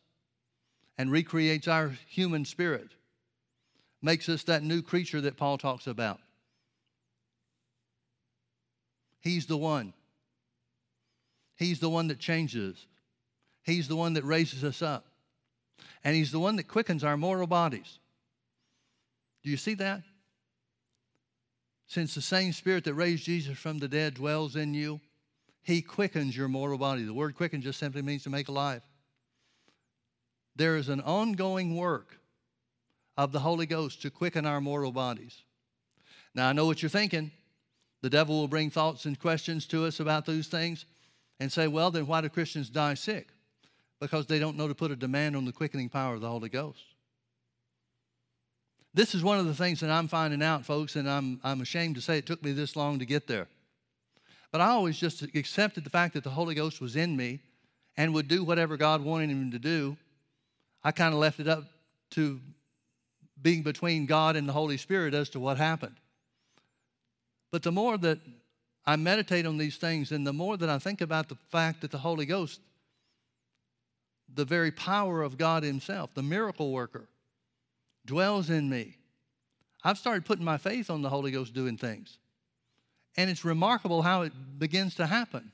and 0.99 1.11
recreates 1.11 1.69
our 1.69 1.93
human 2.09 2.45
spirit, 2.45 2.89
makes 4.03 4.29
us 4.29 4.43
that 4.45 4.63
new 4.63 4.83
creature 4.83 5.21
that 5.23 5.37
Paul 5.37 5.59
talks 5.59 5.87
about. 5.87 6.21
He's 9.21 9.47
the 9.47 9.57
one. 9.57 9.93
He's 11.57 11.79
the 11.79 11.91
one 11.91 12.09
that 12.09 12.19
changes. 12.19 12.87
He's 13.63 13.87
the 13.87 13.97
one 13.97 14.15
that 14.15 14.25
raises 14.25 14.65
us 14.65 14.83
up. 14.83 15.07
And 16.03 16.17
He's 16.17 16.33
the 16.33 16.41
one 16.41 16.57
that 16.57 16.69
quickens 16.69 17.05
our 17.05 17.17
mortal 17.17 17.47
bodies. 17.47 17.99
Do 19.43 19.51
you 19.51 19.57
see 19.57 19.75
that? 19.75 20.03
Since 21.91 22.15
the 22.15 22.23
same 22.23 22.53
Spirit 22.53 22.85
that 22.85 22.95
raised 22.95 23.25
Jesus 23.25 23.59
from 23.59 23.81
the 23.81 23.89
dead 23.89 24.15
dwells 24.15 24.55
in 24.55 24.75
you, 24.75 25.01
He 25.61 25.83
quickens 25.83 26.37
your 26.37 26.47
mortal 26.47 26.79
body. 26.79 27.03
The 27.03 27.13
word 27.13 27.35
quicken 27.35 27.63
just 27.63 27.81
simply 27.81 28.01
means 28.01 28.23
to 28.23 28.31
make 28.31 28.47
alive. 28.47 28.83
There 30.55 30.77
is 30.77 30.89
an 30.89 31.01
ongoing 31.01 31.75
work 31.75 32.21
of 33.17 33.33
the 33.33 33.41
Holy 33.41 33.67
Ghost 33.67 34.03
to 34.03 34.11
quicken 34.11 34.47
our 34.47 34.61
mortal 34.61 34.93
bodies. 34.93 35.43
Now, 36.33 36.49
I 36.49 36.53
know 36.53 36.65
what 36.65 36.81
you're 36.81 36.89
thinking. 36.89 37.33
The 38.03 38.11
devil 38.11 38.39
will 38.39 38.47
bring 38.47 38.71
thoughts 38.71 39.05
and 39.05 39.19
questions 39.19 39.67
to 39.67 39.85
us 39.85 39.99
about 39.99 40.27
those 40.27 40.47
things 40.47 40.85
and 41.41 41.51
say, 41.51 41.67
well, 41.67 41.91
then 41.91 42.07
why 42.07 42.21
do 42.21 42.29
Christians 42.29 42.71
die 42.71 42.95
sick? 42.95 43.31
Because 43.99 44.27
they 44.27 44.39
don't 44.39 44.57
know 44.57 44.69
to 44.69 44.77
put 44.77 44.93
a 44.93 44.97
demand 44.97 45.35
on 45.35 45.45
the 45.45 45.51
quickening 45.51 45.89
power 45.89 46.15
of 46.15 46.21
the 46.21 46.29
Holy 46.29 46.51
Ghost. 46.51 46.90
This 48.93 49.15
is 49.15 49.23
one 49.23 49.39
of 49.39 49.47
the 49.47 49.55
things 49.55 49.81
that 49.81 49.91
I'm 49.91 50.09
finding 50.09 50.43
out, 50.43 50.65
folks, 50.65 50.97
and 50.97 51.09
I'm, 51.09 51.41
I'm 51.45 51.61
ashamed 51.61 51.95
to 51.95 52.01
say 52.01 52.19
it 52.19 52.27
took 52.27 52.43
me 52.43 52.53
this 52.53 52.75
long 52.75 52.99
to 52.99 53.05
get 53.05 53.29
there. 53.29 53.47
But 54.51 54.61
I 54.61 54.71
always 54.71 54.99
just 54.99 55.23
accepted 55.23 55.85
the 55.85 55.91
fact 55.91 56.15
that 56.15 56.25
the 56.25 56.31
Holy 56.31 56.57
Ghost 56.57 56.81
was 56.81 56.97
in 56.97 57.17
me 57.17 57.39
and 57.97 58.13
would 58.15 58.27
do 58.27 58.43
whatever 58.43 58.77
God 58.77 59.03
wanted 59.03 59.31
him 59.31 59.53
to 59.53 59.61
do. 59.61 59.97
I 60.83 60.91
kind 60.91 61.15
of 61.15 61.21
left 61.21 61.39
it 61.39 61.47
up 61.47 61.65
to 62.13 62.41
being 63.41 63.63
between 63.63 64.07
God 64.07 64.35
and 64.35 64.49
the 64.49 64.53
Holy 64.53 64.77
Spirit 64.77 65.15
as 65.15 65.29
to 65.31 65.41
what 65.41 65.57
happened. 65.57 65.97
But 67.53 67.63
the 67.63 67.73
more 67.73 67.97
that 67.99 68.19
I 68.85 68.97
meditate 68.97 69.47
on 69.47 69.57
these 69.57 69.77
things 69.77 70.11
and 70.11 70.27
the 70.27 70.33
more 70.33 70.57
that 70.57 70.69
I 70.69 70.79
think 70.79 71.01
about 71.01 71.29
the 71.29 71.37
fact 71.51 71.83
that 71.83 71.93
the 71.93 71.99
Holy 71.99 72.27
Ghost, 72.27 72.61
the 74.33 74.45
very 74.45 74.73
power 74.73 75.23
of 75.23 75.39
God 75.39 75.63
Himself, 75.63 76.11
the 76.15 76.23
miracle 76.23 76.73
worker, 76.73 77.09
dwells 78.11 78.51
in 78.51 78.69
me, 78.69 78.97
I've 79.85 79.97
started 79.97 80.25
putting 80.25 80.45
my 80.45 80.59
faith 80.59 80.91
on 80.91 81.01
the 81.01 81.09
Holy 81.09 81.31
Ghost 81.31 81.55
doing 81.55 81.77
things. 81.77 82.19
And 83.17 83.31
it's 83.31 83.45
remarkable 83.45 84.03
how 84.03 84.23
it 84.23 84.33
begins 84.59 84.97
to 84.97 85.07
happen. 85.07 85.53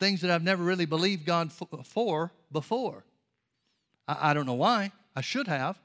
Things 0.00 0.20
that 0.22 0.32
I've 0.32 0.42
never 0.42 0.64
really 0.64 0.84
believed 0.84 1.24
God 1.24 1.52
for 1.52 2.32
before. 2.50 3.04
I, 4.08 4.34
don't 4.34 4.46
know 4.46 4.54
why. 4.54 4.90
I 5.14 5.20
should 5.20 5.46
have. 5.46 5.78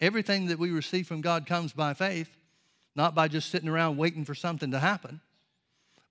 Everything 0.00 0.46
that 0.46 0.58
we 0.58 0.72
receive 0.72 1.06
from 1.06 1.20
God 1.20 1.46
comes 1.46 1.72
by 1.72 1.94
faith, 1.94 2.36
not 2.96 3.14
by 3.14 3.28
just 3.28 3.50
sitting 3.50 3.68
around 3.68 3.98
waiting 3.98 4.24
for 4.24 4.34
something 4.34 4.72
to 4.72 4.80
happen. 4.80 5.20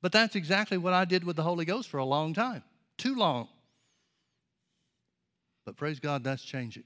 But 0.02 0.14
that's 0.14 0.36
exactly 0.36 0.78
what 0.78 0.94
I 0.94 1.04
did 1.04 1.26
with 1.26 1.36
the 1.36 1.44
Holy 1.44 1.66
Ghost 1.66 1.90
for 1.90 1.98
a 1.98 2.06
long 2.06 2.34
time. 2.34 2.64
Too 2.98 3.16
long. 3.16 3.50
But 5.66 5.76
praise 5.76 6.00
God, 6.00 6.24
that's 6.24 6.44
changing. 6.44 6.86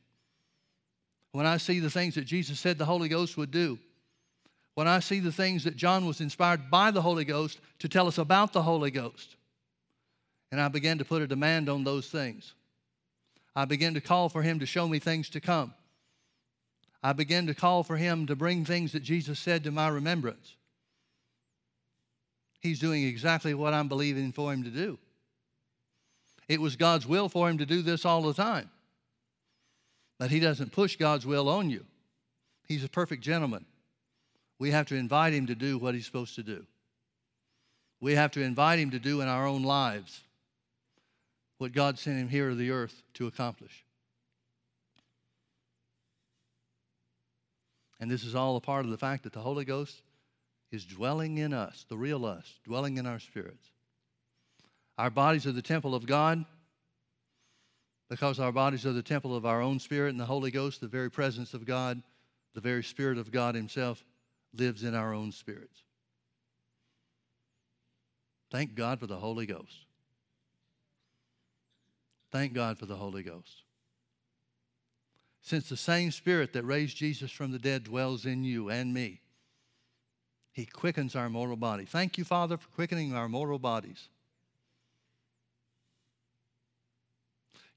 When 1.32 1.45
I 1.45 1.57
see 1.57 1.79
the 1.79 1.89
things 1.89 2.15
that 2.15 2.25
Jesus 2.25 2.59
said 2.59 2.77
the 2.77 2.86
Holy 2.86 3.07
Ghost 3.07 3.38
would 3.38 3.51
do, 3.51 3.79
when 4.73 4.88
I 4.88 4.99
see 4.99 5.19
the 5.19 5.32
things 5.32 5.63
that 5.63 5.75
John 5.75 6.05
was 6.05 6.21
inspired 6.21 6.69
by 6.69 6.91
the 6.91 7.01
Holy 7.01 7.25
Ghost 7.25 7.59
to 7.79 7.89
tell 7.89 8.07
us 8.07 8.17
about 8.17 8.53
the 8.53 8.61
Holy 8.61 8.91
Ghost, 8.91 9.36
and 10.51 10.59
I 10.59 10.67
began 10.67 10.97
to 10.97 11.05
put 11.05 11.21
a 11.21 11.27
demand 11.27 11.69
on 11.69 11.84
those 11.84 12.07
things. 12.07 12.53
I 13.55 13.65
began 13.65 13.93
to 13.93 14.01
call 14.01 14.29
for 14.29 14.41
him 14.41 14.59
to 14.59 14.65
show 14.65 14.88
me 14.88 14.99
things 14.99 15.29
to 15.29 15.39
come. 15.39 15.73
I 17.03 17.13
began 17.13 17.47
to 17.47 17.53
call 17.53 17.84
for 17.84 17.97
him 17.97 18.27
to 18.27 18.36
bring 18.36 18.63
things 18.63 18.91
that 18.91 19.01
Jesus 19.01 19.39
said 19.39 19.63
to 19.63 19.71
my 19.71 19.88
remembrance. 19.88 20.55
He's 22.59 22.79
doing 22.79 23.03
exactly 23.03 23.53
what 23.53 23.73
I'm 23.73 23.88
believing 23.88 24.32
for 24.32 24.53
him 24.53 24.63
to 24.63 24.69
do. 24.69 24.99
It 26.47 26.61
was 26.61 26.75
God's 26.75 27.07
will 27.07 27.27
for 27.27 27.49
him 27.49 27.57
to 27.57 27.65
do 27.65 27.82
this 27.82 28.05
all 28.05 28.21
the 28.21 28.34
time. 28.34 28.69
But 30.22 30.30
he 30.30 30.39
doesn't 30.39 30.72
push 30.72 30.97
God's 30.97 31.26
will 31.26 31.49
on 31.49 31.72
you. 31.72 31.84
He's 32.67 32.84
a 32.84 32.88
perfect 32.88 33.24
gentleman. 33.24 33.65
We 34.59 34.69
have 34.69 34.86
to 34.89 34.95
invite 34.95 35.34
him 35.34 35.47
to 35.47 35.55
do 35.55 35.80
what 35.80 35.95
he's 35.95 36.05
supposed 36.05 36.36
to 36.36 36.43
do. 36.43 36.67
We 37.99 38.13
have 38.13 38.30
to 38.34 38.41
invite 38.43 38.78
him 38.78 38.91
to 38.91 38.99
do 38.99 39.22
in 39.22 39.28
our 39.28 39.47
own 39.47 39.63
lives 39.63 40.22
what 41.57 41.72
God 41.72 41.97
sent 41.97 42.19
him 42.19 42.30
here 42.30 42.49
to 42.49 42.55
the 42.55 42.69
earth 42.69 43.01
to 43.15 43.26
accomplish. 43.26 43.84
And 47.99 48.11
this 48.11 48.24
is 48.24 48.36
all 48.36 48.55
a 48.57 48.61
part 48.61 48.86
of 48.86 48.91
the 48.91 48.99
fact 48.99 49.24
that 49.24 49.34
the 49.34 49.39
Holy 49.39 49.65
Ghost 49.65 50.03
is 50.72 50.86
dwelling 50.86 51.39
in 51.39 51.51
us, 51.51 51.88
the 51.89 51.97
real 51.97 52.28
us, 52.28 52.59
dwelling 52.63 52.99
in 52.99 53.07
our 53.07 53.19
spirits. 53.19 53.72
Our 54.99 55.09
bodies 55.09 55.47
are 55.47 55.51
the 55.51 55.63
temple 55.63 55.95
of 55.95 56.05
God 56.05 56.45
because 58.12 58.41
our 58.41 58.51
bodies 58.51 58.86
are 58.86 58.91
the 58.91 59.01
temple 59.01 59.34
of 59.38 59.45
our 59.45 59.62
own 59.62 59.80
spirit, 59.80 60.09
and 60.09 60.20
the 60.20 60.26
Holy 60.26 60.51
Ghost, 60.51 60.82
the 60.82 60.88
very 60.88 61.09
presence 61.09 61.53
of 61.53 61.66
God, 61.66 62.03
the 62.53 62.59
very 62.59 62.84
Spirit 62.84 63.18
of 63.18 63.32
God 63.32 63.55
Himself, 63.55 64.03
lives 64.53 64.84
in 64.84 64.93
our 64.93 65.14
own 65.14 65.32
spirits. 65.32 65.84
Thank 68.51 68.76
God 68.76 68.99
for 68.99 69.07
the 69.07 69.16
Holy 69.16 69.45
Ghost. 69.45 69.86
Thank 72.34 72.51
God 72.51 72.78
for 72.78 72.86
the 72.86 72.97
Holy 72.97 73.24
Ghost. 73.24 73.64
Since 75.41 75.70
the 75.70 75.78
same 75.78 76.12
Spirit 76.12 76.51
that 76.51 76.66
raised 76.66 76.97
Jesus 76.97 77.32
from 77.32 77.53
the 77.53 77.59
dead 77.59 77.86
dwells 77.86 78.26
in 78.26 78.43
you 78.43 78.70
and 78.70 78.93
me, 78.93 79.22
He 80.51 80.66
quickens 80.66 81.16
our 81.16 81.30
mortal 81.30 81.55
body. 81.55 81.86
Thank 81.86 82.18
you, 82.18 82.26
Father, 82.26 82.57
for 82.57 82.68
quickening 82.72 83.16
our 83.16 83.30
mortal 83.30 83.57
bodies. 83.57 84.09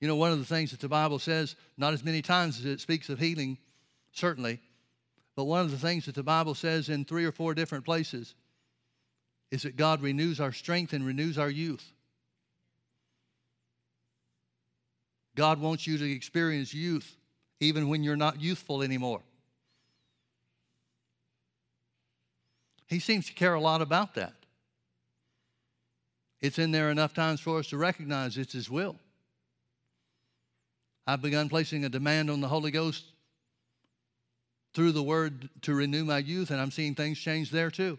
You 0.05 0.09
know, 0.09 0.17
one 0.17 0.33
of 0.33 0.39
the 0.39 0.45
things 0.45 0.71
that 0.73 0.81
the 0.81 0.89
Bible 0.91 1.19
says, 1.19 1.57
not 1.79 1.95
as 1.95 2.05
many 2.05 2.21
times 2.21 2.59
as 2.59 2.67
it 2.67 2.79
speaks 2.79 3.09
of 3.09 3.19
healing, 3.19 3.57
certainly, 4.13 4.61
but 5.35 5.45
one 5.45 5.63
of 5.63 5.71
the 5.71 5.79
things 5.79 6.05
that 6.05 6.15
the 6.15 6.23
Bible 6.23 6.55
says 6.55 6.91
in 6.91 7.07
three 7.07 7.25
or 7.25 7.33
four 7.33 7.55
different 7.55 7.87
places 7.87 8.35
is 9.51 9.63
that 9.63 9.77
God 9.77 10.03
renews 10.03 10.41
our 10.41 10.53
strength 10.53 10.93
and 10.93 11.07
renews 11.07 11.39
our 11.39 11.49
youth. 11.49 11.91
God 15.37 15.59
wants 15.59 15.87
you 15.87 15.97
to 15.97 16.13
experience 16.13 16.75
youth 16.75 17.17
even 17.61 17.89
when 17.89 18.03
you're 18.03 18.15
not 18.15 18.43
youthful 18.43 18.83
anymore. 18.83 19.23
He 22.89 22.99
seems 22.99 23.25
to 23.29 23.33
care 23.33 23.55
a 23.55 23.61
lot 23.61 23.81
about 23.81 24.17
that. 24.17 24.35
It's 26.43 26.59
in 26.59 26.73
there 26.73 26.91
enough 26.91 27.15
times 27.15 27.41
for 27.41 27.59
us 27.59 27.69
to 27.69 27.79
recognize 27.79 28.37
it's 28.37 28.53
His 28.53 28.69
will. 28.69 28.97
I've 31.07 31.23
begun 31.23 31.49
placing 31.49 31.85
a 31.85 31.89
demand 31.89 32.31
on 32.31 32.41
the 32.41 32.49
Holy 32.49 32.71
Ghost 32.71 33.05
through 34.75 34.93
the 34.93 35.03
Word 35.03 35.49
to 35.63 35.75
renew 35.75 36.05
my 36.05 36.19
youth, 36.19 36.51
and 36.51 36.61
I'm 36.61 36.71
seeing 36.71 36.95
things 36.95 37.19
change 37.19 37.51
there 37.51 37.71
too. 37.71 37.99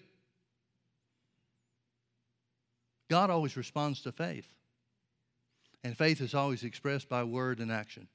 God 3.09 3.29
always 3.29 3.55
responds 3.55 4.01
to 4.01 4.11
faith, 4.11 4.47
and 5.83 5.95
faith 5.95 6.21
is 6.21 6.33
always 6.33 6.63
expressed 6.63 7.07
by 7.07 7.23
word 7.23 7.59
and 7.59 7.71
action. 7.71 8.07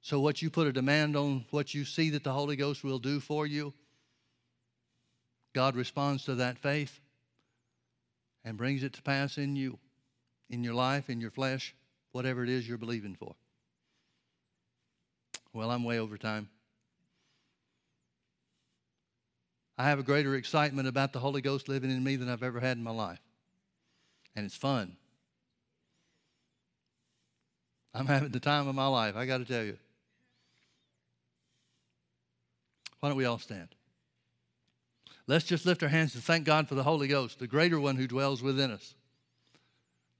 So, 0.00 0.18
what 0.18 0.42
you 0.42 0.50
put 0.50 0.66
a 0.66 0.72
demand 0.72 1.16
on, 1.16 1.44
what 1.50 1.72
you 1.72 1.84
see 1.84 2.10
that 2.10 2.24
the 2.24 2.32
Holy 2.32 2.56
Ghost 2.56 2.82
will 2.82 2.98
do 2.98 3.20
for 3.20 3.46
you, 3.46 3.72
God 5.54 5.76
responds 5.76 6.24
to 6.24 6.34
that 6.36 6.58
faith 6.58 6.98
and 8.44 8.56
brings 8.56 8.82
it 8.82 8.94
to 8.94 9.02
pass 9.02 9.38
in 9.38 9.54
you, 9.54 9.78
in 10.50 10.64
your 10.64 10.74
life, 10.74 11.08
in 11.08 11.20
your 11.20 11.30
flesh, 11.30 11.74
whatever 12.10 12.42
it 12.42 12.48
is 12.48 12.68
you're 12.68 12.78
believing 12.78 13.14
for. 13.14 13.36
Well, 15.52 15.70
I'm 15.70 15.84
way 15.84 15.98
over 15.98 16.16
time. 16.16 16.48
I 19.78 19.84
have 19.84 19.98
a 19.98 20.02
greater 20.02 20.34
excitement 20.36 20.88
about 20.88 21.12
the 21.12 21.18
Holy 21.18 21.40
Ghost 21.40 21.68
living 21.68 21.90
in 21.90 22.04
me 22.04 22.16
than 22.16 22.28
I've 22.28 22.42
ever 22.42 22.60
had 22.60 22.76
in 22.76 22.84
my 22.84 22.90
life. 22.90 23.20
And 24.36 24.46
it's 24.46 24.56
fun. 24.56 24.96
I'm 27.94 28.06
having 28.06 28.30
the 28.30 28.40
time 28.40 28.68
of 28.68 28.74
my 28.74 28.86
life, 28.86 29.16
I 29.16 29.26
got 29.26 29.38
to 29.38 29.44
tell 29.44 29.64
you. 29.64 29.76
Why 33.00 33.08
don't 33.08 33.18
we 33.18 33.24
all 33.24 33.38
stand? 33.38 33.68
Let's 35.26 35.44
just 35.44 35.66
lift 35.66 35.82
our 35.82 35.88
hands 35.88 36.14
and 36.14 36.22
thank 36.22 36.44
God 36.44 36.68
for 36.68 36.74
the 36.74 36.82
Holy 36.82 37.08
Ghost, 37.08 37.38
the 37.38 37.46
greater 37.46 37.78
one 37.78 37.96
who 37.96 38.06
dwells 38.06 38.42
within 38.42 38.70
us. 38.70 38.94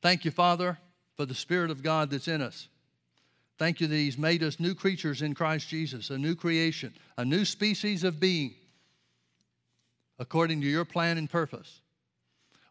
Thank 0.01 0.25
you, 0.25 0.31
Father, 0.31 0.79
for 1.17 1.25
the 1.25 1.35
Spirit 1.35 1.71
of 1.71 1.83
God 1.83 2.11
that's 2.11 2.29
in 2.29 2.43
us. 2.43 2.69
Thank 3.63 3.81
you 3.81 3.87
that 3.87 3.95
He's 3.95 4.19
made 4.19 4.43
us 4.43 4.59
new 4.59 4.75
creatures 4.75 5.23
in 5.23 5.35
Christ 5.35 5.69
Jesus, 5.69 6.11
a 6.11 6.19
new 6.19 6.35
creation, 6.35 6.93
a 7.17 7.25
new 7.25 7.45
species 7.45 8.03
of 8.03 8.19
being, 8.19 8.57
according 10.19 10.61
to 10.63 10.67
your 10.67 10.85
plan 10.85 11.17
and 11.17 11.31
purpose. 11.31 11.81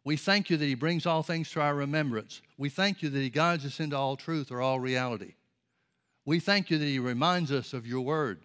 We 0.04 0.18
thank 0.18 0.50
you 0.50 0.58
that 0.58 0.66
He 0.66 0.76
brings 0.76 1.06
all 1.06 1.24
things 1.24 1.50
to 1.52 1.62
our 1.62 1.74
remembrance. 1.76 2.42
We 2.58 2.68
thank 2.68 3.02
you 3.02 3.10
that 3.10 3.18
He 3.18 3.30
guides 3.30 3.66
us 3.66 3.80
into 3.80 3.96
all 3.96 4.18
truth 4.18 4.52
or 4.52 4.60
all 4.60 4.82
reality. 4.82 5.36
We 6.26 6.42
thank 6.42 6.70
you 6.70 6.78
that 6.78 6.84
He 6.84 7.00
reminds 7.00 7.54
us 7.54 7.72
of 7.72 7.88
your 7.88 8.02
word. 8.02 8.42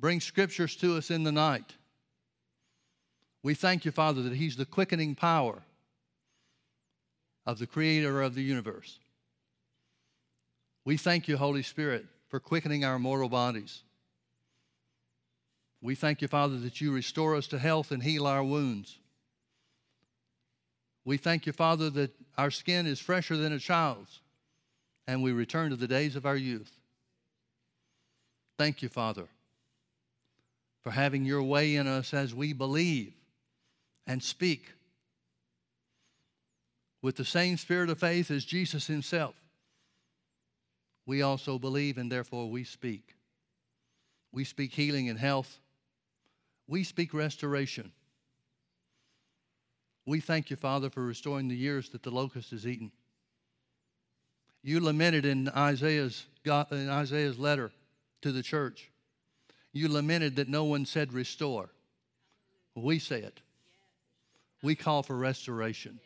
Bring 0.00 0.22
scriptures 0.22 0.74
to 0.76 0.96
us 0.96 1.10
in 1.10 1.24
the 1.24 1.32
night. 1.32 1.74
We 3.42 3.52
thank 3.52 3.84
you, 3.84 3.90
Father, 3.90 4.22
that 4.22 4.36
He's 4.36 4.56
the 4.56 4.64
quickening 4.64 5.14
power 5.14 5.60
of 7.44 7.58
the 7.58 7.66
Creator 7.66 8.22
of 8.22 8.34
the 8.34 8.42
universe. 8.42 8.98
We 10.84 10.96
thank 10.96 11.28
you, 11.28 11.36
Holy 11.36 11.62
Spirit, 11.62 12.04
for 12.28 12.40
quickening 12.40 12.84
our 12.84 12.98
mortal 12.98 13.28
bodies. 13.28 13.82
We 15.80 15.94
thank 15.94 16.22
you, 16.22 16.28
Father, 16.28 16.56
that 16.58 16.80
you 16.80 16.92
restore 16.92 17.36
us 17.36 17.46
to 17.48 17.58
health 17.58 17.90
and 17.90 18.02
heal 18.02 18.26
our 18.26 18.42
wounds. 18.42 18.98
We 21.04 21.16
thank 21.16 21.46
you, 21.46 21.52
Father, 21.52 21.90
that 21.90 22.12
our 22.38 22.50
skin 22.50 22.86
is 22.86 23.00
fresher 23.00 23.36
than 23.36 23.52
a 23.52 23.58
child's, 23.58 24.20
and 25.06 25.22
we 25.22 25.32
return 25.32 25.70
to 25.70 25.76
the 25.76 25.86
days 25.86 26.16
of 26.16 26.24
our 26.24 26.36
youth. 26.36 26.72
Thank 28.58 28.82
you, 28.82 28.88
Father, 28.88 29.26
for 30.82 30.90
having 30.90 31.24
your 31.24 31.42
way 31.42 31.76
in 31.76 31.86
us 31.86 32.14
as 32.14 32.34
we 32.34 32.52
believe 32.52 33.12
and 34.06 34.22
speak 34.22 34.72
with 37.02 37.16
the 37.16 37.24
same 37.24 37.58
spirit 37.58 37.90
of 37.90 37.98
faith 37.98 38.30
as 38.30 38.44
Jesus 38.44 38.86
himself. 38.86 39.34
We 41.06 41.22
also 41.22 41.58
believe 41.58 41.98
and 41.98 42.10
therefore 42.10 42.50
we 42.50 42.64
speak. 42.64 43.14
We 44.32 44.44
speak 44.44 44.72
healing 44.72 45.08
and 45.08 45.18
health. 45.18 45.58
We 46.66 46.84
speak 46.84 47.12
restoration. 47.14 47.92
We 50.06 50.20
thank 50.20 50.50
you, 50.50 50.56
Father, 50.56 50.90
for 50.90 51.02
restoring 51.02 51.48
the 51.48 51.56
years 51.56 51.88
that 51.90 52.02
the 52.02 52.10
locust 52.10 52.50
has 52.50 52.66
eaten. 52.66 52.90
You 54.62 54.80
lamented 54.80 55.24
in 55.24 55.48
Isaiah's, 55.50 56.24
in 56.44 56.88
Isaiah's 56.88 57.38
letter 57.38 57.70
to 58.22 58.32
the 58.32 58.42
church. 58.42 58.90
You 59.72 59.88
lamented 59.88 60.36
that 60.36 60.48
no 60.48 60.64
one 60.64 60.86
said 60.86 61.12
restore. 61.12 61.68
We 62.74 62.98
say 62.98 63.20
it. 63.20 63.40
We 64.62 64.74
call 64.74 65.02
for 65.02 65.16
restoration. 65.16 66.00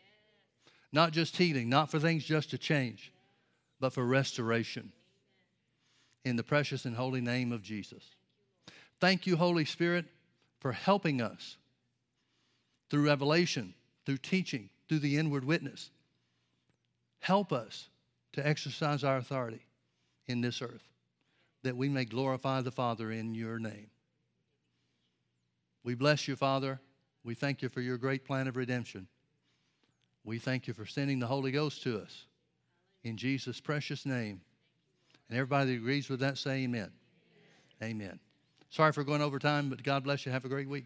Not 0.91 1.11
just 1.11 1.37
healing, 1.37 1.69
not 1.69 1.89
for 1.89 1.99
things 1.99 2.25
just 2.25 2.49
to 2.49 2.57
change, 2.57 3.13
but 3.79 3.93
for 3.93 4.05
restoration. 4.05 4.91
In 6.25 6.35
the 6.35 6.43
precious 6.43 6.85
and 6.85 6.95
holy 6.95 7.21
name 7.21 7.51
of 7.51 7.61
Jesus. 7.61 8.03
Thank 8.99 9.25
you, 9.25 9.37
Holy 9.37 9.65
Spirit, 9.65 10.05
for 10.59 10.73
helping 10.73 11.21
us 11.21 11.57
through 12.89 13.05
revelation, 13.05 13.73
through 14.05 14.17
teaching, 14.17 14.69
through 14.87 14.99
the 14.99 15.17
inward 15.17 15.45
witness. 15.45 15.91
Help 17.19 17.53
us 17.53 17.87
to 18.33 18.45
exercise 18.45 19.03
our 19.03 19.17
authority 19.17 19.61
in 20.27 20.41
this 20.41 20.61
earth 20.61 20.83
that 21.63 21.75
we 21.75 21.89
may 21.89 22.05
glorify 22.05 22.61
the 22.61 22.71
Father 22.71 23.11
in 23.11 23.33
your 23.33 23.59
name. 23.59 23.89
We 25.83 25.95
bless 25.95 26.27
you, 26.27 26.35
Father. 26.35 26.79
We 27.23 27.35
thank 27.35 27.61
you 27.61 27.69
for 27.69 27.81
your 27.81 27.97
great 27.97 28.25
plan 28.25 28.47
of 28.47 28.55
redemption. 28.55 29.07
We 30.23 30.37
thank 30.37 30.67
you 30.67 30.73
for 30.73 30.85
sending 30.85 31.19
the 31.19 31.27
Holy 31.27 31.51
Ghost 31.51 31.83
to 31.83 31.99
us 31.99 32.25
in 33.03 33.17
Jesus' 33.17 33.59
precious 33.59 34.05
name. 34.05 34.41
And 35.29 35.37
everybody 35.37 35.71
that 35.71 35.77
agrees 35.77 36.09
with 36.09 36.19
that, 36.21 36.37
say 36.37 36.63
amen. 36.63 36.91
Amen. 37.81 38.01
amen. 38.01 38.19
Sorry 38.69 38.91
for 38.91 39.03
going 39.03 39.21
over 39.21 39.39
time, 39.39 39.69
but 39.69 39.83
God 39.83 40.03
bless 40.03 40.25
you. 40.25 40.31
Have 40.31 40.45
a 40.45 40.49
great 40.49 40.67
week. 40.67 40.85